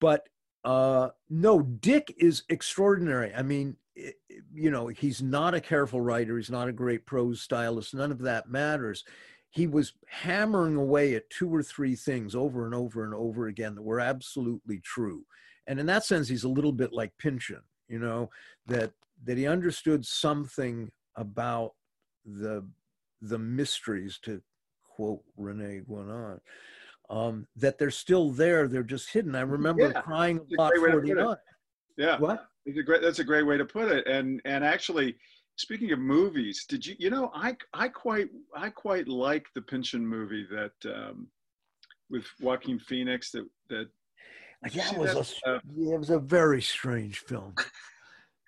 But 0.00 0.28
uh, 0.64 1.10
no, 1.28 1.62
Dick 1.62 2.12
is 2.18 2.42
extraordinary. 2.48 3.32
I 3.32 3.42
mean, 3.42 3.76
it, 3.94 4.16
you 4.52 4.72
know, 4.72 4.88
he's 4.88 5.22
not 5.22 5.54
a 5.54 5.60
careful 5.60 6.00
writer. 6.00 6.36
He's 6.36 6.50
not 6.50 6.66
a 6.66 6.72
great 6.72 7.06
prose 7.06 7.40
stylist. 7.40 7.94
None 7.94 8.10
of 8.10 8.18
that 8.22 8.50
matters. 8.50 9.04
He 9.50 9.66
was 9.66 9.92
hammering 10.06 10.76
away 10.76 11.14
at 11.14 11.28
two 11.28 11.52
or 11.52 11.62
three 11.62 11.96
things 11.96 12.34
over 12.34 12.64
and 12.64 12.74
over 12.74 13.04
and 13.04 13.14
over 13.14 13.48
again 13.48 13.74
that 13.74 13.82
were 13.82 14.00
absolutely 14.00 14.78
true. 14.78 15.24
And 15.66 15.78
in 15.78 15.86
that 15.86 16.04
sense 16.04 16.28
he's 16.28 16.44
a 16.44 16.48
little 16.48 16.72
bit 16.72 16.92
like 16.92 17.16
Pynchon 17.18 17.62
you 17.90 17.98
know 17.98 18.30
that 18.66 18.92
that 19.24 19.36
he 19.36 19.46
understood 19.46 20.06
something 20.06 20.90
about 21.16 21.74
the 22.24 22.64
the 23.20 23.38
mysteries 23.38 24.18
to 24.22 24.40
quote 24.84 25.22
Rene 25.36 25.82
Guénon 25.88 26.40
um, 27.10 27.46
that 27.56 27.76
they're 27.76 27.90
still 27.90 28.30
there 28.30 28.68
they're 28.68 28.82
just 28.82 29.10
hidden. 29.10 29.34
I 29.34 29.40
remember 29.40 29.90
yeah, 29.92 30.00
crying 30.00 30.40
lot 30.56 30.72
49 30.74 31.36
yeah. 31.98 32.18
What? 32.18 32.46
It's 32.64 32.78
a 32.78 32.82
great 32.82 33.02
that's 33.02 33.18
a 33.18 33.24
great 33.24 33.42
way 33.42 33.58
to 33.58 33.64
put 33.64 33.90
it. 33.90 34.06
And 34.06 34.40
and 34.44 34.64
actually 34.64 35.16
speaking 35.56 35.92
of 35.92 35.98
movies 35.98 36.64
did 36.68 36.84
you 36.86 36.96
you 36.98 37.10
know 37.10 37.30
I 37.34 37.56
I 37.74 37.88
quite 37.88 38.28
I 38.56 38.70
quite 38.70 39.08
like 39.08 39.46
the 39.54 39.62
Pynchon 39.62 40.06
movie 40.06 40.46
that 40.50 40.94
um, 40.94 41.28
with 42.08 42.24
Joaquin 42.40 42.78
Phoenix 42.78 43.30
that 43.32 43.46
that 43.68 43.88
that 44.62 44.96
was 44.96 45.34
a, 45.46 45.50
uh, 45.50 45.58
yeah, 45.74 45.94
it 45.94 45.98
was 45.98 46.10
a 46.10 46.18
very 46.18 46.60
strange 46.60 47.20
film. 47.20 47.54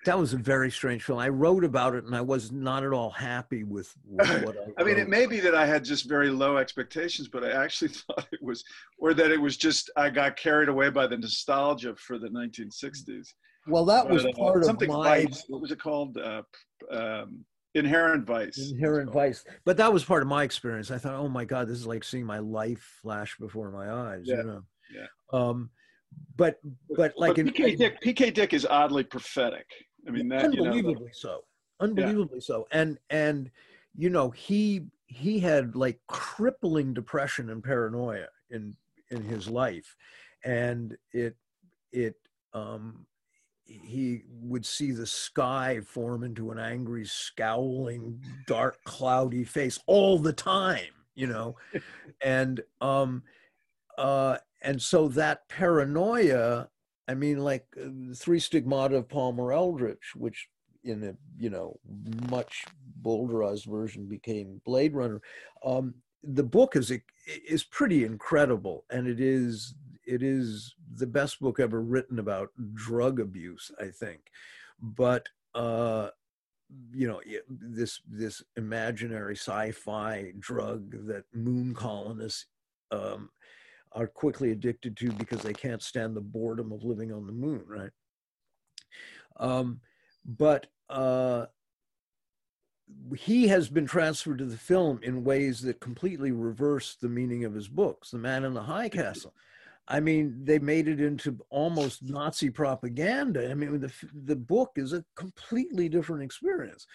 that 0.04 0.18
was 0.18 0.34
a 0.34 0.36
very 0.36 0.70
strange 0.70 1.04
film. 1.04 1.18
I 1.18 1.28
wrote 1.28 1.64
about 1.64 1.94
it, 1.94 2.04
and 2.04 2.14
I 2.14 2.20
was 2.20 2.52
not 2.52 2.84
at 2.84 2.92
all 2.92 3.10
happy 3.10 3.64
with, 3.64 3.94
with 4.04 4.28
what 4.44 4.56
I. 4.56 4.82
I 4.82 4.84
mean, 4.84 4.98
it 4.98 5.08
may 5.08 5.26
be 5.26 5.40
that 5.40 5.54
I 5.54 5.64
had 5.64 5.84
just 5.84 6.08
very 6.08 6.28
low 6.28 6.58
expectations, 6.58 7.28
but 7.28 7.44
I 7.44 7.52
actually 7.52 7.88
thought 8.08 8.26
it 8.30 8.42
was, 8.42 8.62
or 8.98 9.14
that 9.14 9.30
it 9.30 9.40
was 9.40 9.56
just 9.56 9.90
I 9.96 10.10
got 10.10 10.36
carried 10.36 10.68
away 10.68 10.90
by 10.90 11.06
the 11.06 11.16
nostalgia 11.16 11.94
for 11.96 12.18
the 12.18 12.28
1960s. 12.28 13.28
Well, 13.66 13.84
that 13.86 14.08
was 14.08 14.26
part 14.36 14.64
of 14.64 14.80
my. 14.88 15.24
Vice, 15.24 15.44
what 15.48 15.60
was 15.60 15.70
it 15.70 15.80
called? 15.80 16.16
Uh, 16.18 16.42
um, 16.90 17.44
Inherent 17.74 18.26
Vice. 18.26 18.72
Inherent 18.72 19.10
Vice. 19.12 19.44
But 19.64 19.76
that 19.78 19.92
was 19.92 20.04
part 20.04 20.22
of 20.22 20.28
my 20.28 20.42
experience. 20.42 20.90
I 20.90 20.98
thought, 20.98 21.14
oh 21.14 21.28
my 21.28 21.44
God, 21.44 21.68
this 21.68 21.78
is 21.78 21.86
like 21.86 22.04
seeing 22.04 22.26
my 22.26 22.38
life 22.38 22.98
flash 23.02 23.36
before 23.38 23.70
my 23.70 23.90
eyes. 23.90 24.24
Yeah. 24.26 24.36
You 24.38 24.42
know. 24.44 24.62
Yeah. 24.94 25.06
Um, 25.32 25.70
but 26.36 26.60
but 26.96 27.14
like 27.16 27.36
but 27.36 27.46
PK 27.46 27.72
in, 27.72 27.78
Dick, 27.78 28.02
PK 28.02 28.34
Dick 28.34 28.52
is 28.52 28.66
oddly 28.66 29.04
prophetic. 29.04 29.66
I 30.06 30.10
mean, 30.10 30.28
that, 30.28 30.44
unbelievably 30.44 30.92
you 30.92 31.00
know, 31.00 31.08
so, 31.12 31.44
unbelievably 31.80 32.38
yeah. 32.38 32.40
so, 32.40 32.66
and 32.72 32.98
and 33.10 33.50
you 33.96 34.10
know 34.10 34.30
he 34.30 34.82
he 35.06 35.38
had 35.38 35.76
like 35.76 35.98
crippling 36.08 36.92
depression 36.92 37.50
and 37.50 37.62
paranoia 37.62 38.26
in 38.50 38.76
in 39.10 39.22
his 39.22 39.48
life, 39.48 39.96
and 40.44 40.96
it 41.12 41.36
it 41.92 42.16
um 42.52 43.06
he 43.82 44.22
would 44.40 44.66
see 44.66 44.92
the 44.92 45.06
sky 45.06 45.80
form 45.80 46.24
into 46.24 46.50
an 46.50 46.58
angry, 46.58 47.04
scowling, 47.04 48.22
dark, 48.46 48.78
cloudy 48.84 49.44
face 49.44 49.78
all 49.86 50.18
the 50.18 50.32
time, 50.32 50.92
you 51.14 51.26
know, 51.26 51.56
and 52.20 52.62
um, 52.80 53.22
uh, 53.98 54.36
and 54.62 54.80
so 54.80 55.08
that 55.08 55.46
paranoia 55.48 56.68
i 57.08 57.14
mean 57.14 57.38
like 57.38 57.66
uh, 57.80 57.88
the 58.08 58.14
three 58.14 58.38
stigmata 58.38 58.96
of 58.96 59.08
palmer 59.08 59.52
eldritch 59.52 60.14
which 60.14 60.48
in 60.84 61.02
a 61.04 61.14
you 61.36 61.50
know 61.50 61.78
much 62.30 62.64
bolderized 63.02 63.66
version 63.66 64.06
became 64.06 64.60
blade 64.64 64.94
runner 64.94 65.20
um, 65.64 65.94
the 66.22 66.42
book 66.42 66.76
is 66.76 66.92
is 67.48 67.64
pretty 67.64 68.04
incredible 68.04 68.84
and 68.90 69.06
it 69.06 69.20
is 69.20 69.74
it 70.12 70.22
is 70.22 70.74
the 70.96 71.06
best 71.06 71.40
book 71.40 71.58
ever 71.60 71.80
written 71.80 72.18
about 72.18 72.50
drug 72.74 73.20
abuse 73.20 73.70
i 73.80 73.86
think 73.86 74.20
but 74.80 75.28
uh 75.54 76.08
you 76.92 77.06
know 77.06 77.20
this 77.48 78.00
this 78.08 78.42
imaginary 78.56 79.36
sci-fi 79.36 80.32
drug 80.38 81.06
that 81.06 81.24
moon 81.34 81.74
colonists 81.74 82.46
um, 82.90 83.30
are 83.92 84.06
quickly 84.06 84.52
addicted 84.52 84.96
to 84.96 85.12
because 85.12 85.42
they 85.42 85.52
can't 85.52 85.82
stand 85.82 86.16
the 86.16 86.20
boredom 86.20 86.72
of 86.72 86.84
living 86.84 87.12
on 87.12 87.26
the 87.26 87.32
moon, 87.32 87.62
right? 87.66 87.90
Um, 89.38 89.80
but 90.24 90.66
uh, 90.88 91.46
he 93.16 93.48
has 93.48 93.68
been 93.68 93.86
transferred 93.86 94.38
to 94.38 94.44
the 94.44 94.56
film 94.56 95.00
in 95.02 95.24
ways 95.24 95.60
that 95.62 95.80
completely 95.80 96.32
reverse 96.32 96.96
the 97.00 97.08
meaning 97.08 97.44
of 97.44 97.54
his 97.54 97.68
books. 97.68 98.10
The 98.10 98.18
Man 98.18 98.44
in 98.44 98.54
the 98.54 98.62
High 98.62 98.88
Castle. 98.88 99.34
I 99.88 100.00
mean, 100.00 100.40
they 100.44 100.58
made 100.58 100.88
it 100.88 101.00
into 101.00 101.38
almost 101.50 102.02
Nazi 102.02 102.50
propaganda. 102.50 103.50
I 103.50 103.54
mean, 103.54 103.80
the 103.80 103.92
the 104.24 104.36
book 104.36 104.72
is 104.76 104.92
a 104.92 105.04
completely 105.16 105.88
different 105.88 106.22
experience. 106.22 106.86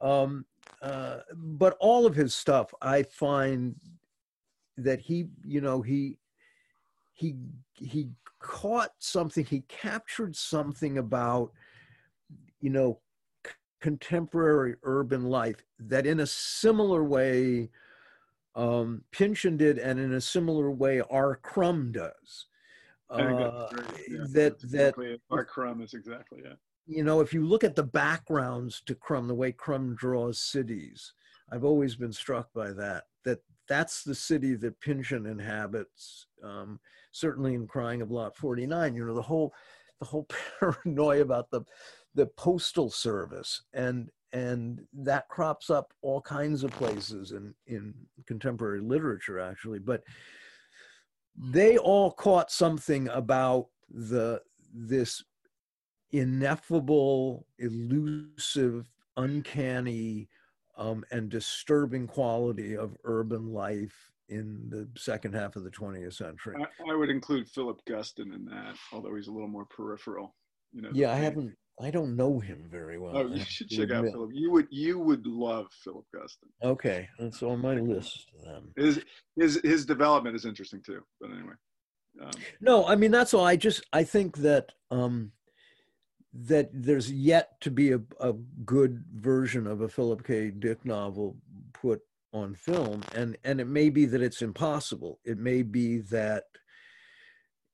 Um, 0.00 0.44
uh, 0.82 1.18
but 1.34 1.76
all 1.80 2.04
of 2.04 2.14
his 2.14 2.34
stuff, 2.34 2.74
I 2.82 3.04
find 3.04 3.74
that 4.76 5.00
he, 5.00 5.26
you 5.44 5.60
know, 5.60 5.80
he 5.80 6.18
he 7.14 7.36
he 7.74 8.10
caught 8.40 8.90
something 8.98 9.44
he 9.44 9.62
captured 9.68 10.36
something 10.36 10.98
about 10.98 11.50
you 12.60 12.68
know 12.68 13.00
contemporary 13.80 14.74
urban 14.82 15.24
life 15.24 15.62
that 15.78 16.06
in 16.06 16.20
a 16.20 16.26
similar 16.26 17.04
way 17.04 17.70
um, 18.54 19.02
Pynchon 19.10 19.56
did 19.56 19.78
and 19.78 19.98
in 19.98 20.12
a 20.12 20.20
similar 20.20 20.70
way 20.70 21.02
R. 21.10 21.36
Crumb 21.36 21.92
does 21.92 22.46
uh, 23.10 23.68
yeah, 24.08 24.18
that 24.32 24.60
that 24.70 25.18
R. 25.30 25.44
Crumb 25.44 25.80
is 25.80 25.94
exactly 25.94 26.40
yeah 26.44 26.54
you 26.86 27.02
know, 27.02 27.20
if 27.20 27.32
you 27.32 27.46
look 27.46 27.64
at 27.64 27.76
the 27.76 27.82
backgrounds 27.82 28.82
to 28.86 28.94
Crumb, 28.94 29.28
the 29.28 29.34
way 29.34 29.52
Crumb 29.52 29.94
draws 29.94 30.38
cities, 30.38 31.12
I've 31.50 31.64
always 31.64 31.96
been 31.96 32.12
struck 32.12 32.52
by 32.52 32.72
that. 32.72 33.04
That 33.24 33.40
that's 33.68 34.02
the 34.02 34.14
city 34.14 34.54
that 34.56 34.80
Pynchon 34.80 35.26
inhabits. 35.26 36.26
Um, 36.42 36.80
certainly 37.12 37.54
in 37.54 37.66
Crying 37.66 38.02
of 38.02 38.10
Lot 38.10 38.36
49, 38.36 38.94
you 38.94 39.06
know, 39.06 39.14
the 39.14 39.22
whole 39.22 39.54
the 39.98 40.06
whole 40.06 40.26
paranoia 40.60 41.22
about 41.22 41.50
the 41.50 41.62
the 42.14 42.26
postal 42.26 42.90
service 42.90 43.62
and 43.72 44.10
and 44.34 44.84
that 44.92 45.28
crops 45.28 45.70
up 45.70 45.94
all 46.02 46.20
kinds 46.20 46.62
of 46.64 46.70
places 46.72 47.32
in 47.32 47.54
in 47.66 47.94
contemporary 48.26 48.80
literature 48.80 49.38
actually 49.38 49.78
but 49.78 50.02
they 51.36 51.78
all 51.78 52.10
caught 52.10 52.50
something 52.50 53.08
about 53.08 53.68
the 53.88 54.40
this 54.72 55.22
ineffable 56.12 57.46
elusive 57.58 58.90
uncanny 59.16 60.28
um, 60.76 61.04
and 61.10 61.28
disturbing 61.28 62.06
quality 62.06 62.76
of 62.76 62.96
urban 63.04 63.52
life 63.52 64.10
in 64.28 64.68
the 64.70 64.88
second 64.96 65.34
half 65.34 65.56
of 65.56 65.64
the 65.64 65.70
20th 65.70 66.14
century. 66.14 66.56
I, 66.58 66.92
I 66.92 66.94
would 66.94 67.10
include 67.10 67.48
Philip 67.48 67.80
Guston 67.88 68.34
in 68.34 68.44
that, 68.46 68.74
although 68.92 69.14
he's 69.14 69.28
a 69.28 69.32
little 69.32 69.48
more 69.48 69.66
peripheral. 69.66 70.34
You 70.72 70.82
know. 70.82 70.90
Yeah, 70.92 71.12
I 71.12 71.16
haven't. 71.16 71.54
I 71.80 71.90
don't 71.90 72.14
know 72.14 72.38
him 72.38 72.68
very 72.70 72.98
well. 72.98 73.16
Oh, 73.16 73.26
you 73.26 73.44
should 73.44 73.68
check 73.68 73.90
out 73.90 74.04
Philip. 74.04 74.30
You 74.32 74.50
would 74.52 74.68
you 74.70 74.98
would 74.98 75.26
love 75.26 75.66
Philip 75.82 76.04
Guston. 76.14 76.48
Okay, 76.62 77.08
that's 77.18 77.42
on 77.42 77.60
my 77.60 77.74
list 77.74 78.26
then. 78.44 78.62
His 78.76 79.02
his 79.36 79.60
his 79.64 79.84
development 79.84 80.36
is 80.36 80.44
interesting 80.44 80.82
too. 80.82 81.02
But 81.20 81.30
anyway. 81.30 81.54
Um, 82.22 82.30
no, 82.60 82.86
I 82.86 82.94
mean 82.94 83.10
that's 83.10 83.34
all. 83.34 83.44
I 83.44 83.56
just 83.56 83.84
I 83.92 84.04
think 84.04 84.36
that 84.38 84.70
um, 84.92 85.32
that 86.32 86.70
there's 86.72 87.10
yet 87.10 87.60
to 87.62 87.72
be 87.72 87.90
a, 87.92 88.00
a 88.20 88.34
good 88.64 89.04
version 89.12 89.66
of 89.66 89.80
a 89.80 89.88
Philip 89.88 90.24
K. 90.24 90.50
Dick 90.50 90.84
novel 90.84 91.36
put 91.72 92.02
on 92.32 92.54
film 92.54 93.00
and 93.14 93.36
and 93.44 93.60
it 93.60 93.68
may 93.68 93.88
be 93.88 94.06
that 94.06 94.20
it's 94.20 94.42
impossible 94.42 95.20
it 95.24 95.38
may 95.38 95.62
be 95.62 95.98
that 95.98 96.44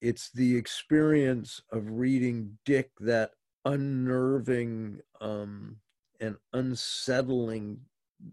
it's 0.02 0.30
the 0.32 0.54
experience 0.54 1.62
of 1.72 1.90
reading 1.90 2.58
dick 2.66 2.90
that 3.00 3.30
unnerving 3.64 5.00
um 5.20 5.76
and 6.20 6.36
unsettling 6.52 7.78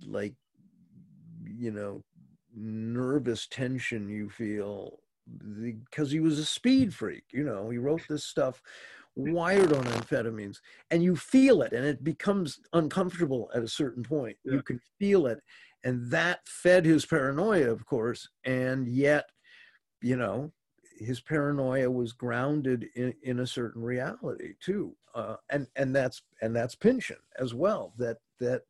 like 0.06 0.34
you 1.46 1.72
know 1.72 2.04
nervous 2.56 3.48
tension 3.48 4.10
you 4.10 4.30
feel 4.30 5.00
because 5.62 6.10
he 6.10 6.20
was 6.20 6.40
a 6.40 6.46
speed 6.46 6.94
freak 6.94 7.24
you 7.32 7.44
know 7.44 7.70
he 7.70 7.78
wrote 7.78 8.02
this 8.08 8.24
stuff 8.24 8.62
wired 9.16 9.74
on 9.74 9.84
amphetamines 9.86 10.58
and 10.92 11.04
you 11.04 11.16
feel 11.16 11.62
it 11.62 11.74
and 11.74 11.86
it 11.86 12.04
becomes 12.04 12.60
uncomfortable 12.74 13.50
at 13.54 13.64
a 13.64 13.68
certain 13.68 14.04
point 14.04 14.38
yeah. 14.46 14.54
you 14.54 14.62
can 14.62 14.80
feel 15.00 15.26
it 15.26 15.40
and 15.84 16.10
that 16.10 16.40
fed 16.48 16.86
his 16.86 17.06
paranoia 17.06 17.70
of 17.70 17.86
course 17.86 18.30
and 18.46 18.88
yet 18.88 19.26
you 20.02 20.16
know 20.16 20.52
his 21.00 21.20
paranoia 21.20 21.90
was 21.90 22.12
grounded 22.14 22.88
in, 22.96 23.14
in 23.24 23.40
a 23.40 23.48
certain 23.48 23.82
reality 23.82 24.54
too 24.60 24.96
uh, 25.18 25.36
and 25.50 25.68
and 25.76 25.96
that's 25.96 26.22
and 26.42 26.56
that's 26.56 26.76
Pynchon 26.76 27.18
as 27.40 27.54
well 27.54 27.94
that 27.98 28.18
that 28.40 28.62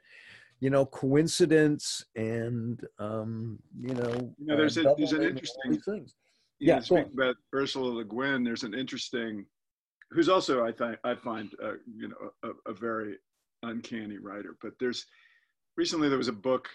you 0.60 0.70
know 0.70 0.86
coincidence 0.86 2.06
and 2.16 2.82
um 3.00 3.60
you 3.80 3.94
know 3.94 4.34
you 4.40 4.48
know 4.48 4.58
there's, 4.58 4.78
uh, 4.78 4.90
a, 4.90 4.96
there's 4.96 5.12
an 5.12 5.22
interesting 5.22 5.80
things. 5.82 6.16
yeah 6.60 6.80
speaking 6.80 7.12
about 7.14 7.36
ursula 7.54 7.90
le 7.90 8.04
guin 8.04 8.44
there's 8.44 8.64
an 8.64 8.74
interesting 8.74 9.46
who's 10.10 10.30
also 10.30 10.66
i 10.66 10.72
think 10.72 10.98
i 11.04 11.14
find 11.14 11.52
uh, 11.64 11.74
you 11.96 12.08
know 12.08 12.32
a, 12.44 12.72
a 12.72 12.74
very 12.74 13.18
uncanny 13.62 14.18
writer 14.18 14.58
but 14.64 14.72
there's 14.80 15.06
recently 15.76 16.10
there 16.10 16.18
was 16.18 16.28
a 16.28 16.34
book 16.34 16.68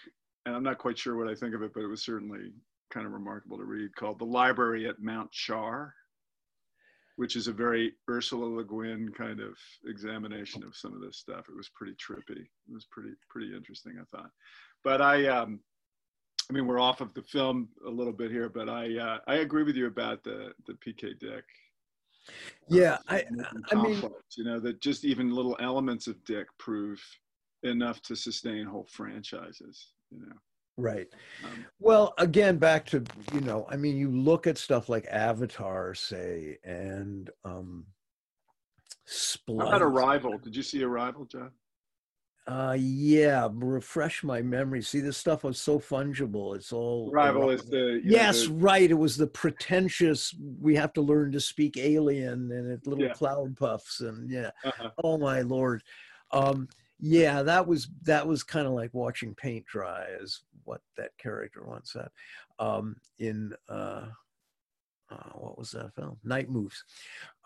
and 0.45 0.55
I'm 0.55 0.63
not 0.63 0.77
quite 0.77 0.97
sure 0.97 1.17
what 1.17 1.29
I 1.29 1.35
think 1.35 1.55
of 1.55 1.61
it, 1.61 1.71
but 1.73 1.83
it 1.83 1.87
was 1.87 2.03
certainly 2.03 2.51
kind 2.91 3.05
of 3.05 3.13
remarkable 3.13 3.57
to 3.57 3.63
read 3.63 3.95
called 3.95 4.19
The 4.19 4.25
Library 4.25 4.87
at 4.87 5.01
Mount 5.01 5.31
Char, 5.31 5.93
which 7.15 7.35
is 7.35 7.47
a 7.47 7.53
very 7.53 7.93
Ursula 8.09 8.45
Le 8.45 8.63
Guin 8.63 9.11
kind 9.15 9.39
of 9.39 9.55
examination 9.85 10.63
of 10.63 10.75
some 10.75 10.93
of 10.93 11.01
this 11.01 11.17
stuff. 11.17 11.45
It 11.49 11.55
was 11.55 11.69
pretty 11.69 11.93
trippy. 11.93 12.41
It 12.41 12.73
was 12.73 12.85
pretty, 12.91 13.11
pretty 13.29 13.55
interesting, 13.55 13.93
I 13.99 14.05
thought. 14.15 14.31
But 14.83 15.01
I, 15.01 15.27
um, 15.27 15.59
I 16.49 16.53
mean, 16.53 16.65
we're 16.65 16.79
off 16.79 17.01
of 17.01 17.13
the 17.13 17.21
film 17.21 17.69
a 17.85 17.89
little 17.89 18.13
bit 18.13 18.31
here, 18.31 18.49
but 18.49 18.67
I, 18.67 18.97
uh, 18.97 19.17
I 19.27 19.35
agree 19.35 19.63
with 19.63 19.75
you 19.75 19.87
about 19.87 20.23
the, 20.23 20.53
the 20.65 20.73
PK 20.73 21.19
Dick. 21.19 21.43
Yeah, 22.67 22.97
uh, 23.09 23.15
I, 23.15 23.25
I 23.71 23.75
mean, 23.75 24.01
you 24.37 24.43
know, 24.43 24.59
that 24.59 24.81
just 24.81 25.05
even 25.05 25.35
little 25.35 25.57
elements 25.59 26.07
of 26.07 26.23
Dick 26.25 26.47
prove 26.57 27.01
enough 27.63 28.01
to 28.01 28.15
sustain 28.15 28.65
whole 28.65 28.87
franchises 28.89 29.93
you 30.13 30.19
know 30.19 30.35
right 30.77 31.07
um, 31.45 31.65
well 31.79 32.13
again 32.17 32.57
back 32.57 32.85
to 32.85 33.03
you 33.33 33.41
know 33.41 33.65
i 33.69 33.75
mean 33.75 33.95
you 33.95 34.09
look 34.09 34.47
at 34.47 34.57
stuff 34.57 34.89
like 34.89 35.05
avatar 35.09 35.93
say 35.93 36.57
and 36.63 37.29
um 37.45 37.85
How 39.59 39.67
about 39.67 39.81
Arrival? 39.81 40.37
Did 40.37 40.55
you 40.55 40.63
see 40.63 40.83
Arrival, 40.83 41.25
John? 41.25 41.51
Uh, 42.45 42.75
yeah. 42.77 43.47
Refresh 43.51 44.23
my 44.23 44.41
memory. 44.41 44.81
See, 44.81 44.99
this 44.99 45.17
stuff 45.17 45.43
was 45.43 45.59
so 45.59 45.79
fungible. 45.79 46.55
It's 46.55 46.73
all 46.73 47.09
Arrival 47.13 47.49
is 47.49 47.63
the 47.65 48.01
yes, 48.03 48.47
know, 48.47 48.55
the, 48.55 48.59
right. 48.61 48.91
It 48.91 48.95
was 48.95 49.17
the 49.17 49.27
pretentious. 49.27 50.33
We 50.59 50.75
have 50.75 50.93
to 50.93 51.01
learn 51.01 51.31
to 51.33 51.39
speak 51.39 51.77
alien 51.77 52.51
and 52.51 52.71
it 52.71 52.85
little 52.87 53.05
yeah. 53.05 53.13
cloud 53.13 53.55
puffs 53.57 54.01
and 54.01 54.29
yeah. 54.29 54.51
Uh-huh. 54.63 54.89
Oh 55.03 55.17
my 55.17 55.41
lord. 55.41 55.83
Um, 56.31 56.67
yeah 56.99 57.41
that 57.43 57.65
was 57.65 57.89
that 58.03 58.25
was 58.25 58.43
kind 58.43 58.67
of 58.67 58.73
like 58.73 58.93
watching 58.93 59.35
paint 59.35 59.65
dry 59.65 60.05
is 60.21 60.43
what 60.63 60.81
that 60.97 61.11
character 61.17 61.63
once 61.65 61.91
said 61.93 62.07
um, 62.59 62.95
in 63.19 63.53
uh, 63.69 64.05
uh, 65.13 65.29
what 65.35 65.57
was 65.57 65.71
that 65.71 65.93
film? 65.95 66.17
Night 66.23 66.49
moves. 66.49 66.83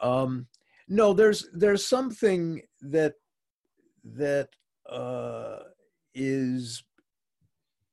Um, 0.02 0.48
no 0.88 1.14
there's 1.14 1.48
there's 1.54 1.86
something 1.86 2.62
that 2.82 3.16
that 4.04 4.50
uh, 4.89 5.60
is 6.16 6.84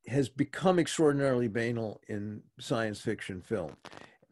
has 0.07 0.29
become 0.29 0.79
extraordinarily 0.79 1.49
banal 1.49 2.01
in 2.09 2.43
science 2.61 3.01
fiction 3.01 3.41
film. 3.41 3.77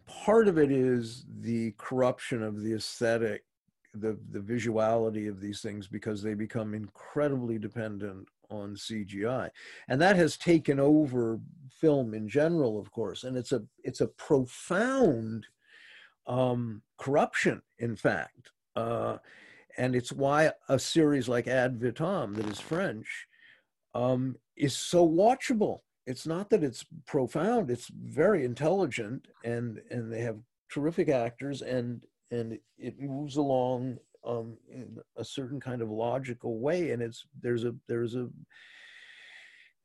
Part 0.06 0.46
of 0.46 0.58
it 0.58 0.70
is 0.70 1.24
the 1.40 1.72
corruption 1.78 2.42
of 2.42 2.62
the 2.62 2.74
aesthetic 2.74 3.44
the 3.94 4.18
the 4.30 4.40
visuality 4.40 5.28
of 5.28 5.40
these 5.40 5.60
things 5.60 5.86
because 5.86 6.22
they 6.22 6.34
become 6.34 6.74
incredibly 6.74 7.58
dependent 7.58 8.28
on 8.50 8.74
CGI, 8.74 9.50
and 9.88 10.00
that 10.00 10.16
has 10.16 10.36
taken 10.36 10.78
over 10.80 11.38
film 11.70 12.14
in 12.14 12.28
general, 12.28 12.78
of 12.78 12.90
course. 12.90 13.24
And 13.24 13.36
it's 13.36 13.52
a 13.52 13.62
it's 13.82 14.00
a 14.00 14.06
profound 14.06 15.46
um, 16.26 16.82
corruption, 16.98 17.62
in 17.78 17.96
fact, 17.96 18.50
uh, 18.76 19.18
and 19.76 19.94
it's 19.94 20.12
why 20.12 20.52
a 20.68 20.78
series 20.78 21.28
like 21.28 21.48
Ad 21.48 21.78
Vitam, 21.78 22.36
that 22.36 22.46
is 22.46 22.60
French, 22.60 23.26
um, 23.94 24.36
is 24.56 24.76
so 24.76 25.08
watchable. 25.08 25.80
It's 26.06 26.26
not 26.26 26.50
that 26.50 26.64
it's 26.64 26.84
profound; 27.06 27.70
it's 27.70 27.88
very 27.88 28.44
intelligent, 28.44 29.28
and 29.44 29.80
and 29.90 30.12
they 30.12 30.20
have 30.20 30.38
terrific 30.70 31.08
actors 31.08 31.60
and 31.60 32.00
and 32.32 32.58
it 32.78 32.98
moves 32.98 33.36
along 33.36 33.98
um, 34.26 34.56
in 34.68 34.98
a 35.16 35.24
certain 35.24 35.60
kind 35.60 35.82
of 35.82 35.90
logical 35.90 36.58
way 36.58 36.90
and 36.90 37.02
it's 37.02 37.26
there's 37.40 37.64
a 37.64 37.74
there's 37.88 38.14
a 38.14 38.28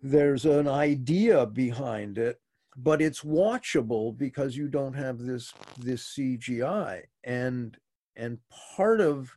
there's 0.02 0.46
an 0.46 0.68
idea 0.68 1.46
behind 1.46 2.18
it 2.18 2.40
but 2.78 3.02
it's 3.02 3.22
watchable 3.22 4.16
because 4.16 4.56
you 4.56 4.68
don't 4.68 4.94
have 4.94 5.20
this 5.20 5.54
this 5.78 6.16
cgi 6.18 7.02
and 7.24 7.78
and 8.16 8.38
part 8.76 9.02
of 9.02 9.36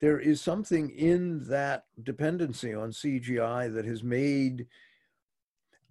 there 0.00 0.18
is 0.18 0.40
something 0.40 0.90
in 0.90 1.48
that 1.48 1.84
dependency 2.02 2.74
on 2.74 2.90
cgi 2.90 3.72
that 3.72 3.84
has 3.84 4.02
made 4.02 4.66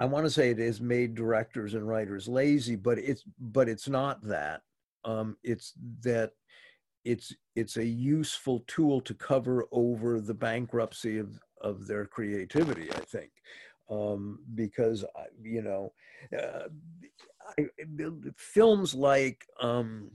i 0.02 0.06
want 0.06 0.26
to 0.26 0.30
say 0.30 0.50
it 0.50 0.60
has 0.60 0.82
made 0.82 1.16
directors 1.16 1.74
and 1.74 1.88
writers 1.88 2.28
lazy 2.28 2.76
but 2.76 3.00
it's 3.00 3.24
but 3.40 3.70
it's 3.70 3.88
not 3.88 4.22
that 4.22 4.62
um, 5.06 5.38
it's 5.44 5.74
that 6.02 6.32
it's 7.06 7.34
it's 7.56 7.78
a 7.78 7.86
useful 7.86 8.64
tool 8.68 9.02
to 9.02 9.14
cover 9.14 9.66
over 9.72 10.22
the 10.22 10.34
bankruptcy 10.34 11.18
of 11.18 11.40
of 11.62 11.88
their 11.88 12.06
creativity 12.06 12.90
i 12.92 13.00
think. 13.00 13.32
Um, 13.90 14.40
because 14.56 15.04
you 15.42 15.62
know 15.62 15.94
uh, 16.38 16.68
I, 17.60 17.68
films 18.38 18.96
like 18.96 19.46
um, 19.60 20.10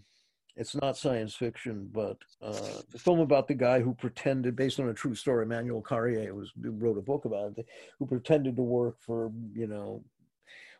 it's 0.59 0.75
not 0.75 0.97
science 0.97 1.35
fiction, 1.37 1.89
but 1.93 2.19
uh, 2.43 2.83
the 2.91 2.99
film 2.99 3.21
about 3.21 3.47
the 3.47 3.55
guy 3.55 3.79
who 3.81 3.95
pretended, 3.95 4.57
based 4.57 4.81
on 4.81 4.89
a 4.89 4.95
true 4.95 5.15
story, 5.15 5.45
Emmanuel 5.45 5.81
Carrère 5.81 6.33
was 6.33 6.53
wrote 6.57 6.99
a 6.99 7.03
book 7.03 7.25
about 7.27 7.57
it, 7.57 7.67
who 7.99 8.07
pretended 8.07 8.57
to 8.57 8.63
work 8.63 8.97
for 8.99 9.31
you 9.55 9.69
know 9.69 10.03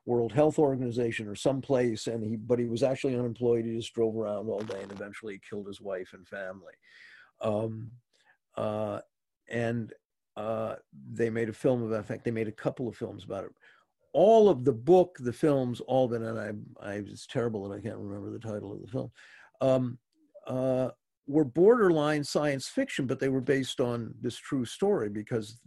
World 0.07 0.33
Health 0.33 0.59
Organization 0.59 1.29
or 1.29 1.35
someplace, 1.35 2.07
and 2.07 2.25
he 2.25 2.37
but 2.37 2.59
he 2.59 2.67
was 2.67 2.83
actually 2.83 3.15
unemployed. 3.15 3.65
He 3.65 3.77
just 3.77 3.95
drove 3.95 4.17
around 4.17 4.49
all 4.49 4.61
day 4.61 4.81
and 4.83 4.93
eventually 4.93 5.35
he 5.35 5.41
killed 5.49 5.67
his 5.67 5.81
wife 5.81 6.11
and 6.13 6.27
family. 6.27 6.73
Um, 7.41 7.91
uh, 8.57 9.01
and 9.49 9.93
uh, 10.37 10.77
they 11.13 11.31
made 11.31 11.49
a 11.49 11.53
film 11.53 11.83
about. 11.83 11.99
In 11.99 12.05
fact, 12.05 12.25
they 12.25 12.31
made 12.31 12.49
a 12.49 12.53
couple 12.53 12.89
of 12.89 12.97
films 12.97 13.25
about 13.25 13.45
it. 13.45 13.51
All 14.13 14.49
of 14.49 14.65
the 14.65 14.73
book, 14.73 15.17
the 15.21 15.33
films, 15.33 15.81
all 15.81 16.09
been, 16.09 16.25
and 16.25 16.39
I, 16.39 16.95
I 16.97 17.01
was 17.01 17.27
terrible 17.27 17.69
that 17.69 17.77
I 17.77 17.81
can't 17.81 17.99
remember 17.99 18.31
the 18.31 18.39
title 18.39 18.73
of 18.73 18.81
the 18.81 18.89
film. 18.89 19.11
Um, 19.61 19.99
uh, 20.47 20.91
were 21.27 21.45
borderline 21.45 22.25
science 22.25 22.67
fiction, 22.67 23.07
but 23.07 23.21
they 23.21 23.29
were 23.29 23.41
based 23.41 23.81
on 23.81 24.15
this 24.21 24.37
true 24.37 24.65
story 24.65 25.11
because 25.11 25.61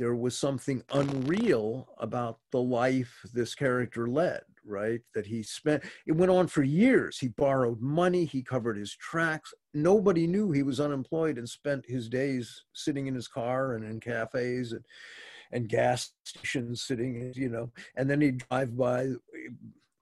there 0.00 0.16
was 0.16 0.36
something 0.36 0.82
unreal 0.94 1.86
about 1.98 2.38
the 2.52 2.58
life 2.58 3.20
this 3.34 3.54
character 3.54 4.08
led, 4.08 4.40
right? 4.64 5.02
That 5.14 5.26
he 5.26 5.42
spent, 5.42 5.84
it 6.06 6.12
went 6.12 6.32
on 6.32 6.46
for 6.46 6.62
years. 6.62 7.18
He 7.18 7.28
borrowed 7.28 7.82
money, 7.82 8.24
he 8.24 8.42
covered 8.42 8.78
his 8.78 8.96
tracks. 8.96 9.52
Nobody 9.74 10.26
knew 10.26 10.52
he 10.52 10.62
was 10.62 10.80
unemployed 10.80 11.36
and 11.36 11.46
spent 11.46 11.84
his 11.86 12.08
days 12.08 12.64
sitting 12.72 13.08
in 13.08 13.14
his 13.14 13.28
car 13.28 13.74
and 13.74 13.84
in 13.84 14.00
cafes 14.00 14.72
and, 14.72 14.82
and 15.52 15.68
gas 15.68 16.12
stations 16.24 16.80
sitting, 16.82 17.34
you 17.36 17.50
know, 17.50 17.70
and 17.94 18.08
then 18.08 18.22
he'd 18.22 18.42
drive 18.48 18.74
by 18.78 19.06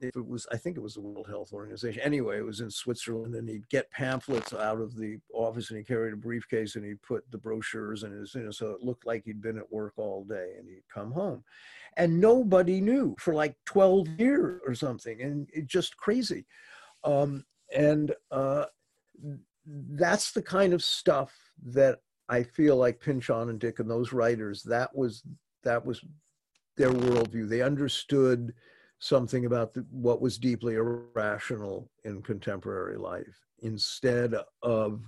if 0.00 0.16
it 0.16 0.26
was, 0.26 0.46
I 0.52 0.56
think 0.56 0.76
it 0.76 0.82
was 0.82 0.94
the 0.94 1.00
World 1.00 1.26
Health 1.28 1.52
Organization. 1.52 2.02
Anyway, 2.02 2.38
it 2.38 2.44
was 2.44 2.60
in 2.60 2.70
Switzerland, 2.70 3.34
and 3.34 3.48
he'd 3.48 3.68
get 3.68 3.90
pamphlets 3.90 4.52
out 4.52 4.80
of 4.80 4.96
the 4.96 5.18
office, 5.32 5.70
and 5.70 5.78
he 5.78 5.84
carried 5.84 6.12
a 6.12 6.16
briefcase, 6.16 6.76
and 6.76 6.84
he'd 6.84 7.02
put 7.02 7.28
the 7.30 7.38
brochures 7.38 8.04
in 8.04 8.12
his, 8.12 8.34
you 8.34 8.42
know, 8.42 8.50
so 8.50 8.70
it 8.70 8.82
looked 8.82 9.06
like 9.06 9.24
he'd 9.24 9.42
been 9.42 9.58
at 9.58 9.72
work 9.72 9.94
all 9.96 10.24
day, 10.24 10.52
and 10.58 10.68
he'd 10.68 10.84
come 10.92 11.10
home, 11.12 11.42
and 11.96 12.20
nobody 12.20 12.80
knew 12.80 13.16
for 13.18 13.34
like 13.34 13.56
12 13.66 14.08
years 14.18 14.60
or 14.66 14.74
something, 14.74 15.20
and 15.20 15.48
it 15.52 15.66
just 15.66 15.96
crazy, 15.96 16.46
um, 17.04 17.44
and 17.74 18.14
uh, 18.30 18.66
that's 19.90 20.32
the 20.32 20.42
kind 20.42 20.72
of 20.72 20.82
stuff 20.82 21.34
that 21.64 21.98
I 22.28 22.42
feel 22.42 22.76
like 22.76 23.00
Pynchon 23.00 23.48
and 23.48 23.58
Dick 23.58 23.78
and 23.78 23.90
those 23.90 24.12
writers 24.12 24.62
that 24.64 24.94
was 24.94 25.22
that 25.64 25.84
was 25.84 26.02
their 26.76 26.92
worldview. 26.92 27.48
They 27.48 27.62
understood 27.62 28.54
something 28.98 29.46
about 29.46 29.74
the, 29.74 29.84
what 29.90 30.20
was 30.20 30.38
deeply 30.38 30.74
irrational 30.74 31.90
in 32.04 32.22
contemporary 32.22 32.96
life. 32.96 33.46
Instead 33.60 34.34
of 34.62 35.02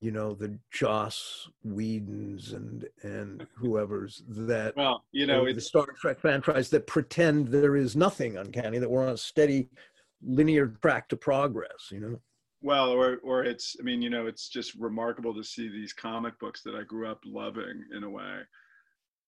you 0.00 0.10
know 0.10 0.34
the 0.34 0.58
Joss 0.70 1.48
Whedons 1.64 2.52
and 2.52 2.86
and 3.02 3.46
whoever's 3.56 4.22
that 4.28 4.76
well 4.76 5.04
you 5.12 5.26
know 5.26 5.50
the 5.52 5.60
Star 5.60 5.86
Trek 5.98 6.18
franchise 6.18 6.68
that 6.70 6.86
pretend 6.86 7.48
there 7.48 7.76
is 7.76 7.96
nothing 7.96 8.36
uncanny 8.36 8.78
that 8.78 8.90
we're 8.90 9.06
on 9.06 9.14
a 9.14 9.16
steady 9.16 9.70
linear 10.22 10.68
track 10.82 11.08
to 11.08 11.16
progress 11.16 11.90
you 11.90 12.00
know? 12.00 12.20
Well 12.62 12.90
or 12.90 13.18
or 13.22 13.44
it's 13.44 13.76
i 13.80 13.82
mean 13.82 14.02
you 14.02 14.10
know 14.10 14.26
it's 14.26 14.48
just 14.48 14.74
remarkable 14.74 15.34
to 15.34 15.44
see 15.44 15.68
these 15.68 15.92
comic 15.92 16.38
books 16.38 16.62
that 16.62 16.74
i 16.74 16.82
grew 16.82 17.08
up 17.08 17.20
loving 17.24 17.82
in 17.96 18.02
a 18.02 18.10
way 18.10 18.40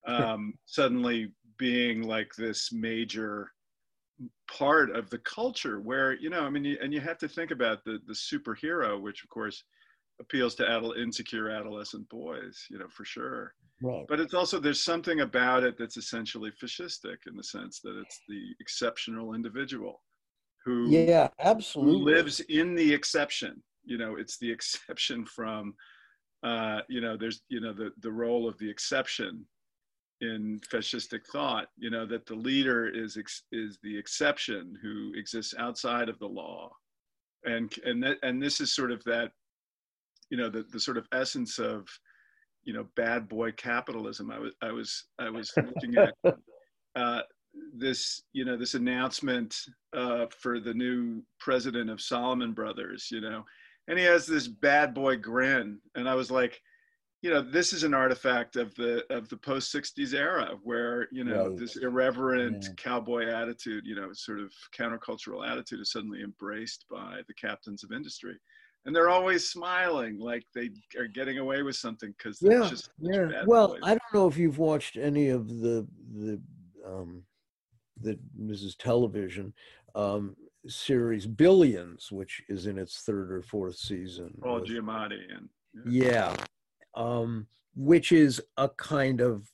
um, 0.06 0.54
suddenly 0.66 1.32
being 1.58 2.02
like 2.02 2.30
this 2.36 2.70
major 2.72 3.50
part 4.50 4.94
of 4.96 5.08
the 5.10 5.18
culture 5.18 5.80
where 5.80 6.14
you 6.14 6.28
know 6.28 6.40
i 6.40 6.50
mean 6.50 6.64
you, 6.64 6.76
and 6.82 6.92
you 6.92 7.00
have 7.00 7.18
to 7.18 7.28
think 7.28 7.52
about 7.52 7.84
the 7.84 8.00
the 8.08 8.12
superhero 8.12 9.00
which 9.00 9.22
of 9.22 9.28
course 9.28 9.62
appeals 10.20 10.56
to 10.56 10.66
adult 10.66 10.96
insecure 10.96 11.50
adolescent 11.50 12.08
boys 12.08 12.64
you 12.70 12.78
know 12.78 12.88
for 12.88 13.04
sure. 13.04 13.54
Right. 13.80 14.04
but 14.08 14.18
it's 14.18 14.34
also 14.34 14.58
there's 14.58 14.82
something 14.82 15.20
about 15.20 15.62
it 15.62 15.78
that's 15.78 15.96
essentially 15.96 16.50
fascistic 16.50 17.18
in 17.28 17.36
the 17.36 17.44
sense 17.44 17.78
that 17.84 17.96
it's 17.96 18.20
the 18.28 18.42
exceptional 18.58 19.34
individual 19.34 20.02
who 20.64 20.90
yeah 20.90 21.28
absolutely. 21.40 21.98
who 21.98 22.04
lives 22.04 22.40
in 22.40 22.74
the 22.74 22.92
exception. 22.92 23.62
You 23.84 23.98
know 23.98 24.16
it's 24.16 24.38
the 24.38 24.50
exception 24.56 25.24
from 25.24 25.74
uh 26.42 26.80
you 26.88 27.00
know 27.00 27.16
there's 27.16 27.42
you 27.48 27.60
know 27.60 27.72
the 27.72 27.90
the 28.00 28.12
role 28.12 28.48
of 28.48 28.58
the 28.58 28.68
exception 28.68 29.46
in 30.20 30.60
fascistic 30.72 31.20
thought 31.32 31.68
you 31.76 31.90
know 31.90 32.04
that 32.04 32.26
the 32.26 32.34
leader 32.34 32.88
is 32.88 33.16
ex- 33.16 33.44
is 33.52 33.78
the 33.82 33.96
exception 33.96 34.76
who 34.82 35.12
exists 35.14 35.54
outside 35.58 36.08
of 36.08 36.18
the 36.18 36.26
law. 36.26 36.70
And 37.44 37.72
and 37.84 38.02
that 38.02 38.18
and 38.22 38.42
this 38.42 38.60
is 38.60 38.74
sort 38.74 38.90
of 38.90 39.02
that 39.04 39.30
you 40.30 40.36
know 40.36 40.48
the, 40.48 40.64
the 40.72 40.80
sort 40.80 40.96
of 40.96 41.06
essence 41.12 41.58
of 41.58 41.86
you 42.64 42.72
know 42.72 42.86
bad 42.96 43.28
boy 43.28 43.52
capitalism. 43.52 44.30
I 44.30 44.38
was 44.38 44.52
i 44.62 44.72
was 44.72 45.04
i 45.20 45.30
was 45.30 45.52
looking 45.56 45.96
at 45.96 46.14
uh, 46.96 47.20
this 47.72 48.22
you 48.32 48.44
know 48.44 48.56
this 48.56 48.74
announcement 48.74 49.56
uh, 49.96 50.26
for 50.36 50.58
the 50.58 50.74
new 50.74 51.22
president 51.38 51.90
of 51.90 52.00
Salomon 52.00 52.52
Brothers 52.52 53.08
you 53.10 53.20
know 53.20 53.44
and 53.86 53.98
he 53.98 54.04
has 54.04 54.26
this 54.26 54.46
bad 54.46 54.94
boy 54.94 55.16
grin. 55.16 55.80
And 55.94 56.08
i 56.08 56.14
was 56.14 56.30
like 56.30 56.60
you 57.22 57.30
know 57.30 57.40
this 57.40 57.72
is 57.72 57.82
an 57.82 57.94
artifact 57.94 58.56
of 58.56 58.74
the 58.76 59.04
of 59.10 59.28
the 59.28 59.36
post 59.36 59.74
60s 59.74 60.14
era 60.14 60.56
where 60.62 61.08
you 61.10 61.24
know 61.24 61.48
right. 61.48 61.58
this 61.58 61.76
irreverent 61.76 62.64
yeah. 62.64 62.74
cowboy 62.76 63.26
attitude 63.26 63.84
you 63.86 63.96
know 63.96 64.12
sort 64.12 64.38
of 64.38 64.52
countercultural 64.76 65.48
attitude 65.48 65.80
is 65.80 65.90
suddenly 65.90 66.22
embraced 66.22 66.84
by 66.90 67.20
the 67.26 67.34
captains 67.34 67.82
of 67.82 67.92
industry 67.92 68.36
and 68.86 68.94
they're 68.94 69.10
always 69.10 69.48
smiling 69.48 70.18
like 70.18 70.44
they 70.54 70.70
are 70.96 71.08
getting 71.08 71.38
away 71.38 71.62
with 71.62 71.76
something 71.76 72.14
because 72.16 72.38
yeah 72.40 72.66
just 72.68 72.90
yeah 73.00 73.42
well 73.46 73.76
i 73.82 73.90
don't 73.90 74.14
know 74.14 74.28
if 74.28 74.36
you've 74.36 74.58
watched 74.58 74.96
any 74.96 75.28
of 75.28 75.48
the 75.60 75.86
the 76.14 76.40
um 76.86 77.22
the 78.00 78.16
mrs 78.40 78.76
television 78.78 79.52
um 79.96 80.36
series 80.68 81.26
billions 81.26 82.12
which 82.12 82.42
is 82.48 82.66
in 82.66 82.78
its 82.78 83.00
third 83.00 83.32
or 83.32 83.42
fourth 83.42 83.76
season 83.76 84.32
paul 84.42 84.60
giamatti 84.60 85.18
and 85.36 85.48
yeah. 85.86 86.32
yeah 86.32 86.36
um, 86.98 87.46
which 87.76 88.12
is 88.12 88.42
a 88.56 88.68
kind 88.68 89.20
of 89.20 89.48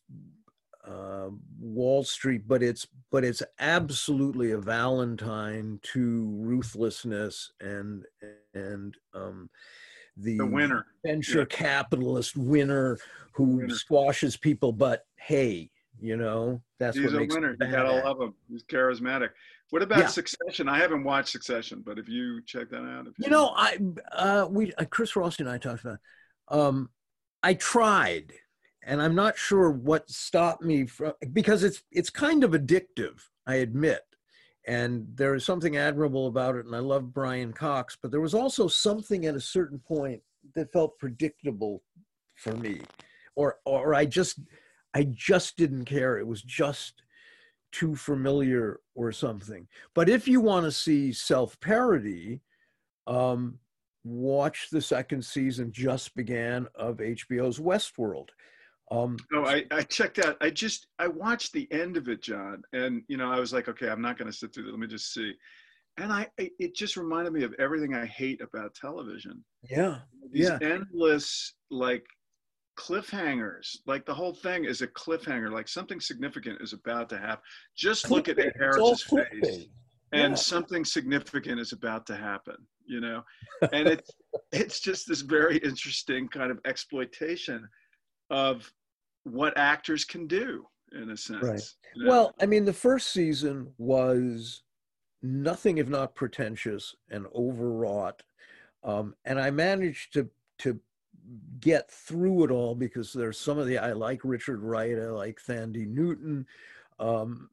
uh, 0.84 1.28
Wall 1.60 2.02
Street, 2.02 2.42
but 2.48 2.62
it's 2.62 2.86
but 3.12 3.22
it's 3.22 3.42
absolutely 3.60 4.50
a 4.50 4.58
Valentine 4.58 5.78
to 5.92 6.26
ruthlessness 6.34 7.52
and 7.60 8.04
and 8.54 8.96
um, 9.14 9.48
the, 10.16 10.38
the 10.38 10.46
winner 10.46 10.86
venture 11.04 11.40
yeah. 11.40 11.44
capitalist 11.44 12.36
winner 12.36 12.98
who 13.32 13.56
winner. 13.58 13.74
squashes 13.74 14.36
people. 14.36 14.72
But 14.72 15.04
hey, 15.16 15.70
you 16.00 16.16
know 16.16 16.62
that's 16.80 16.96
he's 16.96 17.06
what 17.06 17.14
a 17.14 17.18
makes 17.20 17.34
winner. 17.34 17.56
You 17.60 17.70
gotta 17.70 17.92
love 17.92 18.20
him. 18.20 18.34
He's 18.50 18.64
charismatic. 18.64 19.30
What 19.70 19.82
about 19.82 19.98
yeah. 19.98 20.06
Succession? 20.06 20.68
I 20.68 20.78
haven't 20.78 21.04
watched 21.04 21.30
Succession, 21.30 21.82
but 21.84 21.98
if 21.98 22.08
you 22.08 22.40
check 22.46 22.70
that 22.70 22.84
out, 22.84 23.06
you, 23.06 23.12
you 23.18 23.30
know, 23.30 23.52
I 23.54 23.78
uh, 24.12 24.46
we 24.50 24.72
uh, 24.74 24.86
Chris 24.86 25.14
Rossi 25.14 25.42
and 25.42 25.50
I 25.50 25.58
talked 25.58 25.84
about. 25.84 25.98
Um, 26.48 26.90
I 27.44 27.52
tried, 27.52 28.32
and 28.82 29.02
I'm 29.02 29.14
not 29.14 29.36
sure 29.36 29.70
what 29.70 30.08
stopped 30.08 30.62
me 30.62 30.86
from 30.86 31.12
because 31.34 31.62
it's 31.62 31.82
it's 31.92 32.08
kind 32.08 32.42
of 32.42 32.52
addictive. 32.52 33.20
I 33.46 33.56
admit, 33.56 34.00
and 34.66 35.06
there 35.14 35.34
is 35.34 35.44
something 35.44 35.76
admirable 35.76 36.26
about 36.26 36.56
it, 36.56 36.64
and 36.64 36.74
I 36.74 36.78
love 36.78 37.12
Brian 37.12 37.52
Cox. 37.52 37.98
But 38.00 38.10
there 38.10 38.22
was 38.22 38.32
also 38.32 38.66
something 38.66 39.26
at 39.26 39.34
a 39.34 39.40
certain 39.40 39.78
point 39.78 40.22
that 40.54 40.72
felt 40.72 40.98
predictable 40.98 41.82
for 42.34 42.54
me, 42.54 42.80
or 43.36 43.58
or 43.66 43.94
I 43.94 44.06
just 44.06 44.40
I 44.94 45.08
just 45.12 45.58
didn't 45.58 45.84
care. 45.84 46.18
It 46.18 46.26
was 46.26 46.40
just 46.40 47.02
too 47.72 47.94
familiar 47.94 48.80
or 48.94 49.12
something. 49.12 49.68
But 49.94 50.08
if 50.08 50.26
you 50.26 50.40
want 50.40 50.64
to 50.64 50.72
see 50.72 51.12
self 51.12 51.60
parody, 51.60 52.40
um, 53.06 53.58
watch 54.04 54.68
the 54.70 54.82
second 54.82 55.24
season 55.24 55.72
just 55.72 56.14
began 56.14 56.68
of 56.74 56.98
HBO's 56.98 57.58
Westworld. 57.58 58.28
Um, 58.90 59.16
no, 59.32 59.46
I, 59.46 59.64
I 59.70 59.82
checked 59.82 60.18
out. 60.18 60.36
I 60.40 60.50
just 60.50 60.88
I 60.98 61.08
watched 61.08 61.52
the 61.52 61.66
end 61.72 61.96
of 61.96 62.08
it, 62.08 62.22
John, 62.22 62.62
and 62.72 63.02
you 63.08 63.16
know 63.16 63.32
I 63.32 63.40
was 63.40 63.52
like, 63.52 63.68
okay, 63.68 63.88
I'm 63.88 64.02
not 64.02 64.18
going 64.18 64.30
to 64.30 64.36
sit 64.36 64.54
through 64.54 64.68
it. 64.68 64.70
Let 64.70 64.78
me 64.78 64.86
just 64.86 65.12
see. 65.12 65.32
And 65.96 66.12
I, 66.12 66.28
it 66.36 66.74
just 66.74 66.96
reminded 66.96 67.32
me 67.32 67.44
of 67.44 67.54
everything 67.58 67.94
I 67.94 68.04
hate 68.04 68.40
about 68.40 68.74
television. 68.74 69.44
Yeah, 69.62 69.98
these 70.30 70.48
yeah. 70.48 70.58
endless 70.60 71.54
like 71.70 72.04
cliffhangers. 72.78 73.76
Like 73.86 74.04
the 74.04 74.14
whole 74.14 74.34
thing 74.34 74.64
is 74.64 74.82
a 74.82 74.88
cliffhanger. 74.88 75.50
Like 75.50 75.68
something 75.68 76.00
significant 76.00 76.60
is 76.60 76.72
about 76.72 77.08
to 77.10 77.18
happen. 77.18 77.42
Just 77.76 78.10
look 78.10 78.28
at 78.28 78.38
Harris's 78.58 79.02
face 79.02 79.66
and 80.12 80.32
yeah. 80.32 80.34
something 80.34 80.84
significant 80.84 81.58
is 81.58 81.72
about 81.72 82.06
to 82.06 82.16
happen 82.16 82.56
you 82.86 83.00
know? 83.00 83.22
And 83.72 83.88
it's 83.88 84.10
it's 84.52 84.80
just 84.80 85.08
this 85.08 85.20
very 85.22 85.58
interesting 85.58 86.28
kind 86.28 86.50
of 86.50 86.60
exploitation 86.64 87.68
of 88.30 88.70
what 89.24 89.56
actors 89.56 90.04
can 90.04 90.26
do 90.26 90.66
in 90.92 91.10
a 91.10 91.16
sense 91.16 91.42
right. 91.42 91.62
you 91.94 92.04
know? 92.04 92.10
well 92.10 92.34
i 92.40 92.46
mean 92.46 92.64
the 92.64 92.72
first 92.72 93.10
season 93.10 93.72
was 93.78 94.62
nothing 95.22 95.78
if 95.78 95.88
not 95.88 96.14
pretentious 96.14 96.94
and 97.10 97.26
overwrought. 97.34 98.22
Um, 98.82 99.14
and 99.24 99.40
i 99.40 99.50
managed 99.50 100.12
to 100.12 100.28
to 100.58 100.78
get 101.60 101.90
through 101.90 102.44
it 102.44 102.50
all 102.50 102.74
because 102.74 103.12
there's 103.12 103.38
some 103.38 103.58
of 103.58 103.66
the 103.66 103.78
i 103.78 103.92
like 103.92 104.20
richard 104.24 104.60
wright 104.62 104.98
i 104.98 105.06
like 105.06 105.40
thandie 105.40 105.88
newton 105.88 106.44
um, 106.98 107.48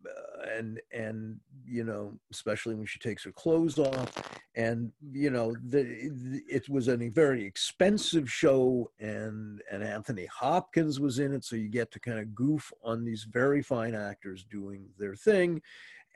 and 0.55 0.79
and 0.91 1.39
you 1.65 1.83
know 1.83 2.13
especially 2.31 2.75
when 2.75 2.85
she 2.85 2.99
takes 2.99 3.23
her 3.23 3.31
clothes 3.31 3.79
off 3.79 4.41
and 4.55 4.91
you 5.11 5.29
know 5.29 5.55
the, 5.63 5.83
the, 5.83 6.43
it 6.47 6.69
was 6.69 6.87
a 6.87 6.97
very 6.97 7.43
expensive 7.45 8.31
show 8.31 8.91
and 8.99 9.61
and 9.71 9.83
anthony 9.83 10.25
hopkins 10.27 10.99
was 10.99 11.19
in 11.19 11.33
it. 11.33 11.43
So 11.43 11.55
you 11.55 11.69
get 11.69 11.91
to 11.91 11.99
kind 11.99 12.19
of 12.19 12.35
goof 12.35 12.71
on 12.83 13.03
these 13.03 13.23
very 13.23 13.63
fine 13.63 13.95
actors 13.95 14.43
doing 14.43 14.89
their 14.97 15.15
thing. 15.15 15.61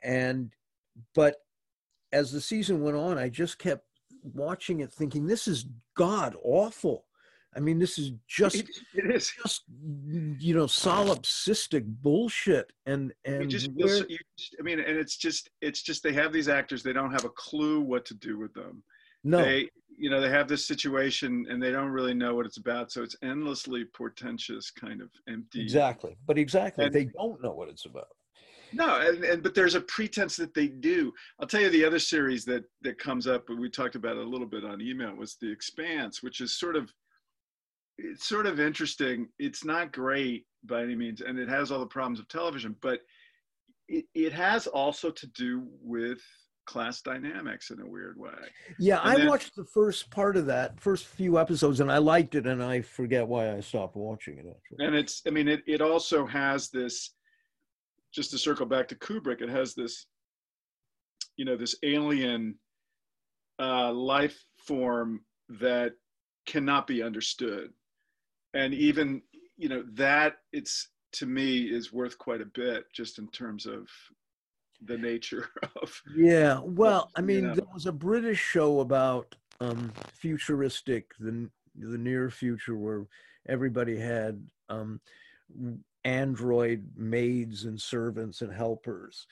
And 0.02 0.52
but 1.14 1.36
as 2.12 2.30
the 2.32 2.40
season 2.40 2.82
went 2.82 2.96
on 2.96 3.18
i 3.18 3.28
just 3.28 3.58
kept 3.58 3.84
watching 4.22 4.80
it 4.80 4.92
thinking 4.92 5.26
this 5.26 5.46
is 5.46 5.66
god 5.94 6.34
awful 6.42 7.04
I 7.56 7.60
mean, 7.60 7.78
this 7.78 7.98
is 7.98 8.12
just 8.28 8.56
it, 8.56 8.68
it 8.94 9.14
is 9.14 9.32
just 9.42 9.62
you 9.88 10.54
know 10.54 10.66
solipsistic 10.66 11.84
bullshit, 12.02 12.70
and 12.84 13.12
and 13.24 13.42
you 13.42 13.48
just, 13.48 13.70
where, 13.74 14.06
you 14.08 14.18
just, 14.36 14.56
I 14.60 14.62
mean, 14.62 14.78
and 14.78 14.98
it's 14.98 15.16
just 15.16 15.48
it's 15.62 15.82
just 15.82 16.02
they 16.02 16.12
have 16.12 16.32
these 16.32 16.48
actors, 16.48 16.82
they 16.82 16.92
don't 16.92 17.12
have 17.12 17.24
a 17.24 17.30
clue 17.30 17.80
what 17.80 18.04
to 18.06 18.14
do 18.14 18.38
with 18.38 18.52
them. 18.52 18.82
No, 19.24 19.42
they 19.42 19.70
you 19.96 20.10
know 20.10 20.20
they 20.20 20.28
have 20.28 20.48
this 20.48 20.66
situation 20.66 21.46
and 21.48 21.62
they 21.62 21.72
don't 21.72 21.88
really 21.88 22.14
know 22.14 22.34
what 22.34 22.44
it's 22.44 22.58
about, 22.58 22.92
so 22.92 23.02
it's 23.02 23.16
endlessly 23.22 23.86
portentous, 23.86 24.70
kind 24.70 25.00
of 25.00 25.08
empty. 25.26 25.62
Exactly, 25.62 26.16
but 26.26 26.36
exactly, 26.36 26.84
and, 26.84 26.94
they 26.94 27.06
don't 27.06 27.42
know 27.42 27.52
what 27.52 27.70
it's 27.70 27.86
about. 27.86 28.08
No, 28.72 29.00
and, 29.00 29.24
and 29.24 29.42
but 29.42 29.54
there's 29.54 29.76
a 29.76 29.80
pretense 29.80 30.36
that 30.36 30.52
they 30.52 30.68
do. 30.68 31.10
I'll 31.40 31.46
tell 31.46 31.62
you 31.62 31.70
the 31.70 31.84
other 31.86 31.98
series 31.98 32.44
that 32.44 32.64
that 32.82 32.98
comes 32.98 33.26
up, 33.26 33.48
we 33.48 33.70
talked 33.70 33.94
about 33.94 34.18
it 34.18 34.26
a 34.26 34.28
little 34.28 34.46
bit 34.46 34.64
on 34.64 34.82
email, 34.82 35.14
was 35.14 35.36
The 35.40 35.50
Expanse, 35.50 36.22
which 36.22 36.42
is 36.42 36.58
sort 36.58 36.76
of 36.76 36.92
it's 37.98 38.28
sort 38.28 38.46
of 38.46 38.60
interesting. 38.60 39.28
It's 39.38 39.64
not 39.64 39.92
great 39.92 40.46
by 40.64 40.82
any 40.82 40.94
means, 40.94 41.20
and 41.20 41.38
it 41.38 41.48
has 41.48 41.70
all 41.70 41.80
the 41.80 41.86
problems 41.86 42.20
of 42.20 42.28
television, 42.28 42.76
but 42.82 43.00
it, 43.88 44.04
it 44.14 44.32
has 44.32 44.66
also 44.66 45.10
to 45.10 45.26
do 45.28 45.66
with 45.80 46.20
class 46.66 47.00
dynamics 47.00 47.70
in 47.70 47.80
a 47.80 47.86
weird 47.86 48.18
way. 48.18 48.32
Yeah, 48.78 49.00
and 49.00 49.10
I 49.10 49.16
then, 49.18 49.28
watched 49.28 49.54
the 49.54 49.64
first 49.72 50.10
part 50.10 50.36
of 50.36 50.46
that, 50.46 50.80
first 50.80 51.06
few 51.06 51.38
episodes, 51.38 51.80
and 51.80 51.90
I 51.90 51.98
liked 51.98 52.34
it, 52.34 52.46
and 52.46 52.62
I 52.62 52.82
forget 52.82 53.26
why 53.26 53.54
I 53.54 53.60
stopped 53.60 53.96
watching 53.96 54.38
it. 54.38 54.46
Actually. 54.46 54.86
And 54.86 54.94
it's, 54.96 55.22
I 55.26 55.30
mean, 55.30 55.48
it, 55.48 55.62
it 55.66 55.80
also 55.80 56.26
has 56.26 56.68
this, 56.70 57.14
just 58.12 58.32
to 58.32 58.38
circle 58.38 58.66
back 58.66 58.88
to 58.88 58.96
Kubrick, 58.96 59.40
it 59.40 59.48
has 59.48 59.74
this, 59.74 60.06
you 61.36 61.44
know, 61.44 61.56
this 61.56 61.76
alien 61.84 62.56
uh, 63.60 63.92
life 63.92 64.38
form 64.66 65.20
that 65.60 65.92
cannot 66.46 66.86
be 66.86 67.02
understood 67.02 67.70
and 68.56 68.74
even 68.74 69.22
you 69.56 69.68
know 69.68 69.84
that 69.92 70.38
it's 70.52 70.88
to 71.12 71.26
me 71.26 71.62
is 71.62 71.92
worth 71.92 72.18
quite 72.18 72.40
a 72.40 72.46
bit 72.46 72.84
just 72.92 73.18
in 73.18 73.28
terms 73.28 73.66
of 73.66 73.88
the 74.82 74.96
nature 74.96 75.48
of 75.82 76.02
yeah 76.16 76.60
well 76.64 77.10
i 77.16 77.20
mean 77.20 77.36
you 77.36 77.42
know. 77.42 77.54
there 77.54 77.66
was 77.72 77.86
a 77.86 77.92
british 77.92 78.40
show 78.40 78.80
about 78.80 79.34
um 79.60 79.92
futuristic 80.12 81.12
the 81.20 81.48
the 81.78 81.98
near 81.98 82.30
future 82.30 82.76
where 82.76 83.06
everybody 83.48 83.98
had 83.98 84.42
um 84.68 85.00
android 86.04 86.84
maids 86.96 87.64
and 87.64 87.80
servants 87.80 88.42
and 88.42 88.52
helpers 88.52 89.26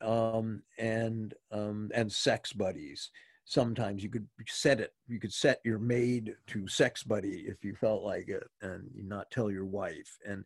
um 0.00 0.62
and 0.78 1.34
um 1.52 1.90
and 1.94 2.12
sex 2.12 2.52
buddies 2.52 3.10
sometimes 3.44 4.02
you 4.02 4.08
could 4.08 4.26
set 4.46 4.80
it 4.80 4.92
you 5.08 5.18
could 5.18 5.32
set 5.32 5.60
your 5.64 5.78
maid 5.78 6.34
to 6.46 6.66
sex 6.68 7.02
buddy 7.02 7.44
if 7.46 7.64
you 7.64 7.74
felt 7.74 8.02
like 8.02 8.28
it 8.28 8.48
and 8.60 8.88
not 8.94 9.30
tell 9.30 9.50
your 9.50 9.64
wife. 9.64 10.18
And 10.26 10.44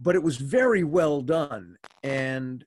but 0.00 0.14
it 0.14 0.22
was 0.22 0.36
very 0.36 0.84
well 0.84 1.20
done 1.20 1.76
and 2.02 2.64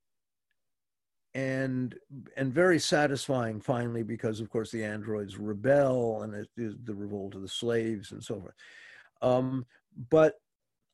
and 1.33 1.95
and 2.35 2.53
very 2.53 2.77
satisfying 2.77 3.61
finally 3.61 4.03
because 4.03 4.39
of 4.39 4.49
course 4.49 4.71
the 4.71 4.83
androids 4.83 5.37
rebel 5.37 6.23
and 6.23 6.33
it 6.33 6.49
is 6.57 6.75
the 6.83 6.93
revolt 6.93 7.35
of 7.35 7.41
the 7.41 7.47
slaves 7.47 8.11
and 8.11 8.23
so 8.23 8.39
forth. 8.39 8.55
Um, 9.21 9.65
but 10.09 10.35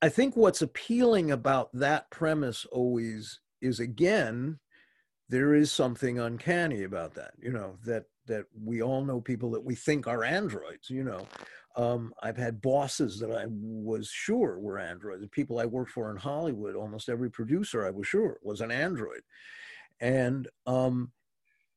i 0.01 0.09
think 0.09 0.35
what's 0.35 0.61
appealing 0.61 1.31
about 1.31 1.69
that 1.73 2.09
premise 2.09 2.65
always 2.71 3.39
is 3.61 3.79
again 3.79 4.59
there 5.29 5.53
is 5.53 5.71
something 5.71 6.19
uncanny 6.19 6.83
about 6.83 7.13
that 7.15 7.31
you 7.39 7.51
know 7.51 7.77
that 7.85 8.05
that 8.27 8.45
we 8.63 8.81
all 8.81 9.03
know 9.03 9.19
people 9.19 9.51
that 9.51 9.63
we 9.63 9.75
think 9.75 10.07
are 10.07 10.23
androids 10.23 10.89
you 10.89 11.03
know? 11.03 11.27
Um, 11.75 12.13
i've 12.23 12.37
had 12.37 12.61
bosses 12.61 13.19
that 13.19 13.31
i 13.31 13.45
was 13.49 14.09
sure 14.09 14.59
were 14.59 14.79
androids 14.79 15.21
the 15.21 15.27
people 15.27 15.59
i 15.59 15.65
worked 15.65 15.91
for 15.91 16.11
in 16.11 16.17
hollywood 16.17 16.75
almost 16.75 17.09
every 17.09 17.29
producer 17.29 17.85
i 17.85 17.91
was 17.91 18.07
sure 18.07 18.37
was 18.41 18.61
an 18.61 18.71
android. 18.71 19.21
And 19.99 20.47
um, 20.65 21.11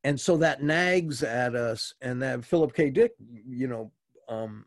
and 0.04 0.18
so 0.18 0.36
that 0.38 0.62
nags 0.62 1.22
at 1.22 1.54
us 1.54 1.94
and 2.00 2.22
that 2.22 2.44
philip 2.44 2.74
k. 2.74 2.90
Dick 2.90 3.12
you 3.46 3.66
know 3.66 3.92
um, 4.28 4.64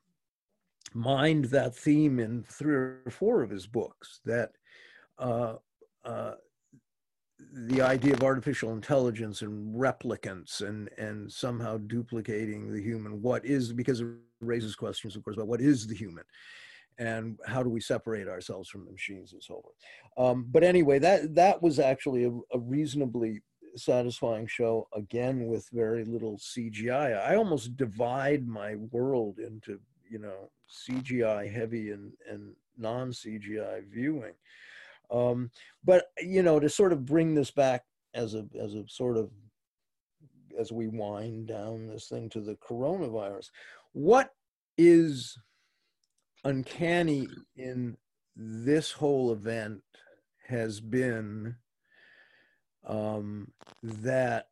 mined 0.94 1.46
that 1.46 1.76
theme 1.76 2.20
in 2.20 2.44
three 2.44 2.76
or 2.76 3.12
four 3.12 3.42
of 3.42 3.50
his 3.50 3.68
books 3.68 4.22
that 4.26 4.52
uh, 5.20 5.56
uh, 6.06 6.34
the 7.52 7.82
idea 7.82 8.14
of 8.14 8.24
artificial 8.24 8.74
intelligence 8.74 9.41
and 9.41 9.76
replicants 9.76 10.62
and 10.62 10.89
and 10.98 11.32
somehow 11.32 11.78
duplicating 11.78 12.72
the 12.72 12.82
human 12.82 13.22
what 13.22 13.46
is 13.46 13.74
because 13.74 14.02
it 14.02 14.08
raises 14.41 14.76
questions 14.76 15.16
of 15.16 15.24
course 15.24 15.36
about 15.36 15.48
what 15.48 15.62
is 15.62 15.88
the 15.88 15.96
human 15.96 16.24
and 17.00 17.39
how 17.48 17.64
do 17.64 17.70
we 17.70 17.82
separate 17.82 18.28
ourselves 18.28 18.70
from 18.70 18.86
the 18.86 18.91
machines 18.91 19.34
and 19.34 19.44
so 19.44 19.62
forth. 19.62 19.76
Um, 20.18 20.46
but 20.50 20.64
anyway 20.64 21.00
that 21.00 21.36
that 21.36 21.62
was 21.62 21.80
actually 21.80 22.26
a, 22.26 22.32
a, 22.54 22.60
reasonably 22.60 23.41
satisfying 23.76 24.46
show 24.46 24.88
again 24.94 25.48
with 25.48 25.68
very 25.74 26.06
little 26.06 26.38
cgi 26.38 26.91
i. 26.91 27.36
Almost 27.36 27.76
divide 27.76 28.48
my 28.48 28.76
world 28.91 29.39
into 29.39 29.80
you 30.10 30.20
know 30.20 30.50
cgi 30.70 31.52
heavy 31.52 31.91
and 31.91 32.12
and 32.30 32.56
non 32.78 33.12
cgi 33.12 33.84
viewing 33.91 34.34
um, 35.14 35.51
but 35.84 36.05
you 36.20 36.43
know, 36.43 36.59
to 36.59 36.70
sort 36.70 36.91
of 36.91 37.05
bring 37.05 37.36
this 37.36 37.51
back 37.51 37.84
as 38.14 38.34
a 38.34 38.45
as 38.59 38.74
a 38.74 38.84
sort 38.88 39.16
of 39.18 39.30
as 40.59 40.72
we 40.72 40.88
wind 40.88 41.47
down 41.47 41.88
this 41.88 42.07
thing 42.07 42.30
to 42.30 42.41
the 42.41 42.55
coronavirus, 42.55 43.49
what 43.93 44.34
is 44.78 45.38
uncanny 46.43 47.28
in 47.55 47.95
this 48.36 48.91
whole 48.91 49.32
event 49.32 49.82
has 50.47 50.80
been 50.80 51.55
um, 52.86 53.51
that 53.82 54.47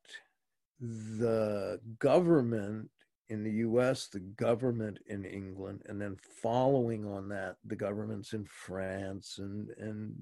the 0.79 1.79
government 1.99 2.89
in 3.31 3.43
the 3.45 3.65
US, 3.65 4.07
the 4.07 4.19
government 4.19 4.99
in 5.07 5.23
England, 5.23 5.83
and 5.85 6.01
then 6.01 6.17
following 6.21 7.05
on 7.05 7.29
that, 7.29 7.55
the 7.63 7.77
governments 7.77 8.33
in 8.33 8.43
France 8.43 9.37
and, 9.39 9.69
and 9.77 10.13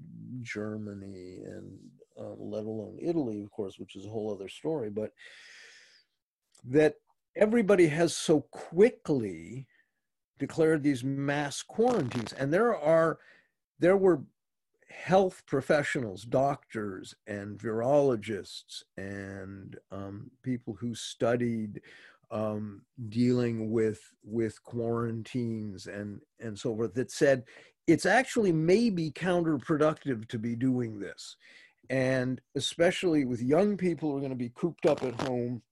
Germany, 0.42 1.40
and 1.44 1.76
uh, 2.16 2.34
let 2.38 2.64
alone 2.64 2.98
Italy, 3.02 3.42
of 3.42 3.50
course, 3.50 3.80
which 3.80 3.96
is 3.96 4.06
a 4.06 4.08
whole 4.08 4.32
other 4.32 4.48
story, 4.48 4.90
but 4.90 5.12
that 6.64 6.94
everybody 7.34 7.88
has 7.88 8.14
so 8.14 8.42
quickly 8.52 9.66
declared 10.38 10.84
these 10.84 11.02
mass 11.02 11.62
quarantines. 11.62 12.32
And 12.32 12.52
there 12.52 12.76
are, 12.76 13.18
there 13.80 13.96
were 13.96 14.22
health 14.88 15.42
professionals, 15.46 16.22
doctors 16.22 17.16
and 17.26 17.58
virologists 17.58 18.84
and 18.96 19.76
um, 19.90 20.30
people 20.44 20.74
who 20.74 20.94
studied 20.94 21.80
um, 22.30 22.82
dealing 23.08 23.70
with 23.70 24.00
with 24.22 24.62
quarantines 24.62 25.86
and 25.86 26.20
and 26.38 26.58
so 26.58 26.74
forth 26.74 26.94
that 26.94 27.10
said 27.10 27.44
it's 27.86 28.06
actually 28.06 28.52
maybe 28.52 29.10
counterproductive 29.10 30.28
to 30.28 30.38
be 30.38 30.54
doing 30.54 31.00
this. 31.00 31.36
And 31.88 32.40
especially 32.54 33.24
with 33.24 33.42
young 33.42 33.76
people 33.76 34.10
who 34.10 34.16
are 34.16 34.20
going 34.20 34.30
to 34.30 34.36
be 34.36 34.52
cooped 34.54 34.86
up 34.86 35.02
at 35.02 35.20
home 35.22 35.62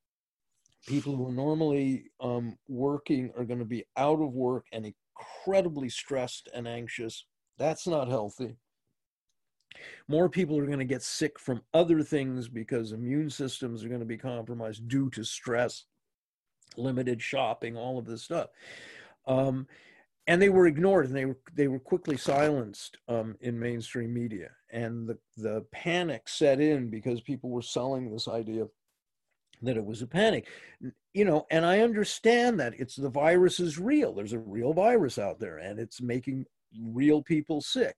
people 0.87 1.15
who 1.15 1.29
are 1.29 1.33
normally 1.33 2.05
um, 2.21 2.57
working 2.67 3.31
are 3.37 3.45
going 3.45 3.59
to 3.59 3.65
be 3.65 3.85
out 3.97 4.21
of 4.23 4.33
work 4.33 4.65
and 4.73 4.87
incredibly 4.87 5.89
stressed 5.89 6.49
and 6.55 6.67
anxious 6.67 7.25
that's 7.59 7.87
not 7.87 8.09
healthy. 8.09 8.57
More 10.07 10.29
people 10.29 10.57
are 10.59 10.67
going 10.67 10.79
to 10.79 10.85
get 10.85 11.03
sick 11.03 11.39
from 11.39 11.63
other 11.75 12.03
things 12.03 12.49
because 12.49 12.93
immune 12.93 13.29
systems 13.31 13.85
are 13.85 13.89
going 13.89 14.01
to 14.01 14.07
be 14.07 14.17
compromised 14.17 14.89
due 14.89 15.11
to 15.11 15.25
stress 15.25 15.85
limited 16.77 17.23
shopping, 17.23 17.77
all 17.77 17.99
of 17.99 18.07
this 18.07 18.23
stuff. 18.23 18.49
Um, 19.27 19.67
and 20.27 20.43
they 20.43 20.51
were 20.51 20.67
ignored 20.67 21.07
and 21.07 21.17
they 21.17 21.25
were 21.25 21.39
they 21.55 21.69
were 21.69 21.79
quickly 21.79 22.17
silenced 22.17 22.99
um, 23.09 23.37
in 23.41 23.59
mainstream 23.59 24.13
media. 24.13 24.51
And 24.71 25.09
the 25.09 25.19
the 25.37 25.65
panic 25.73 26.29
set 26.29 26.61
in 26.61 26.91
because 26.91 27.21
people 27.21 27.51
were 27.51 27.63
selling 27.63 28.11
this 28.11 28.29
idea 28.29 28.67
that 29.63 29.77
it 29.77 29.85
was 29.85 30.03
a 30.03 30.07
panic. 30.07 30.47
You 31.15 31.25
know 31.25 31.47
and 31.51 31.67
i 31.67 31.81
understand 31.81 32.61
that 32.61 32.75
it's 32.79 32.95
the 32.95 33.09
virus 33.09 33.59
is 33.59 33.79
real. 33.79 34.15
There's 34.15 34.35
a 34.35 34.39
real 34.39 34.73
virus 34.73 35.19
out 35.19 35.41
there 35.41 35.59
and 35.59 35.81
it's 35.81 36.01
making 36.01 36.45
real 36.79 37.23
people 37.23 37.61
sick. 37.63 37.97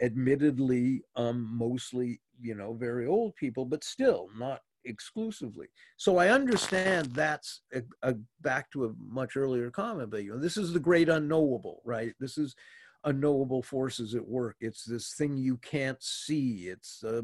Admittedly 0.00 1.02
um, 1.14 1.46
mostly 1.56 2.20
you 2.40 2.54
know 2.54 2.72
very 2.72 3.06
old 3.06 3.36
people 3.36 3.66
but 3.66 3.84
still 3.84 4.28
not 4.38 4.62
exclusively. 4.86 5.66
So 5.96 6.18
i 6.18 6.28
understand 6.28 7.06
that's 7.06 7.62
a, 7.74 7.82
a, 8.02 8.14
back 8.40 8.70
to 8.72 8.86
a 8.86 8.92
much 8.98 9.36
earlier 9.36 9.70
comment 9.70 10.10
but 10.10 10.24
you 10.24 10.32
know 10.32 10.38
this 10.38 10.56
is 10.56 10.72
the 10.72 10.80
great 10.80 11.08
unknowable 11.08 11.82
right? 11.84 12.14
This 12.20 12.38
is 12.38 12.54
unknowable 13.04 13.62
forces 13.62 14.14
at 14.14 14.26
work. 14.26 14.56
It's 14.60 14.84
this 14.84 15.14
thing 15.14 15.36
you 15.36 15.56
can't 15.58 16.02
see. 16.02 16.68
It's 16.68 17.02
uh, 17.04 17.22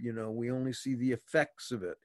you 0.00 0.12
know 0.12 0.30
we 0.30 0.50
only 0.50 0.72
see 0.72 0.94
the 0.94 1.12
effects 1.12 1.70
of 1.70 1.82
it. 1.82 1.98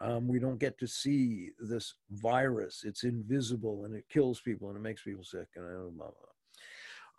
Um, 0.00 0.28
we 0.28 0.38
don't 0.38 0.58
get 0.58 0.78
to 0.78 0.86
see 0.86 1.50
this 1.58 1.94
virus. 2.10 2.82
It's 2.84 3.04
invisible 3.04 3.84
and 3.84 3.94
it 3.94 4.04
kills 4.10 4.40
people 4.40 4.68
and 4.68 4.76
it 4.76 4.82
makes 4.82 5.02
people 5.02 5.24
sick 5.24 5.46
and 5.56 5.96
blah, 5.96 6.08
blah, 6.08 6.14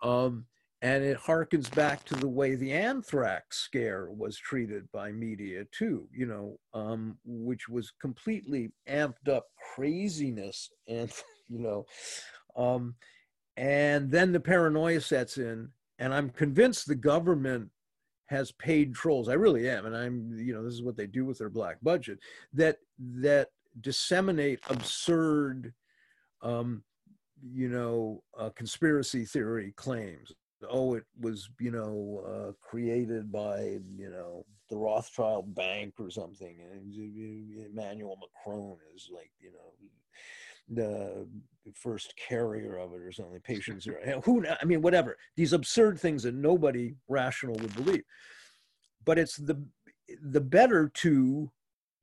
blah. 0.02 0.26
Um, 0.26 0.46
and 0.82 1.04
it 1.04 1.18
harkens 1.18 1.74
back 1.74 2.04
to 2.06 2.16
the 2.16 2.28
way 2.28 2.56
the 2.56 2.72
anthrax 2.72 3.58
scare 3.60 4.10
was 4.12 4.38
treated 4.38 4.92
by 4.92 5.12
media 5.12 5.64
too, 5.72 6.08
you 6.12 6.26
know, 6.26 6.60
um, 6.74 7.18
which 7.24 7.70
was 7.70 7.94
completely 8.02 8.72
amped 8.88 9.30
up 9.30 9.46
craziness 9.74 10.70
and, 10.88 11.12
you 11.50 11.60
know, 11.60 11.86
um, 12.56 12.96
and 13.58 14.12
then 14.12 14.32
the 14.32 14.40
paranoia 14.40 15.00
sets 15.00 15.38
in 15.38 15.70
and 16.00 16.14
I'm 16.14 16.30
convinced 16.30 16.88
the 16.88 16.96
government 16.96 17.70
has 18.28 18.52
paid 18.52 18.94
trolls. 18.94 19.30
I 19.30 19.34
really 19.34 19.70
am. 19.70 19.86
And 19.86 19.96
I'm, 19.96 20.34
you 20.38 20.54
know, 20.54 20.64
this 20.64 20.74
is 20.74 20.84
what 20.84 20.98
they 20.98 21.08
do 21.08 21.26
with 21.26 21.38
their 21.38 21.50
black 21.50 21.78
budget 21.84 22.20
that, 22.54 22.78
that 23.22 23.50
disseminate 23.80 24.60
absurd, 24.70 25.74
um, 26.42 26.84
you 27.42 27.70
know, 27.70 28.24
uh, 28.38 28.50
conspiracy 28.50 29.26
theory 29.26 29.74
claims 29.78 30.34
oh, 30.70 30.96
it 30.96 31.04
was, 31.20 31.50
you 31.60 31.72
know, 31.72 32.24
uh, 32.28 32.52
created 32.62 33.32
by, 33.32 33.80
you 33.98 34.10
know, 34.10 34.46
the 34.70 34.78
Rothschild 34.78 35.54
Bank 35.56 35.94
or 36.00 36.10
something. 36.10 36.58
And 36.72 36.94
Emmanuel 37.72 38.18
Macron 38.20 38.78
is 38.96 39.10
like, 39.14 39.32
you 39.40 39.52
know, 39.52 39.74
the 40.70 41.28
first 41.74 42.14
carrier 42.16 42.78
of 42.78 42.94
it 42.94 43.02
or 43.02 43.12
something. 43.12 43.40
Patients 43.42 43.88
are, 43.88 44.22
who, 44.24 44.46
I 44.48 44.66
mean, 44.66 44.82
whatever. 44.82 45.18
These 45.36 45.54
absurd 45.54 46.00
things 46.00 46.24
that 46.24 46.34
nobody 46.34 46.96
rational 47.08 47.56
would 47.56 47.76
believe. 47.76 48.04
But 49.04 49.20
it's 49.20 49.38
the, 49.38 49.62
the 50.22 50.42
better 50.42 50.90
to 50.90 51.52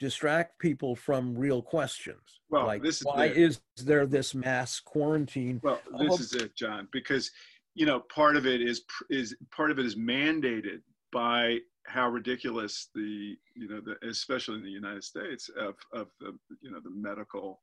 distract 0.02 0.58
people 0.58 0.96
from 0.96 1.36
real 1.36 1.62
questions. 1.62 2.40
Well, 2.50 2.66
like, 2.66 2.82
this 2.82 3.00
is 3.00 3.06
why 3.06 3.28
the, 3.28 3.40
is 3.40 3.60
there 3.76 4.04
this 4.04 4.34
mass 4.34 4.80
quarantine? 4.80 5.60
Well, 5.62 5.80
this 5.96 6.20
is 6.20 6.32
it, 6.34 6.56
John, 6.56 6.88
because 6.92 7.30
you 7.74 7.86
know 7.86 8.00
part 8.00 8.36
of 8.36 8.46
it 8.46 8.60
is 8.60 8.82
is 9.10 9.34
part 9.50 9.70
of 9.70 9.78
it 9.78 9.86
is 9.86 9.96
mandated 9.96 10.80
by 11.12 11.58
how 11.86 12.08
ridiculous 12.08 12.88
the 12.94 13.36
you 13.54 13.68
know 13.68 13.80
the 13.80 13.96
especially 14.08 14.56
in 14.56 14.62
the 14.62 14.70
United 14.70 15.04
States 15.04 15.50
of 15.58 15.74
of 15.92 16.08
the 16.20 16.36
you 16.60 16.70
know 16.70 16.80
the 16.82 16.90
medical 16.90 17.60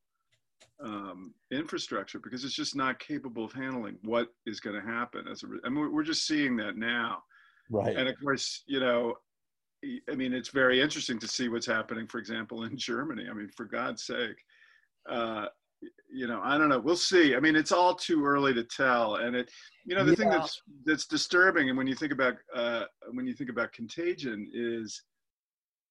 um, 0.83 1.33
infrastructure 1.51 2.19
because 2.19 2.43
it's 2.43 2.53
just 2.53 2.75
not 2.75 2.99
capable 2.99 3.45
of 3.45 3.53
handling 3.53 3.97
what 4.03 4.29
is 4.45 4.59
going 4.59 4.79
to 4.79 4.87
happen 4.87 5.25
as 5.29 5.43
a 5.43 5.47
I 5.65 5.69
mean 5.69 5.91
we're 5.91 6.03
just 6.03 6.27
seeing 6.27 6.55
that 6.57 6.77
now. 6.77 7.23
Right. 7.69 7.95
And 7.95 8.07
of 8.07 8.15
course 8.21 8.63
you 8.67 8.79
know 8.79 9.15
I 9.83 10.15
mean 10.15 10.33
it's 10.33 10.49
very 10.49 10.81
interesting 10.81 11.19
to 11.19 11.27
see 11.27 11.49
what's 11.49 11.65
happening 11.65 12.07
for 12.07 12.17
example 12.17 12.63
in 12.63 12.77
Germany. 12.77 13.25
I 13.29 13.33
mean 13.33 13.49
for 13.55 13.65
God's 13.65 14.03
sake 14.03 14.43
uh, 15.09 15.45
you 16.11 16.27
know 16.27 16.41
i 16.43 16.57
don't 16.57 16.69
know 16.69 16.79
we'll 16.79 16.95
see 16.95 17.35
i 17.35 17.39
mean 17.39 17.55
it's 17.55 17.71
all 17.71 17.93
too 17.93 18.25
early 18.25 18.53
to 18.53 18.63
tell 18.63 19.15
and 19.15 19.35
it 19.35 19.49
you 19.85 19.95
know 19.95 20.03
the 20.03 20.11
yeah. 20.11 20.17
thing 20.17 20.29
that's 20.29 20.61
that's 20.85 21.05
disturbing 21.05 21.69
and 21.69 21.77
when 21.77 21.87
you 21.87 21.95
think 21.95 22.11
about 22.11 22.35
uh, 22.55 22.83
when 23.11 23.25
you 23.25 23.33
think 23.33 23.49
about 23.49 23.71
contagion 23.71 24.49
is 24.53 25.03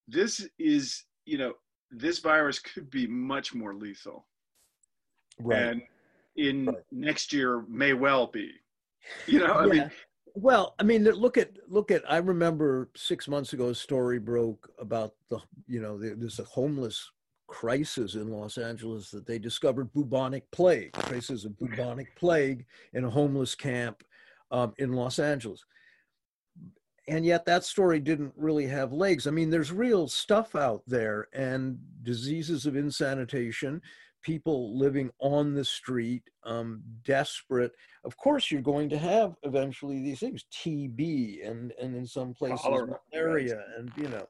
this 0.06 0.46
is 0.58 1.04
you 1.24 1.38
know 1.38 1.52
this 1.90 2.18
virus 2.18 2.58
could 2.58 2.90
be 2.90 3.06
much 3.06 3.54
more 3.54 3.74
lethal 3.74 4.26
right 5.40 5.62
and 5.62 5.82
in 6.36 6.66
right. 6.66 6.76
next 6.92 7.32
year 7.32 7.64
may 7.68 7.92
well 7.92 8.26
be 8.26 8.50
you 9.26 9.38
know 9.38 9.52
i 9.52 9.66
yeah. 9.66 9.72
mean 9.72 9.90
well 10.34 10.74
i 10.78 10.82
mean 10.82 11.04
look 11.04 11.36
at 11.36 11.50
look 11.68 11.90
at 11.90 12.02
i 12.10 12.18
remember 12.18 12.90
six 12.96 13.28
months 13.28 13.52
ago 13.52 13.68
a 13.68 13.74
story 13.74 14.18
broke 14.18 14.70
about 14.78 15.14
the 15.30 15.38
you 15.66 15.80
know 15.80 15.98
there's 15.98 16.38
a 16.38 16.44
homeless 16.44 17.10
crisis 17.48 18.14
in 18.14 18.30
Los 18.30 18.58
Angeles 18.58 19.10
that 19.10 19.26
they 19.26 19.38
discovered 19.38 19.92
bubonic 19.92 20.48
plague, 20.52 20.92
traces 20.92 21.44
of 21.44 21.58
bubonic 21.58 22.14
plague 22.14 22.64
in 22.92 23.04
a 23.04 23.10
homeless 23.10 23.56
camp 23.56 24.04
um, 24.52 24.72
in 24.78 24.92
Los 24.92 25.18
Angeles. 25.18 25.64
And 27.08 27.24
yet 27.24 27.46
that 27.46 27.64
story 27.64 28.00
didn't 28.00 28.34
really 28.36 28.66
have 28.66 28.92
legs. 28.92 29.26
I 29.26 29.30
mean, 29.30 29.48
there's 29.48 29.72
real 29.72 30.06
stuff 30.06 30.54
out 30.54 30.82
there 30.86 31.28
and 31.32 31.78
diseases 32.02 32.66
of 32.66 32.76
insanitation, 32.76 33.80
people 34.22 34.78
living 34.78 35.10
on 35.18 35.54
the 35.54 35.64
street, 35.64 36.22
um, 36.44 36.82
desperate. 37.04 37.72
Of 38.04 38.14
course, 38.18 38.50
you're 38.50 38.60
going 38.60 38.90
to 38.90 38.98
have 38.98 39.36
eventually 39.42 40.02
these 40.02 40.20
things, 40.20 40.44
TB 40.52 41.48
and, 41.48 41.72
and 41.80 41.96
in 41.96 42.06
some 42.06 42.34
places 42.34 42.66
malaria 43.10 43.64
and, 43.78 43.90
you 43.96 44.08
know. 44.08 44.28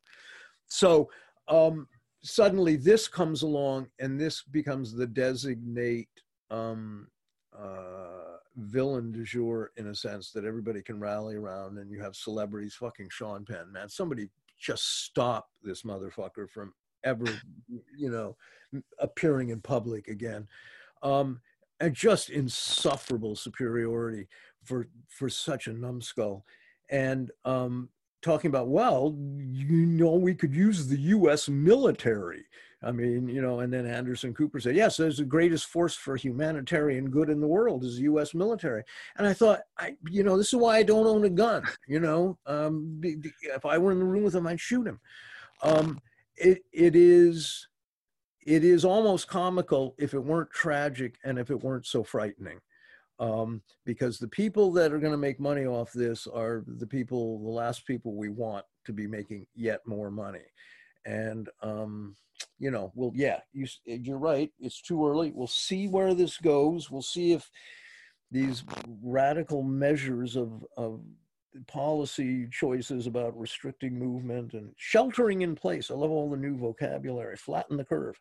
So 0.69 1.11
um, 1.49 1.89
suddenly 2.23 2.77
this 2.77 3.09
comes 3.09 3.43
along 3.43 3.89
and 3.99 4.21
this 4.21 4.43
becomes 4.43 4.93
the 4.93 5.07
designate 5.07 6.09
um, 6.51 7.09
uh, 7.57 8.37
villain 8.57 9.12
du 9.12 9.25
jour 9.25 9.71
in 9.77 9.89
a 9.89 9.95
sense 9.95 10.33
that 10.33 10.45
everybody 10.45 10.83
can 10.83 10.99
rally 10.99 11.37
around 11.37 11.79
and 11.79 11.91
you 11.91 12.01
have 12.01 12.16
celebrities 12.16 12.75
fucking 12.75 13.09
Sean 13.11 13.45
Penn, 13.45 13.71
man. 13.73 13.89
Somebody 13.89 14.29
just 14.59 15.05
stop 15.05 15.49
this 15.62 15.83
motherfucker 15.83 16.51
from 16.51 16.73
ever, 17.05 17.27
you 17.97 18.11
know, 18.11 18.37
appearing 18.99 19.51
in 19.51 19.61
public 19.61 20.09
again. 20.09 20.49
Um, 21.03 21.41
and 21.81 21.95
just 21.95 22.31
insufferable 22.31 23.37
superiority 23.37 24.27
for 24.64 24.89
for 25.09 25.29
such 25.29 25.69
a 25.69 25.73
numbskull. 25.73 26.45
And 26.91 27.31
um, 27.45 27.91
talking 28.23 28.49
about, 28.49 28.69
well, 28.69 29.16
you 29.51 29.87
know, 29.87 30.14
we 30.14 30.35
could 30.35 30.55
use 30.55 30.87
the 30.87 30.99
U.S. 30.99 31.49
military. 31.49 32.45
I 32.83 32.93
mean, 32.93 33.29
you 33.29 33.43
know, 33.43 33.61
and 33.61 33.73
then 33.73 33.87
Anderson 33.87 34.33
Cooper 34.33 34.61
said, 34.61 34.77
yes, 34.77 34.97
there's 34.97 35.19
the 35.19 35.25
greatest 35.25 35.66
force 35.66 35.95
for 35.95 36.14
humanitarian 36.14 37.11
good 37.11 37.29
in 37.29 37.41
the 37.41 37.47
world 37.47 37.85
is 37.85 37.97
the 37.97 38.03
U.S. 38.03 38.35
military. 38.35 38.85
And 39.16 39.27
I 39.27 39.33
thought, 39.33 39.61
I, 39.79 39.97
you 40.09 40.23
know, 40.23 40.37
this 40.37 40.49
is 40.49 40.61
why 40.61 40.77
I 40.77 40.83
don't 40.85 41.07
own 41.07 41.25
a 41.25 41.31
gun. 41.31 41.64
You 41.89 42.01
know, 42.01 42.39
um, 42.47 43.01
if 43.03 43.64
I 43.64 43.79
were 43.79 43.93
in 43.93 43.99
the 43.99 44.05
room 44.05 44.23
with 44.23 44.35
him, 44.35 44.47
I'd 44.47 44.61
shoot 44.61 44.87
him. 44.87 45.01
Um, 45.62 46.01
it, 46.37 46.62
it 46.73 46.95
is, 46.95 47.66
it 48.47 48.62
is 48.62 48.85
almost 48.85 49.27
comical 49.27 49.97
if 49.99 50.14
it 50.14 50.21
weren't 50.21 50.51
tragic 50.51 51.16
and 51.25 51.39
if 51.39 51.51
it 51.51 51.61
weren't 51.62 51.87
so 51.87 52.05
frightening 52.05 52.61
um, 53.19 53.62
because 53.85 54.19
the 54.19 54.29
people 54.29 54.71
that 54.73 54.93
are 54.93 54.99
going 54.99 55.12
to 55.12 55.19
make 55.19 55.41
money 55.41 55.66
off 55.66 55.93
this 55.93 56.27
are 56.27 56.64
the 56.66 56.87
people, 56.87 57.43
the 57.43 57.51
last 57.51 57.87
people 57.87 58.14
we 58.14 58.29
want 58.29 58.64
to 58.85 58.93
be 58.93 59.07
making 59.07 59.47
yet 59.55 59.81
more 59.87 60.11
money. 60.11 60.45
And, 61.05 61.49
um, 61.62 62.16
you 62.59 62.71
know, 62.71 62.93
well, 62.95 63.12
yeah, 63.14 63.41
you, 63.53 63.66
you're 63.85 64.19
right. 64.19 64.51
It's 64.61 64.83
too 64.83 65.07
early. 65.07 65.33
We'll 65.35 65.47
see 65.47 65.89
where 65.89 66.14
this 66.14 66.37
goes. 66.37 66.91
We'll 66.91 67.03
see 67.03 67.33
if 67.33 67.51
these 68.31 68.62
radical 69.03 69.62
measures 69.62 70.37
of, 70.37 70.64
of 70.77 71.01
policy 71.66 72.47
choices 72.51 73.07
about 73.07 73.39
restricting 73.39 73.99
movement 73.99 74.53
and 74.53 74.73
sheltering 74.77 75.43
in 75.43 75.55
place. 75.55 75.91
I 75.91 75.95
love 75.95 76.11
all 76.11 76.31
the 76.31 76.37
new 76.37 76.57
vocabulary, 76.57 77.37
flatten 77.37 77.77
the 77.77 77.85
curve. 77.85 78.21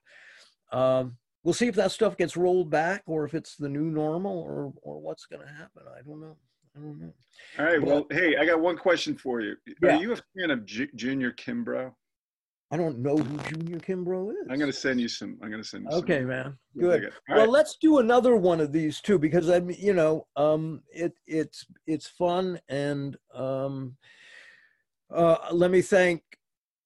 Um, 0.71 1.17
we'll 1.47 1.53
see 1.53 1.67
if 1.67 1.75
that 1.75 1.93
stuff 1.93 2.17
gets 2.17 2.35
rolled 2.35 2.69
back 2.69 3.03
or 3.05 3.23
if 3.23 3.33
it's 3.33 3.55
the 3.55 3.69
new 3.69 3.85
normal 3.85 4.37
or 4.37 4.73
or 4.81 4.99
what's 4.99 5.25
going 5.25 5.41
to 5.41 5.47
happen. 5.47 5.83
I 5.97 6.01
don't 6.05 6.19
know. 6.19 6.35
I 6.75 6.79
don't 6.81 6.99
know. 6.99 7.13
All 7.57 7.65
right. 7.65 7.79
But, 7.79 7.87
well, 7.87 8.05
hey, 8.11 8.35
I 8.35 8.45
got 8.45 8.59
one 8.59 8.77
question 8.77 9.15
for 9.15 9.39
you. 9.39 9.55
Yeah. 9.81 9.95
Are 9.95 10.01
you 10.01 10.11
a 10.11 10.17
fan 10.37 10.51
of 10.51 10.65
J- 10.65 10.89
Junior 10.95 11.31
Kimbrough? 11.31 11.93
I 12.69 12.75
don't 12.75 12.99
know 12.99 13.15
who 13.15 13.37
Junior 13.49 13.79
Kimbrough 13.79 14.31
is. 14.31 14.47
I'm 14.49 14.59
going 14.59 14.69
to 14.69 14.77
send 14.77 14.99
you 14.99 15.07
some. 15.07 15.37
I'm 15.41 15.49
going 15.49 15.63
to 15.63 15.67
send 15.67 15.85
you. 15.89 15.97
Okay, 15.99 16.19
some. 16.19 16.27
man. 16.27 16.57
Good. 16.77 17.13
Well, 17.29 17.39
right. 17.39 17.49
let's 17.49 17.77
do 17.77 17.99
another 17.99 18.35
one 18.35 18.59
of 18.59 18.73
these 18.73 18.99
too 18.99 19.17
because 19.17 19.49
I 19.49 19.61
mean, 19.61 19.77
you 19.79 19.93
know, 19.93 20.27
um, 20.35 20.81
it 20.91 21.13
it's 21.27 21.65
it's 21.87 22.07
fun 22.07 22.59
and 22.67 23.15
um, 23.33 23.95
uh, 25.15 25.37
let 25.53 25.71
me 25.71 25.81
thank 25.81 26.23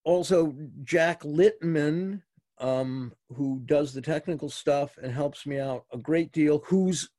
also 0.03 0.53
Jack 0.83 1.23
Littman 1.23 2.21
um, 2.61 3.11
who 3.35 3.61
does 3.65 3.93
the 3.93 4.01
technical 4.01 4.49
stuff 4.49 4.97
and 5.01 5.11
helps 5.11 5.45
me 5.45 5.59
out 5.59 5.85
a 5.91 5.97
great 5.97 6.31
deal, 6.31 6.59
whose 6.67 7.09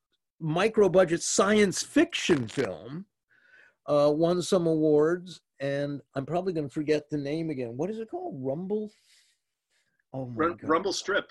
micro 0.41 0.89
budget 0.89 1.23
science 1.23 1.83
fiction 1.83 2.47
film 2.49 3.07
uh, 3.87 4.11
won 4.15 4.41
some 4.41 4.67
awards. 4.67 5.41
And 5.61 6.01
I'm 6.15 6.27
probably 6.27 6.53
going 6.53 6.67
to 6.67 6.73
forget 6.73 7.11
the 7.11 7.19
name 7.19 7.51
again. 7.51 7.77
What 7.77 7.91
is 7.91 7.99
it 7.99 8.11
called? 8.11 8.35
Rumble? 8.39 8.91
Oh 10.13 10.27
my 10.27 10.45
R- 10.45 10.51
God. 10.51 10.69
Rumble 10.69 10.93
Strip. 10.93 11.31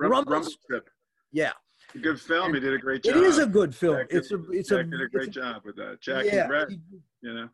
Rum- 0.00 0.10
Rumble, 0.10 0.32
Rumble 0.32 0.50
Strip. 0.50 0.88
Yeah. 1.32 1.52
A 1.94 1.98
good 1.98 2.20
film. 2.20 2.46
And 2.46 2.54
he 2.54 2.60
did 2.60 2.74
a 2.74 2.78
great 2.78 3.02
job. 3.02 3.16
It 3.16 3.22
is 3.22 3.38
a 3.38 3.46
good 3.46 3.74
film. 3.74 3.96
Jack 3.98 4.06
it's 4.10 4.32
a 4.32 4.38
it's 4.50 4.68
Jack 4.70 4.80
a 4.80 4.84
did 4.84 5.00
a 5.00 5.08
great 5.08 5.30
job 5.30 5.62
with 5.64 5.76
that. 5.76 6.00
Jack 6.00 6.24
yeah, 6.24 6.48
he, 6.68 6.80
you 7.22 7.34
know. 7.34 7.48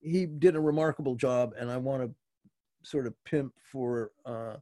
he 0.00 0.26
did 0.26 0.56
a 0.56 0.60
remarkable 0.60 1.14
job, 1.14 1.54
and 1.58 1.70
I 1.70 1.76
want 1.76 2.02
to 2.02 2.14
sort 2.82 3.06
of 3.06 3.14
pimp 3.24 3.52
for 3.70 4.10
uh, 4.26 4.56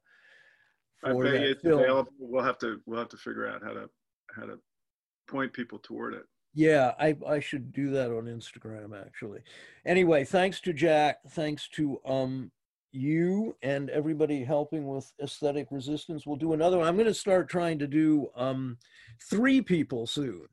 I 1.05 1.13
for 1.13 1.25
bet 1.25 1.33
that 1.33 1.43
it's 1.43 1.63
film. 1.63 1.81
available. 1.81 2.13
We'll 2.19 2.45
have 2.45 2.59
to 2.59 2.81
we'll 2.87 2.99
have 2.99 3.09
to 3.11 3.17
figure 3.17 3.49
out 3.49 3.63
how 3.63 3.73
to 3.73 3.89
how 4.35 4.47
to 4.47 4.59
point 5.29 5.53
people 5.53 5.79
toward 5.79 6.15
it. 6.15 6.25
Yeah, 6.55 6.93
I, 6.99 7.17
I 7.29 7.41
should 7.41 7.73
do 7.73 7.91
that 7.91 8.11
on 8.11 8.25
Instagram 8.25 8.99
actually. 8.99 9.41
Anyway, 9.85 10.25
thanks 10.25 10.61
to 10.63 10.73
Jack, 10.73 11.19
thanks 11.31 11.69
to 11.71 12.01
um 12.07 12.51
you 12.93 13.55
and 13.63 13.91
everybody 13.91 14.43
helping 14.43 14.87
with 14.87 15.13
aesthetic 15.23 15.69
resistance. 15.71 16.27
We'll 16.27 16.37
do 16.37 16.55
another 16.55 16.79
one. 16.79 16.87
I'm 16.87 16.97
going 16.97 17.07
to 17.07 17.15
start 17.15 17.51
trying 17.51 17.79
to 17.81 17.87
do 17.87 18.29
um 18.35 18.79
three 19.29 19.61
people 19.61 20.07
soon. 20.07 20.47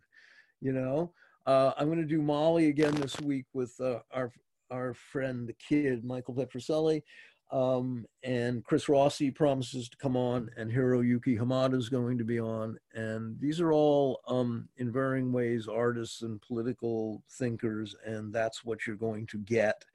You 0.60 0.74
know, 0.74 1.14
uh, 1.46 1.72
I'm 1.78 1.88
going 1.88 2.02
to 2.02 2.06
do 2.06 2.22
Molly 2.22 2.68
again 2.68 2.96
this 2.96 3.20
week 3.22 3.46
with 3.54 3.74
uh, 3.80 4.00
our 4.12 4.32
our 4.72 4.94
friend 4.94 5.48
the 5.48 5.54
kid 5.54 6.04
Michael 6.04 6.34
Petroselli. 6.34 7.04
Um, 7.52 8.06
and 8.24 8.64
Chris 8.64 8.90
Rossi 8.90 9.30
promises 9.30 9.88
to 9.90 9.98
come 9.98 10.18
on, 10.18 10.50
and 10.58 10.72
Hiroyuki 10.72 11.38
Hamada 11.38 11.76
is 11.76 11.88
going 11.88 12.18
to 12.18 12.24
be 12.24 12.40
on. 12.40 12.78
And 12.94 13.40
these 13.40 13.62
are 13.62 13.72
all, 13.72 14.22
um, 14.28 14.68
in 14.78 14.92
varying 14.92 15.32
ways, 15.32 15.68
artists 15.68 16.24
and 16.24 16.42
political 16.42 17.22
thinkers, 17.30 17.96
and 18.06 18.34
that's 18.34 18.66
what 18.66 18.88
you're 18.88 18.96
going 18.96 19.28
to 19.28 19.38
get 19.38 19.86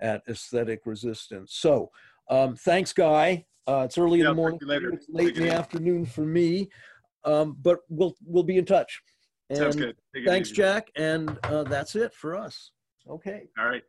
at 0.00 0.22
Aesthetic 0.28 0.80
Resistance. 0.84 1.54
So, 1.54 1.90
um, 2.28 2.56
thanks, 2.56 2.92
Guy. 2.92 3.46
Uh, 3.68 3.82
it's 3.84 3.98
early 3.98 4.20
in 4.20 4.26
the 4.26 4.34
morning. 4.34 4.58
talk 4.58 4.66
to 4.66 4.74
you 4.74 4.80
later. 4.80 4.90
It's 4.92 5.06
late 5.08 5.36
in 5.36 5.44
the 5.44 5.52
afternoon 5.52 6.06
for 6.06 6.24
me, 6.24 6.70
um, 7.24 7.56
but 7.62 7.80
we'll 7.88 8.16
we'll 8.24 8.42
be 8.42 8.58
in 8.58 8.64
touch. 8.64 9.00
Sounds 9.52 9.76
good. 9.76 9.96
Thanks. 10.26 10.50
Jack, 10.50 10.88
and 10.96 11.38
uh, 11.44 11.64
that's 11.64 11.94
it 11.94 12.14
for 12.14 12.36
us. 12.36 12.72
Okay. 13.08 13.48
All 13.58 13.66
right. 13.66 13.82